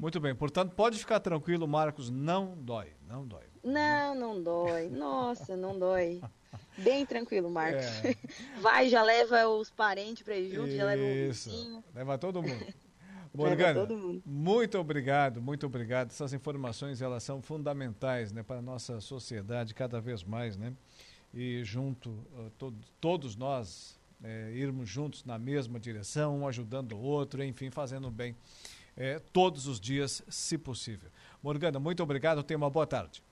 Muito 0.00 0.18
bem, 0.18 0.34
portanto, 0.34 0.74
pode 0.74 0.98
ficar 0.98 1.20
tranquilo, 1.20 1.68
Marcos, 1.68 2.08
não 2.08 2.56
dói, 2.56 2.94
não 3.06 3.26
dói. 3.26 3.44
Não, 3.62 4.14
não 4.14 4.42
dói. 4.42 4.88
Nossa, 4.88 5.54
não 5.58 5.78
dói. 5.78 6.22
Bem 6.78 7.04
tranquilo, 7.04 7.50
Marcos. 7.50 7.84
É. 7.84 8.16
Vai, 8.62 8.88
já 8.88 9.02
leva 9.02 9.46
os 9.46 9.68
parentes 9.70 10.22
para 10.22 10.34
ir 10.36 10.54
junto, 10.54 10.68
Isso. 10.68 10.76
já 10.78 10.84
leva 10.86 11.02
o 11.02 11.06
vizinho. 11.06 11.84
Leva 11.94 12.16
todo 12.16 12.42
mundo. 12.42 12.66
Morgana, 13.34 13.86
muito 14.24 14.78
obrigado, 14.78 15.42
muito 15.42 15.66
obrigado. 15.66 16.08
Essas 16.08 16.32
informações 16.32 17.02
elas 17.02 17.22
são 17.22 17.42
fundamentais 17.42 18.32
né, 18.32 18.42
para 18.42 18.56
a 18.56 18.62
nossa 18.62 19.02
sociedade 19.02 19.74
cada 19.74 20.00
vez 20.00 20.24
mais, 20.24 20.56
né? 20.56 20.72
E 21.32 21.62
junto, 21.62 22.26
to 22.58 22.74
todos 22.98 23.36
nós 23.36 24.00
é, 24.24 24.50
irmos 24.54 24.88
juntos 24.88 25.24
na 25.24 25.38
mesma 25.38 25.78
direção, 25.78 26.38
um 26.38 26.48
ajudando 26.48 26.92
o 26.92 27.00
outro, 27.00 27.44
enfim, 27.44 27.70
fazendo 27.70 28.10
bem 28.10 28.34
é, 29.00 29.18
todos 29.18 29.66
os 29.66 29.80
dias, 29.80 30.22
se 30.28 30.58
possível. 30.58 31.10
Morgana, 31.42 31.80
muito 31.80 32.02
obrigado, 32.02 32.42
tenha 32.42 32.58
uma 32.58 32.68
boa 32.68 32.86
tarde. 32.86 33.22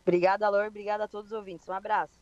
Obrigada, 0.00 0.48
Lor, 0.48 0.64
obrigada 0.66 1.04
a 1.04 1.08
todos 1.08 1.30
os 1.30 1.36
ouvintes. 1.36 1.68
Um 1.68 1.74
abraço. 1.74 2.18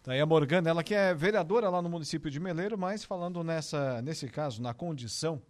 Tá 0.00 0.12
aí 0.12 0.20
a 0.20 0.26
Morgana, 0.26 0.70
ela 0.70 0.84
que 0.84 0.94
é 0.94 1.12
vereadora 1.12 1.68
lá 1.68 1.82
no 1.82 1.88
município 1.88 2.30
de 2.30 2.38
Meleiro, 2.38 2.78
mas 2.78 3.02
falando 3.02 3.42
nessa, 3.42 4.00
nesse 4.02 4.28
caso, 4.28 4.62
na 4.62 4.72
condição 4.72 5.42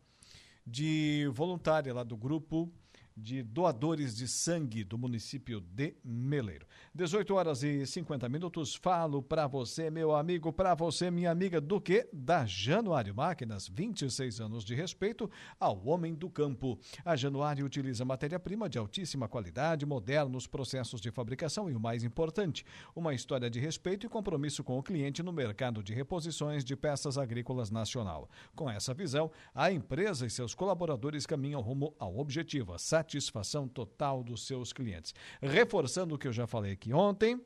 de 0.67 1.29
voluntária 1.31 1.93
lá 1.93 2.03
do 2.03 2.17
grupo 2.17 2.73
de 3.17 3.43
doadores 3.43 4.17
de 4.17 4.27
sangue 4.27 4.83
do 4.83 4.99
município 4.99 5.61
de 5.61 5.95
Meleiro. 6.05 6.67
18 6.95 7.35
horas 7.35 7.63
e 7.63 7.87
50 7.87 8.29
minutos. 8.29 8.75
Falo 8.75 9.23
para 9.23 9.47
você, 9.47 9.91
meu 9.91 10.15
amigo, 10.15 10.53
para 10.53 10.75
você, 10.75 11.11
minha 11.11 11.31
amiga, 11.31 11.61
do 11.61 11.81
que? 11.81 12.09
Da 12.13 12.45
Januário 12.45 13.15
Máquinas, 13.15 13.69
26 13.69 14.41
anos 14.41 14.65
de 14.65 14.75
respeito 14.75 15.31
ao 15.59 15.87
homem 15.87 16.15
do 16.15 16.29
campo. 16.29 16.79
A 17.05 17.15
Januário 17.15 17.65
utiliza 17.65 18.05
matéria-prima 18.05 18.69
de 18.69 18.79
altíssima 18.79 19.29
qualidade, 19.29 19.87
modernos 19.87 20.47
processos 20.47 21.01
de 21.01 21.11
fabricação 21.11 21.71
e 21.71 21.75
o 21.75 21.81
mais 21.81 22.03
importante, 22.03 22.65
uma 22.95 23.15
história 23.15 23.49
de 23.49 23.61
respeito 23.61 24.07
e 24.07 24.09
compromisso 24.09 24.65
com 24.65 24.79
o 24.79 24.83
cliente 24.83 25.23
no 25.23 25.33
mercado 25.33 25.83
de 25.83 25.95
reposições 25.95 26.65
de 26.65 26.75
peças 26.75 27.17
agrícolas 27.17 27.71
nacional. 27.71 28.29
Com 28.55 28.69
essa 28.69 28.93
visão, 28.93 29.31
a 29.55 29.71
empresa 29.71 30.27
e 30.27 30.31
seus 30.31 30.55
colaboradores 30.55 31.27
caminham 31.27 31.61
rumo 31.61 31.95
ao 31.99 32.19
objetivo, 32.19 32.73
a 32.73 32.79
satisfação 33.05 33.69
total 33.69 34.25
dos 34.25 34.47
seus 34.47 34.73
clientes. 34.73 35.15
Reforçando 35.41 36.15
o 36.15 36.19
que 36.19 36.27
eu 36.27 36.33
já 36.33 36.47
falei 36.47 36.73
aqui 36.73 36.93
ontem, 36.93 37.39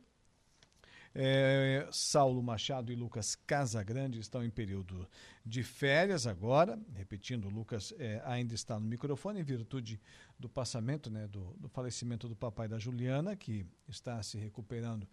é, 1.15 1.89
Saulo 1.91 2.41
Machado 2.41 2.93
e 2.93 2.95
Lucas 2.95 3.35
Casagrande 3.35 4.21
estão 4.21 4.45
em 4.45 4.51
período 4.51 5.09
de 5.45 5.65
férias 5.65 6.27
agora. 6.27 6.79
Repetindo, 6.95 7.49
Lucas 7.49 7.93
é, 7.99 8.23
ainda 8.25 8.55
está 8.55 8.79
no 8.79 8.87
microfone 8.87 9.41
em 9.41 9.43
virtude 9.43 10.01
do 10.39 10.49
passamento, 10.49 11.11
né, 11.11 11.27
do, 11.27 11.55
do, 11.59 11.69
falecimento 11.69 12.29
do 12.29 12.37
papai 12.37 12.69
da 12.69 12.79
Juliana, 12.79 13.35
que 13.35 13.67
está 13.89 14.23
se 14.23 14.39
recuperando 14.39 15.09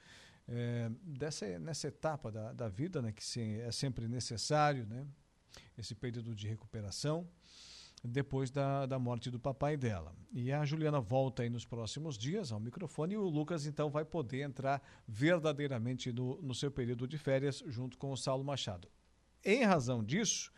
é, 0.48 0.92
dessa, 1.02 1.58
nessa 1.58 1.88
etapa 1.88 2.32
da, 2.32 2.54
da 2.54 2.70
vida, 2.70 3.02
né, 3.02 3.12
que 3.12 3.24
se, 3.24 3.60
é 3.62 3.72
sempre 3.72 4.08
necessário, 4.08 4.86
né, 4.86 5.08
esse 5.76 5.96
período 5.96 6.36
de 6.36 6.48
recuperação 6.48 7.28
depois 8.06 8.52
da, 8.52 8.86
da 8.86 9.00
morte 9.00 9.30
do 9.30 9.40
papai 9.40 9.76
dela. 9.76 10.16
E 10.32 10.52
a 10.52 10.64
Juliana 10.66 11.00
volta 11.00 11.44
aí 11.44 11.50
nos 11.50 11.66
próximos 11.66 12.18
dias 12.18 12.52
ao 12.52 12.60
microfone 12.60 13.14
e 13.14 13.18
o 13.18 13.28
Lucas 13.28 13.66
então 13.66 13.90
vai 13.90 14.06
poder 14.06 14.42
entrar 14.42 14.82
verdadeiramente 15.08 16.12
no, 16.12 16.42
no 16.42 16.54
seu 16.54 16.70
período 16.72 17.08
de 17.08 17.18
férias 17.18 17.64
junto 17.68 17.98
com 17.98 18.12
o 18.12 18.18
Saulo 18.18 18.44
Machado. 18.44 18.88
Em 19.44 19.64
razão 19.64 20.04
disso, 20.04 20.52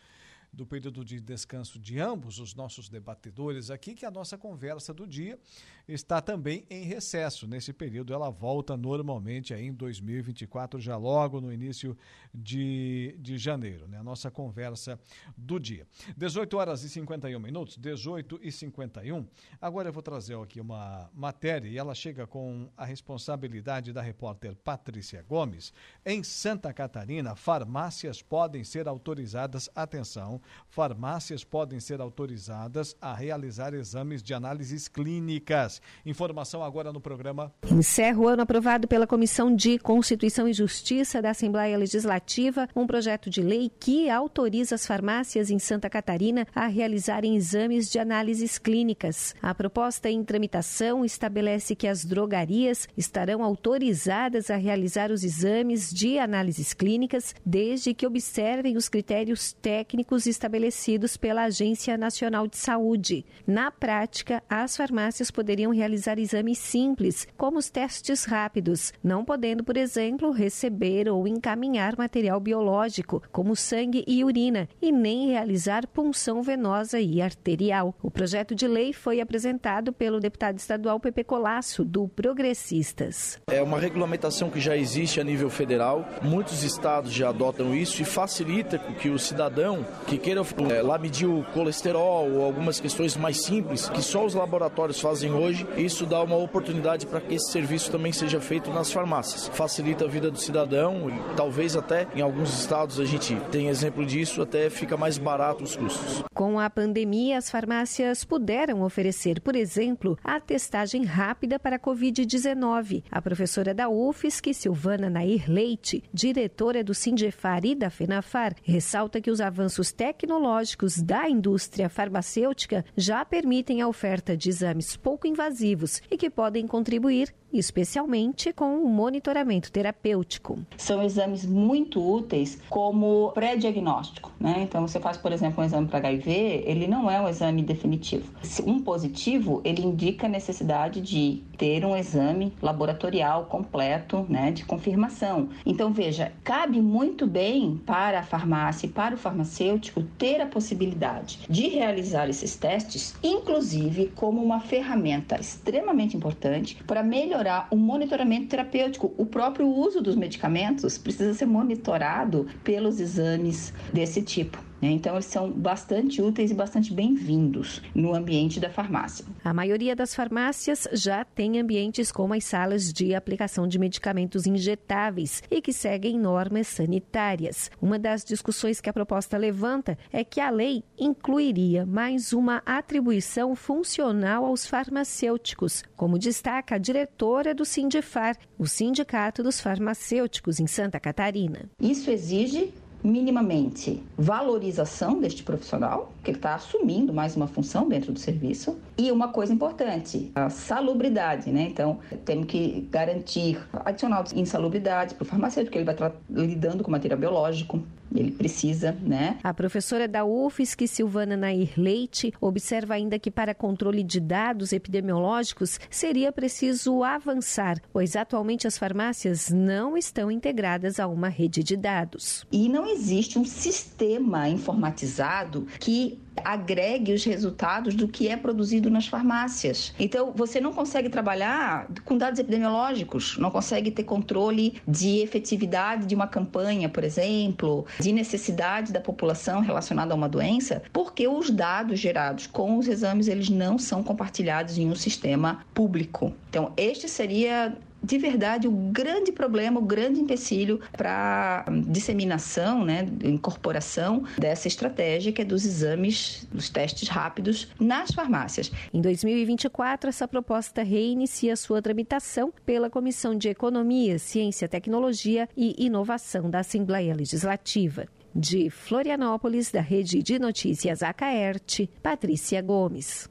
do 0.52 0.66
período 0.66 1.04
de 1.04 1.20
descanso 1.20 1.78
de 1.78 1.98
ambos 1.98 2.38
os 2.38 2.54
nossos 2.54 2.88
debatedores 2.88 3.70
aqui, 3.70 3.94
que 3.94 4.06
a 4.06 4.10
nossa 4.10 4.36
conversa 4.36 4.92
do 4.92 5.06
dia 5.06 5.38
está 5.86 6.20
também 6.20 6.66
em 6.68 6.84
recesso. 6.84 7.46
Nesse 7.46 7.72
período, 7.72 8.12
ela 8.12 8.30
volta 8.30 8.76
normalmente 8.76 9.54
aí 9.54 9.66
em 9.66 9.72
2024, 9.72 10.78
já 10.80 10.96
logo 10.96 11.40
no 11.40 11.52
início 11.52 11.96
de, 12.34 13.16
de 13.18 13.38
janeiro, 13.38 13.88
né? 13.88 13.98
A 13.98 14.02
nossa 14.02 14.30
conversa 14.30 14.98
do 15.36 15.58
dia. 15.58 15.86
18 16.16 16.56
horas 16.56 16.82
e 16.82 16.88
51 16.88 17.38
minutos, 17.38 17.76
18 17.76 18.40
e 18.42 18.52
51. 18.52 19.26
Agora 19.60 19.88
eu 19.88 19.92
vou 19.92 20.02
trazer 20.02 20.36
aqui 20.36 20.60
uma 20.60 21.10
matéria 21.14 21.68
e 21.68 21.78
ela 21.78 21.94
chega 21.94 22.26
com 22.26 22.68
a 22.76 22.84
responsabilidade 22.84 23.92
da 23.92 24.02
repórter 24.02 24.54
Patrícia 24.56 25.22
Gomes. 25.22 25.72
Em 26.04 26.22
Santa 26.22 26.72
Catarina, 26.72 27.34
farmácias 27.34 28.20
podem 28.20 28.62
ser 28.62 28.86
autorizadas, 28.88 29.70
atenção, 29.74 30.40
farmácias 30.68 31.44
podem 31.44 31.80
ser 31.80 32.00
autorizadas 32.00 32.96
a 33.00 33.14
realizar 33.14 33.74
exames 33.74 34.22
de 34.22 34.34
análises 34.34 34.88
clínicas. 34.88 35.80
Informação 36.06 36.62
agora 36.62 36.92
no 36.92 37.00
programa. 37.00 37.52
Encerra 37.70 38.18
o 38.18 38.28
ano 38.28 38.42
aprovado 38.42 38.86
pela 38.86 39.06
Comissão 39.06 39.54
de 39.54 39.78
Constituição 39.78 40.46
e 40.46 40.52
Justiça 40.52 41.20
da 41.20 41.30
Assembleia 41.30 41.76
Legislativa 41.76 42.68
um 42.76 42.86
projeto 42.86 43.28
de 43.28 43.42
lei 43.42 43.70
que 43.80 44.08
autoriza 44.08 44.74
as 44.74 44.86
farmácias 44.86 45.50
em 45.50 45.58
Santa 45.58 45.90
Catarina 45.90 46.46
a 46.54 46.66
realizarem 46.66 47.36
exames 47.36 47.90
de 47.90 47.98
análises 47.98 48.58
clínicas. 48.58 49.34
A 49.42 49.54
proposta 49.54 50.08
em 50.10 50.22
tramitação 50.22 51.04
estabelece 51.04 51.74
que 51.74 51.86
as 51.86 52.04
drogarias 52.04 52.88
estarão 52.96 53.42
autorizadas 53.42 54.50
a 54.50 54.56
realizar 54.56 55.10
os 55.10 55.24
exames 55.24 55.90
de 55.90 56.18
análises 56.18 56.72
clínicas 56.72 57.34
desde 57.44 57.94
que 57.94 58.06
observem 58.06 58.76
os 58.76 58.88
critérios 58.88 59.52
técnicos 59.52 60.26
estabelecidos 60.28 61.16
pela 61.16 61.44
Agência 61.44 61.96
Nacional 61.96 62.46
de 62.46 62.56
Saúde. 62.56 63.24
Na 63.46 63.70
prática, 63.70 64.42
as 64.48 64.76
farmácias 64.76 65.30
poderiam 65.30 65.72
realizar 65.72 66.18
exames 66.18 66.58
simples, 66.58 67.26
como 67.36 67.58
os 67.58 67.70
testes 67.70 68.24
rápidos, 68.24 68.92
não 69.02 69.24
podendo, 69.24 69.64
por 69.64 69.76
exemplo, 69.76 70.30
receber 70.30 71.08
ou 71.08 71.26
encaminhar 71.26 71.96
material 71.96 72.38
biológico, 72.38 73.22
como 73.32 73.56
sangue 73.56 74.04
e 74.06 74.24
urina, 74.24 74.68
e 74.80 74.92
nem 74.92 75.28
realizar 75.28 75.86
punção 75.86 76.42
venosa 76.42 77.00
e 77.00 77.22
arterial. 77.22 77.94
O 78.02 78.10
projeto 78.10 78.54
de 78.54 78.68
lei 78.68 78.92
foi 78.92 79.20
apresentado 79.20 79.92
pelo 79.92 80.20
deputado 80.20 80.58
estadual 80.58 81.00
Pepe 81.00 81.24
Colasso, 81.24 81.84
do 81.84 82.08
Progressistas. 82.08 83.40
É 83.46 83.62
uma 83.62 83.78
regulamentação 83.78 84.50
que 84.50 84.60
já 84.60 84.76
existe 84.76 85.20
a 85.20 85.24
nível 85.24 85.48
federal, 85.48 86.08
muitos 86.22 86.62
estados 86.62 87.12
já 87.12 87.30
adotam 87.30 87.74
isso 87.74 88.02
e 88.02 88.04
facilita 88.04 88.78
que 88.78 89.08
o 89.08 89.18
cidadão 89.18 89.86
que 90.06 90.17
queira 90.18 90.42
é, 90.70 90.82
lá 90.82 90.98
medir 90.98 91.26
o 91.26 91.44
colesterol 91.52 92.30
ou 92.30 92.44
algumas 92.44 92.80
questões 92.80 93.16
mais 93.16 93.44
simples 93.44 93.88
que 93.88 94.02
só 94.02 94.24
os 94.24 94.34
laboratórios 94.34 95.00
fazem 95.00 95.32
hoje, 95.32 95.66
isso 95.76 96.06
dá 96.06 96.22
uma 96.22 96.36
oportunidade 96.36 97.06
para 97.06 97.20
que 97.20 97.34
esse 97.34 97.50
serviço 97.50 97.90
também 97.90 98.12
seja 98.12 98.40
feito 98.40 98.70
nas 98.70 98.92
farmácias. 98.92 99.48
Facilita 99.48 100.04
a 100.04 100.08
vida 100.08 100.30
do 100.30 100.38
cidadão 100.38 101.10
e 101.10 101.36
talvez 101.36 101.76
até 101.76 102.06
em 102.14 102.20
alguns 102.20 102.58
estados 102.58 103.00
a 103.00 103.04
gente 103.04 103.34
tem 103.50 103.68
exemplo 103.68 104.04
disso, 104.04 104.42
até 104.42 104.70
fica 104.70 104.96
mais 104.96 105.18
barato 105.18 105.64
os 105.64 105.76
custos. 105.76 106.24
Com 106.34 106.58
a 106.58 106.68
pandemia, 106.70 107.38
as 107.38 107.50
farmácias 107.50 108.24
puderam 108.24 108.82
oferecer, 108.82 109.40
por 109.40 109.56
exemplo, 109.56 110.18
a 110.22 110.40
testagem 110.40 111.04
rápida 111.04 111.58
para 111.58 111.76
a 111.76 111.78
Covid-19. 111.78 113.02
A 113.10 113.20
professora 113.20 113.74
da 113.74 113.88
UFSC, 113.88 114.54
Silvana 114.54 115.10
Nair 115.10 115.50
Leite, 115.50 116.02
diretora 116.12 116.84
do 116.84 116.94
Sindefar 116.94 117.64
e 117.64 117.74
da 117.74 117.90
FENAFAR, 117.90 118.54
ressalta 118.62 119.20
que 119.20 119.30
os 119.30 119.40
avanços 119.40 119.92
tecnológicos 120.12 121.02
da 121.02 121.28
indústria 121.28 121.88
farmacêutica 121.90 122.82
já 122.96 123.24
permitem 123.26 123.82
a 123.82 123.88
oferta 123.88 124.34
de 124.34 124.48
exames 124.48 124.96
pouco 124.96 125.26
invasivos 125.26 126.00
e 126.10 126.16
que 126.16 126.30
podem 126.30 126.66
contribuir 126.66 127.34
especialmente 127.52 128.52
com 128.52 128.82
o 128.82 128.88
monitoramento 128.88 129.72
terapêutico. 129.72 130.58
São 130.76 131.02
exames 131.02 131.46
muito 131.46 132.00
úteis 132.00 132.60
como 132.68 133.30
pré-diagnóstico, 133.32 134.32
né? 134.38 134.60
Então 134.62 134.86
você 134.86 135.00
faz, 135.00 135.16
por 135.16 135.32
exemplo, 135.32 135.62
um 135.62 135.66
exame 135.66 135.88
para 135.88 135.98
HIV, 135.98 136.64
ele 136.66 136.86
não 136.86 137.10
é 137.10 137.20
um 137.20 137.28
exame 137.28 137.62
definitivo. 137.62 138.32
Um 138.66 138.80
positivo, 138.80 139.60
ele 139.64 139.82
indica 139.82 140.26
a 140.26 140.30
necessidade 140.30 141.00
de 141.00 141.42
ter 141.56 141.84
um 141.84 141.96
exame 141.96 142.52
laboratorial 142.62 143.46
completo, 143.46 144.24
né, 144.28 144.52
de 144.52 144.64
confirmação. 144.64 145.48
Então 145.66 145.92
veja, 145.92 146.32
cabe 146.44 146.80
muito 146.80 147.26
bem 147.26 147.80
para 147.84 148.20
a 148.20 148.22
farmácia 148.22 148.86
e 148.86 148.90
para 148.90 149.14
o 149.14 149.18
farmacêutico 149.18 150.02
ter 150.16 150.40
a 150.40 150.46
possibilidade 150.46 151.40
de 151.48 151.68
realizar 151.68 152.28
esses 152.28 152.56
testes, 152.56 153.14
inclusive 153.22 154.12
como 154.14 154.42
uma 154.42 154.60
ferramenta 154.60 155.40
extremamente 155.40 156.16
importante 156.16 156.76
para 156.86 157.02
melhorar 157.02 157.37
melhorar 157.38 157.68
o 157.70 157.76
monitoramento 157.76 158.48
terapêutico. 158.48 159.14
O 159.16 159.24
próprio 159.24 159.68
uso 159.68 160.00
dos 160.02 160.16
medicamentos 160.16 160.98
precisa 160.98 161.32
ser 161.34 161.46
monitorado 161.46 162.46
pelos 162.64 162.98
exames 162.98 163.72
desse 163.92 164.22
tipo. 164.22 164.67
Né? 164.80 164.90
Então, 164.90 165.14
eles 165.14 165.26
são 165.26 165.50
bastante 165.50 166.22
úteis 166.22 166.50
e 166.50 166.54
bastante 166.54 166.92
bem-vindos 166.92 167.82
no 167.94 168.14
ambiente 168.14 168.60
da 168.60 168.70
farmácia. 168.70 169.24
A 169.44 169.52
maioria 169.52 169.94
das 169.94 170.14
farmácias 170.14 170.88
já 170.92 171.24
tem 171.24 171.58
ambientes 171.58 172.12
como 172.12 172.34
as 172.34 172.44
salas 172.44 172.92
de 172.92 173.14
aplicação 173.14 173.66
de 173.66 173.78
medicamentos 173.78 174.46
injetáveis 174.46 175.42
e 175.50 175.60
que 175.60 175.72
seguem 175.72 176.18
normas 176.18 176.66
sanitárias. 176.68 177.70
Uma 177.80 177.98
das 177.98 178.24
discussões 178.24 178.80
que 178.80 178.88
a 178.88 178.92
proposta 178.92 179.36
levanta 179.36 179.98
é 180.12 180.24
que 180.24 180.40
a 180.40 180.50
lei 180.50 180.84
incluiria 180.98 181.84
mais 181.84 182.32
uma 182.32 182.62
atribuição 182.64 183.54
funcional 183.54 184.44
aos 184.44 184.66
farmacêuticos, 184.66 185.82
como 185.96 186.18
destaca 186.18 186.76
a 186.76 186.78
diretora 186.78 187.54
do 187.54 187.64
Sindifar, 187.64 188.36
o 188.58 188.66
Sindicato 188.66 189.42
dos 189.42 189.60
Farmacêuticos 189.60 190.60
em 190.60 190.66
Santa 190.66 191.00
Catarina. 191.00 191.68
Isso 191.80 192.10
exige 192.10 192.72
minimamente 193.02 194.02
valorização 194.16 195.20
deste 195.20 195.42
profissional, 195.42 196.12
que 196.28 196.32
ele 196.32 196.38
está 196.38 196.54
assumindo 196.54 197.12
mais 197.12 197.34
uma 197.36 197.46
função 197.46 197.88
dentro 197.88 198.12
do 198.12 198.18
serviço, 198.18 198.78
e 198.98 199.10
uma 199.10 199.28
coisa 199.28 199.52
importante, 199.52 200.30
a 200.34 200.50
salubridade, 200.50 201.50
né? 201.50 201.62
Então, 201.62 202.00
temos 202.24 202.46
que 202.46 202.86
garantir 202.90 203.58
adicional 203.84 204.22
de 204.22 204.38
insalubridade 204.38 205.14
para 205.14 205.22
o 205.22 205.26
farmacêutico, 205.26 205.76
ele 205.76 205.84
vai 205.84 205.94
estar 205.94 206.12
lidando 206.28 206.84
com 206.84 206.90
material 206.90 207.18
biológico, 207.18 207.82
ele 208.14 208.30
precisa, 208.30 208.92
né? 209.02 209.38
A 209.42 209.52
professora 209.52 210.08
da 210.08 210.24
UFSC, 210.24 210.86
Silvana 210.86 211.36
Nair 211.36 211.72
Leite, 211.76 212.32
observa 212.40 212.94
ainda 212.94 213.18
que 213.18 213.30
para 213.30 213.54
controle 213.54 214.02
de 214.02 214.20
dados 214.20 214.72
epidemiológicos 214.72 215.78
seria 215.90 216.32
preciso 216.32 217.02
avançar, 217.02 217.80
pois 217.92 218.16
atualmente 218.16 218.66
as 218.66 218.78
farmácias 218.78 219.50
não 219.50 219.96
estão 219.96 220.30
integradas 220.30 220.98
a 220.98 221.06
uma 221.06 221.28
rede 221.28 221.62
de 221.62 221.76
dados. 221.76 222.46
E 222.50 222.68
não 222.68 222.86
existe 222.86 223.38
um 223.38 223.44
sistema 223.44 224.48
informatizado 224.48 225.66
que 225.78 226.17
agregue 226.44 227.12
os 227.12 227.24
resultados 227.24 227.94
do 227.94 228.08
que 228.08 228.28
é 228.28 228.36
produzido 228.36 228.90
nas 228.90 229.06
farmácias. 229.06 229.92
Então, 229.98 230.32
você 230.34 230.60
não 230.60 230.72
consegue 230.72 231.08
trabalhar 231.08 231.88
com 232.04 232.16
dados 232.16 232.38
epidemiológicos, 232.38 233.36
não 233.38 233.50
consegue 233.50 233.90
ter 233.90 234.04
controle 234.04 234.80
de 234.86 235.18
efetividade 235.18 236.06
de 236.06 236.14
uma 236.14 236.26
campanha, 236.26 236.88
por 236.88 237.04
exemplo, 237.04 237.86
de 238.00 238.12
necessidade 238.12 238.92
da 238.92 239.00
população 239.00 239.60
relacionada 239.60 240.12
a 240.12 240.16
uma 240.16 240.28
doença, 240.28 240.82
porque 240.92 241.26
os 241.26 241.50
dados 241.50 241.98
gerados 241.98 242.46
com 242.46 242.78
os 242.78 242.88
exames 242.88 243.28
eles 243.28 243.48
não 243.48 243.78
são 243.78 244.02
compartilhados 244.02 244.78
em 244.78 244.88
um 244.88 244.94
sistema 244.94 245.64
público. 245.74 246.32
Então, 246.48 246.72
este 246.76 247.08
seria 247.08 247.76
de 248.02 248.18
verdade, 248.18 248.68
o 248.68 248.70
grande 248.70 249.32
problema, 249.32 249.80
o 249.80 249.84
grande 249.84 250.20
empecilho 250.20 250.80
para 250.96 251.64
disseminação, 251.86 252.84
né, 252.84 253.06
incorporação 253.22 254.24
dessa 254.38 254.68
estratégia 254.68 255.32
que 255.32 255.42
é 255.42 255.44
dos 255.44 255.64
exames, 255.64 256.46
dos 256.52 256.68
testes 256.68 257.08
rápidos 257.08 257.68
nas 257.78 258.10
farmácias. 258.10 258.70
Em 258.92 259.00
2024, 259.00 260.08
essa 260.08 260.28
proposta 260.28 260.82
reinicia 260.82 261.56
sua 261.56 261.82
tramitação 261.82 262.52
pela 262.64 262.90
Comissão 262.90 263.36
de 263.36 263.48
Economia, 263.48 264.18
Ciência, 264.18 264.68
Tecnologia 264.68 265.48
e 265.56 265.74
Inovação 265.84 266.48
da 266.48 266.60
Assembleia 266.60 267.14
Legislativa. 267.14 268.06
De 268.34 268.70
Florianópolis, 268.70 269.70
da 269.70 269.80
Rede 269.80 270.22
de 270.22 270.38
Notícias 270.38 271.02
Acaerte, 271.02 271.90
Patrícia 272.02 272.62
Gomes. 272.62 273.28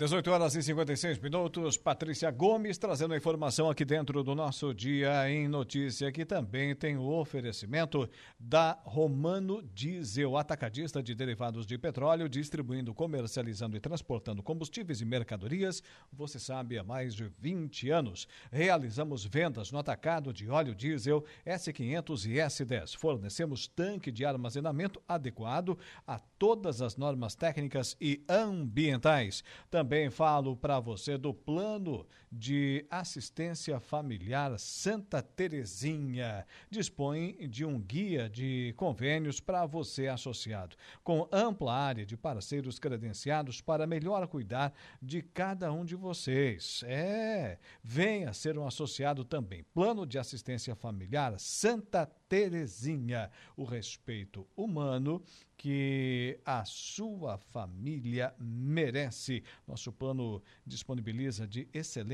18 0.00 0.30
horas 0.30 0.54
e 0.54 0.62
56 0.62 1.18
minutos. 1.18 1.76
Patrícia 1.76 2.30
Gomes 2.30 2.78
trazendo 2.78 3.12
a 3.12 3.18
informação 3.18 3.68
aqui 3.68 3.84
dentro 3.84 4.24
do 4.24 4.34
nosso 4.34 4.72
Dia 4.72 5.30
em 5.30 5.46
Notícia, 5.46 6.10
que 6.10 6.24
também 6.24 6.74
tem 6.74 6.96
o 6.96 7.06
oferecimento 7.06 8.08
da 8.38 8.80
Romano 8.82 9.60
Diesel, 9.62 10.38
atacadista 10.38 11.02
de 11.02 11.14
derivados 11.14 11.66
de 11.66 11.76
petróleo, 11.76 12.30
distribuindo, 12.30 12.94
comercializando 12.94 13.76
e 13.76 13.80
transportando 13.80 14.42
combustíveis 14.42 15.02
e 15.02 15.04
mercadorias. 15.04 15.82
Você 16.10 16.38
sabe, 16.38 16.78
há 16.78 16.82
mais 16.82 17.14
de 17.14 17.30
20 17.38 17.90
anos. 17.90 18.26
Realizamos 18.50 19.26
vendas 19.26 19.70
no 19.70 19.78
atacado 19.78 20.32
de 20.32 20.48
óleo 20.48 20.74
diesel 20.74 21.22
S500 21.44 22.24
e 22.24 22.36
S10. 22.36 22.96
Fornecemos 22.96 23.68
tanque 23.68 24.10
de 24.10 24.24
armazenamento 24.24 25.02
adequado 25.06 25.76
a 26.06 26.18
todas 26.38 26.80
as 26.80 26.96
normas 26.96 27.34
técnicas 27.34 27.94
e 28.00 28.24
ambientais. 28.26 29.44
Também 29.70 29.89
também 29.90 30.08
falo 30.08 30.56
para 30.56 30.78
você 30.78 31.18
do 31.18 31.34
plano 31.34 32.06
de 32.30 32.86
assistência 32.88 33.80
familiar 33.80 34.56
Santa 34.58 35.20
Terezinha. 35.20 36.46
Dispõe 36.70 37.48
de 37.48 37.64
um 37.64 37.80
guia 37.80 38.28
de 38.28 38.72
convênios 38.76 39.40
para 39.40 39.66
você 39.66 40.06
associado, 40.06 40.76
com 41.02 41.28
ampla 41.32 41.74
área 41.74 42.06
de 42.06 42.16
parceiros 42.16 42.78
credenciados 42.78 43.60
para 43.60 43.86
melhor 43.86 44.26
cuidar 44.28 44.72
de 45.02 45.22
cada 45.22 45.72
um 45.72 45.84
de 45.84 45.96
vocês. 45.96 46.84
É, 46.86 47.58
venha 47.82 48.32
ser 48.32 48.56
um 48.58 48.66
associado 48.66 49.24
também. 49.24 49.64
Plano 49.74 50.06
de 50.06 50.18
assistência 50.18 50.74
familiar 50.74 51.38
Santa 51.38 52.06
Terezinha. 52.28 53.30
O 53.56 53.64
respeito 53.64 54.46
humano 54.56 55.22
que 55.60 56.40
a 56.42 56.64
sua 56.64 57.36
família 57.36 58.34
merece. 58.38 59.44
Nosso 59.68 59.92
plano 59.92 60.42
disponibiliza 60.66 61.46
de 61.46 61.68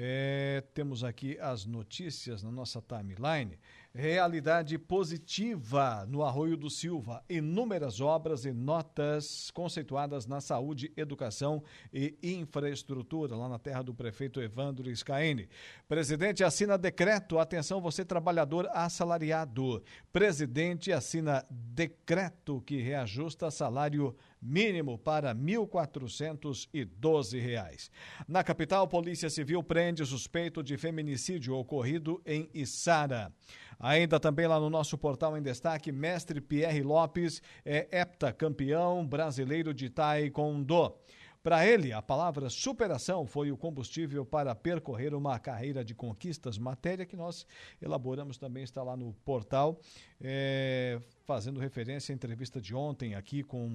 É, 0.00 0.62
temos 0.72 1.02
aqui 1.02 1.36
as 1.40 1.64
notícias 1.64 2.40
na 2.42 2.52
nossa 2.52 2.80
timeline. 2.80 3.58
Realidade 4.00 4.78
positiva 4.78 6.06
no 6.08 6.22
Arroio 6.22 6.56
do 6.56 6.70
Silva. 6.70 7.20
Inúmeras 7.28 8.00
obras 8.00 8.44
e 8.44 8.52
notas 8.52 9.50
conceituadas 9.50 10.24
na 10.24 10.40
saúde, 10.40 10.92
educação 10.96 11.64
e 11.92 12.16
infraestrutura, 12.22 13.34
lá 13.34 13.48
na 13.48 13.58
terra 13.58 13.82
do 13.82 13.92
prefeito 13.92 14.40
Evandro 14.40 14.88
Scaini. 14.94 15.48
Presidente 15.88 16.44
assina 16.44 16.78
decreto. 16.78 17.40
Atenção, 17.40 17.80
você 17.80 18.04
trabalhador 18.04 18.68
assalariado. 18.72 19.82
Presidente 20.12 20.92
assina 20.92 21.44
decreto 21.50 22.60
que 22.60 22.80
reajusta 22.80 23.50
salário 23.50 24.14
mínimo 24.40 24.96
para 24.98 25.32
R$ 25.32 25.38
1.412. 25.38 27.90
Na 28.26 28.42
capital, 28.44 28.88
Polícia 28.88 29.28
Civil 29.30 29.62
prende 29.62 30.04
suspeito 30.06 30.62
de 30.62 30.76
feminicídio 30.76 31.56
ocorrido 31.56 32.20
em 32.24 32.48
Içara. 32.54 33.32
Ainda 33.78 34.18
também 34.18 34.46
lá 34.46 34.58
no 34.58 34.68
nosso 34.68 34.98
portal 34.98 35.38
em 35.38 35.42
destaque, 35.42 35.92
mestre 35.92 36.40
Pierre 36.40 36.82
Lopes 36.82 37.40
é 37.64 37.86
heptacampeão 37.92 39.06
brasileiro 39.06 39.72
de 39.72 39.88
taekwondo. 39.88 40.96
Para 41.42 41.64
ele, 41.64 41.92
a 41.92 42.02
palavra 42.02 42.50
superação 42.50 43.24
foi 43.24 43.52
o 43.52 43.56
combustível 43.56 44.26
para 44.26 44.54
percorrer 44.54 45.14
uma 45.14 45.38
carreira 45.38 45.84
de 45.84 45.94
conquistas, 45.94 46.58
matéria 46.58 47.06
que 47.06 47.16
nós 47.16 47.46
elaboramos 47.80 48.36
também, 48.36 48.64
está 48.64 48.82
lá 48.82 48.96
no 48.96 49.12
portal, 49.24 49.80
é, 50.20 51.00
fazendo 51.28 51.60
referência 51.60 52.10
à 52.10 52.14
entrevista 52.14 52.58
de 52.58 52.74
ontem 52.74 53.14
aqui 53.14 53.42
com 53.42 53.70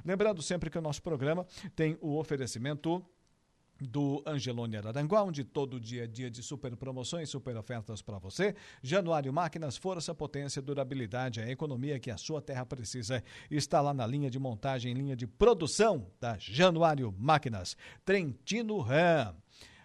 Lembrando 0.04 0.40
sempre 0.40 0.70
que 0.70 0.78
o 0.78 0.80
nosso 0.80 1.02
programa 1.02 1.44
tem 1.74 1.98
o 2.00 2.16
oferecimento 2.16 3.04
do 3.80 4.22
Angelone 4.26 4.76
Araranguá, 4.76 5.22
onde 5.22 5.42
todo 5.42 5.80
dia 5.80 6.04
é 6.04 6.06
dia 6.06 6.30
de 6.30 6.42
super 6.42 6.76
promoções, 6.76 7.28
super 7.28 7.56
ofertas 7.56 8.02
para 8.02 8.18
você. 8.18 8.54
Januário 8.82 9.32
Máquinas, 9.32 9.76
força, 9.76 10.14
potência, 10.14 10.62
durabilidade, 10.62 11.40
a 11.40 11.50
economia 11.50 11.98
que 11.98 12.10
a 12.10 12.16
sua 12.16 12.40
terra 12.40 12.64
precisa 12.64 13.24
está 13.50 13.80
lá 13.80 13.92
na 13.92 14.06
linha 14.06 14.30
de 14.30 14.38
montagem, 14.38 14.94
linha 14.94 15.16
de 15.16 15.26
produção 15.26 16.06
da 16.20 16.36
Januário 16.38 17.12
Máquinas. 17.18 17.76
Trentino 18.04 18.78
Ram 18.78 19.34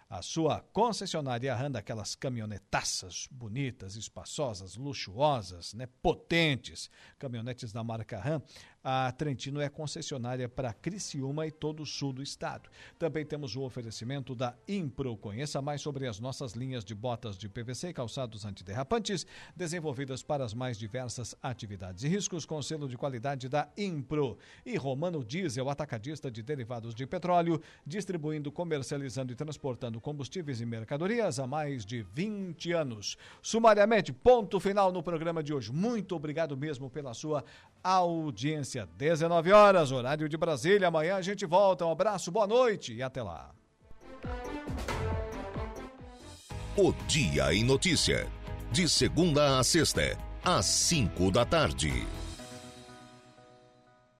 a 0.08 0.22
sua 0.22 0.60
concessionária 0.72 1.54
RAM 1.54 1.70
daquelas 1.70 2.14
caminhonetaças 2.14 3.26
bonitas, 3.30 3.96
espaçosas, 3.96 4.76
luxuosas, 4.76 5.74
né, 5.74 5.88
potentes, 6.00 6.88
caminhonetes 7.18 7.72
da 7.72 7.82
marca 7.82 8.18
RAM, 8.18 8.40
a 8.88 9.10
Trentino 9.10 9.60
é 9.60 9.68
concessionária 9.68 10.48
para 10.48 10.72
Criciúma 10.72 11.44
e 11.44 11.50
todo 11.50 11.82
o 11.82 11.86
sul 11.86 12.12
do 12.12 12.22
estado. 12.22 12.70
Também 12.96 13.26
temos 13.26 13.56
o 13.56 13.62
oferecimento 13.62 14.32
da 14.32 14.54
Impro. 14.68 15.16
Conheça 15.16 15.60
mais 15.60 15.80
sobre 15.80 16.06
as 16.06 16.20
nossas 16.20 16.52
linhas 16.52 16.84
de 16.84 16.94
botas 16.94 17.36
de 17.36 17.48
PVC 17.48 17.88
e 17.88 17.92
calçados 17.92 18.44
antiderrapantes, 18.44 19.26
desenvolvidas 19.56 20.22
para 20.22 20.44
as 20.44 20.54
mais 20.54 20.78
diversas 20.78 21.34
atividades 21.42 22.04
e 22.04 22.08
riscos, 22.08 22.46
com 22.46 22.62
selo 22.62 22.88
de 22.88 22.96
qualidade 22.96 23.48
da 23.48 23.68
Impro. 23.76 24.38
E 24.64 24.76
Romano 24.76 25.24
Diesel, 25.24 25.68
atacadista 25.68 26.30
de 26.30 26.40
derivados 26.40 26.94
de 26.94 27.08
petróleo, 27.08 27.60
distribuindo, 27.84 28.52
comercializando 28.52 29.32
e 29.32 29.34
transportando 29.34 30.00
combustíveis 30.00 30.60
e 30.60 30.64
mercadorias 30.64 31.40
há 31.40 31.46
mais 31.46 31.84
de 31.84 32.04
20 32.14 32.70
anos. 32.70 33.16
Sumariamente, 33.42 34.12
ponto 34.12 34.60
final 34.60 34.92
no 34.92 35.02
programa 35.02 35.42
de 35.42 35.52
hoje. 35.52 35.72
Muito 35.72 36.14
obrigado 36.14 36.56
mesmo 36.56 36.88
pela 36.88 37.12
sua 37.12 37.44
audiência. 37.82 38.75
19 38.84 39.52
horas, 39.52 39.92
horário 39.92 40.28
de 40.28 40.36
Brasília. 40.36 40.88
Amanhã 40.88 41.16
a 41.16 41.22
gente 41.22 41.46
volta. 41.46 41.86
Um 41.86 41.92
abraço, 41.92 42.30
boa 42.30 42.46
noite 42.46 42.92
e 42.92 43.02
até 43.02 43.22
lá. 43.22 43.50
O 46.76 46.92
Dia 47.06 47.54
em 47.54 47.64
Notícia. 47.64 48.26
De 48.70 48.88
segunda 48.88 49.58
a 49.58 49.64
sexta, 49.64 50.18
às 50.44 50.66
5 50.66 51.30
da 51.30 51.46
tarde. 51.46 52.06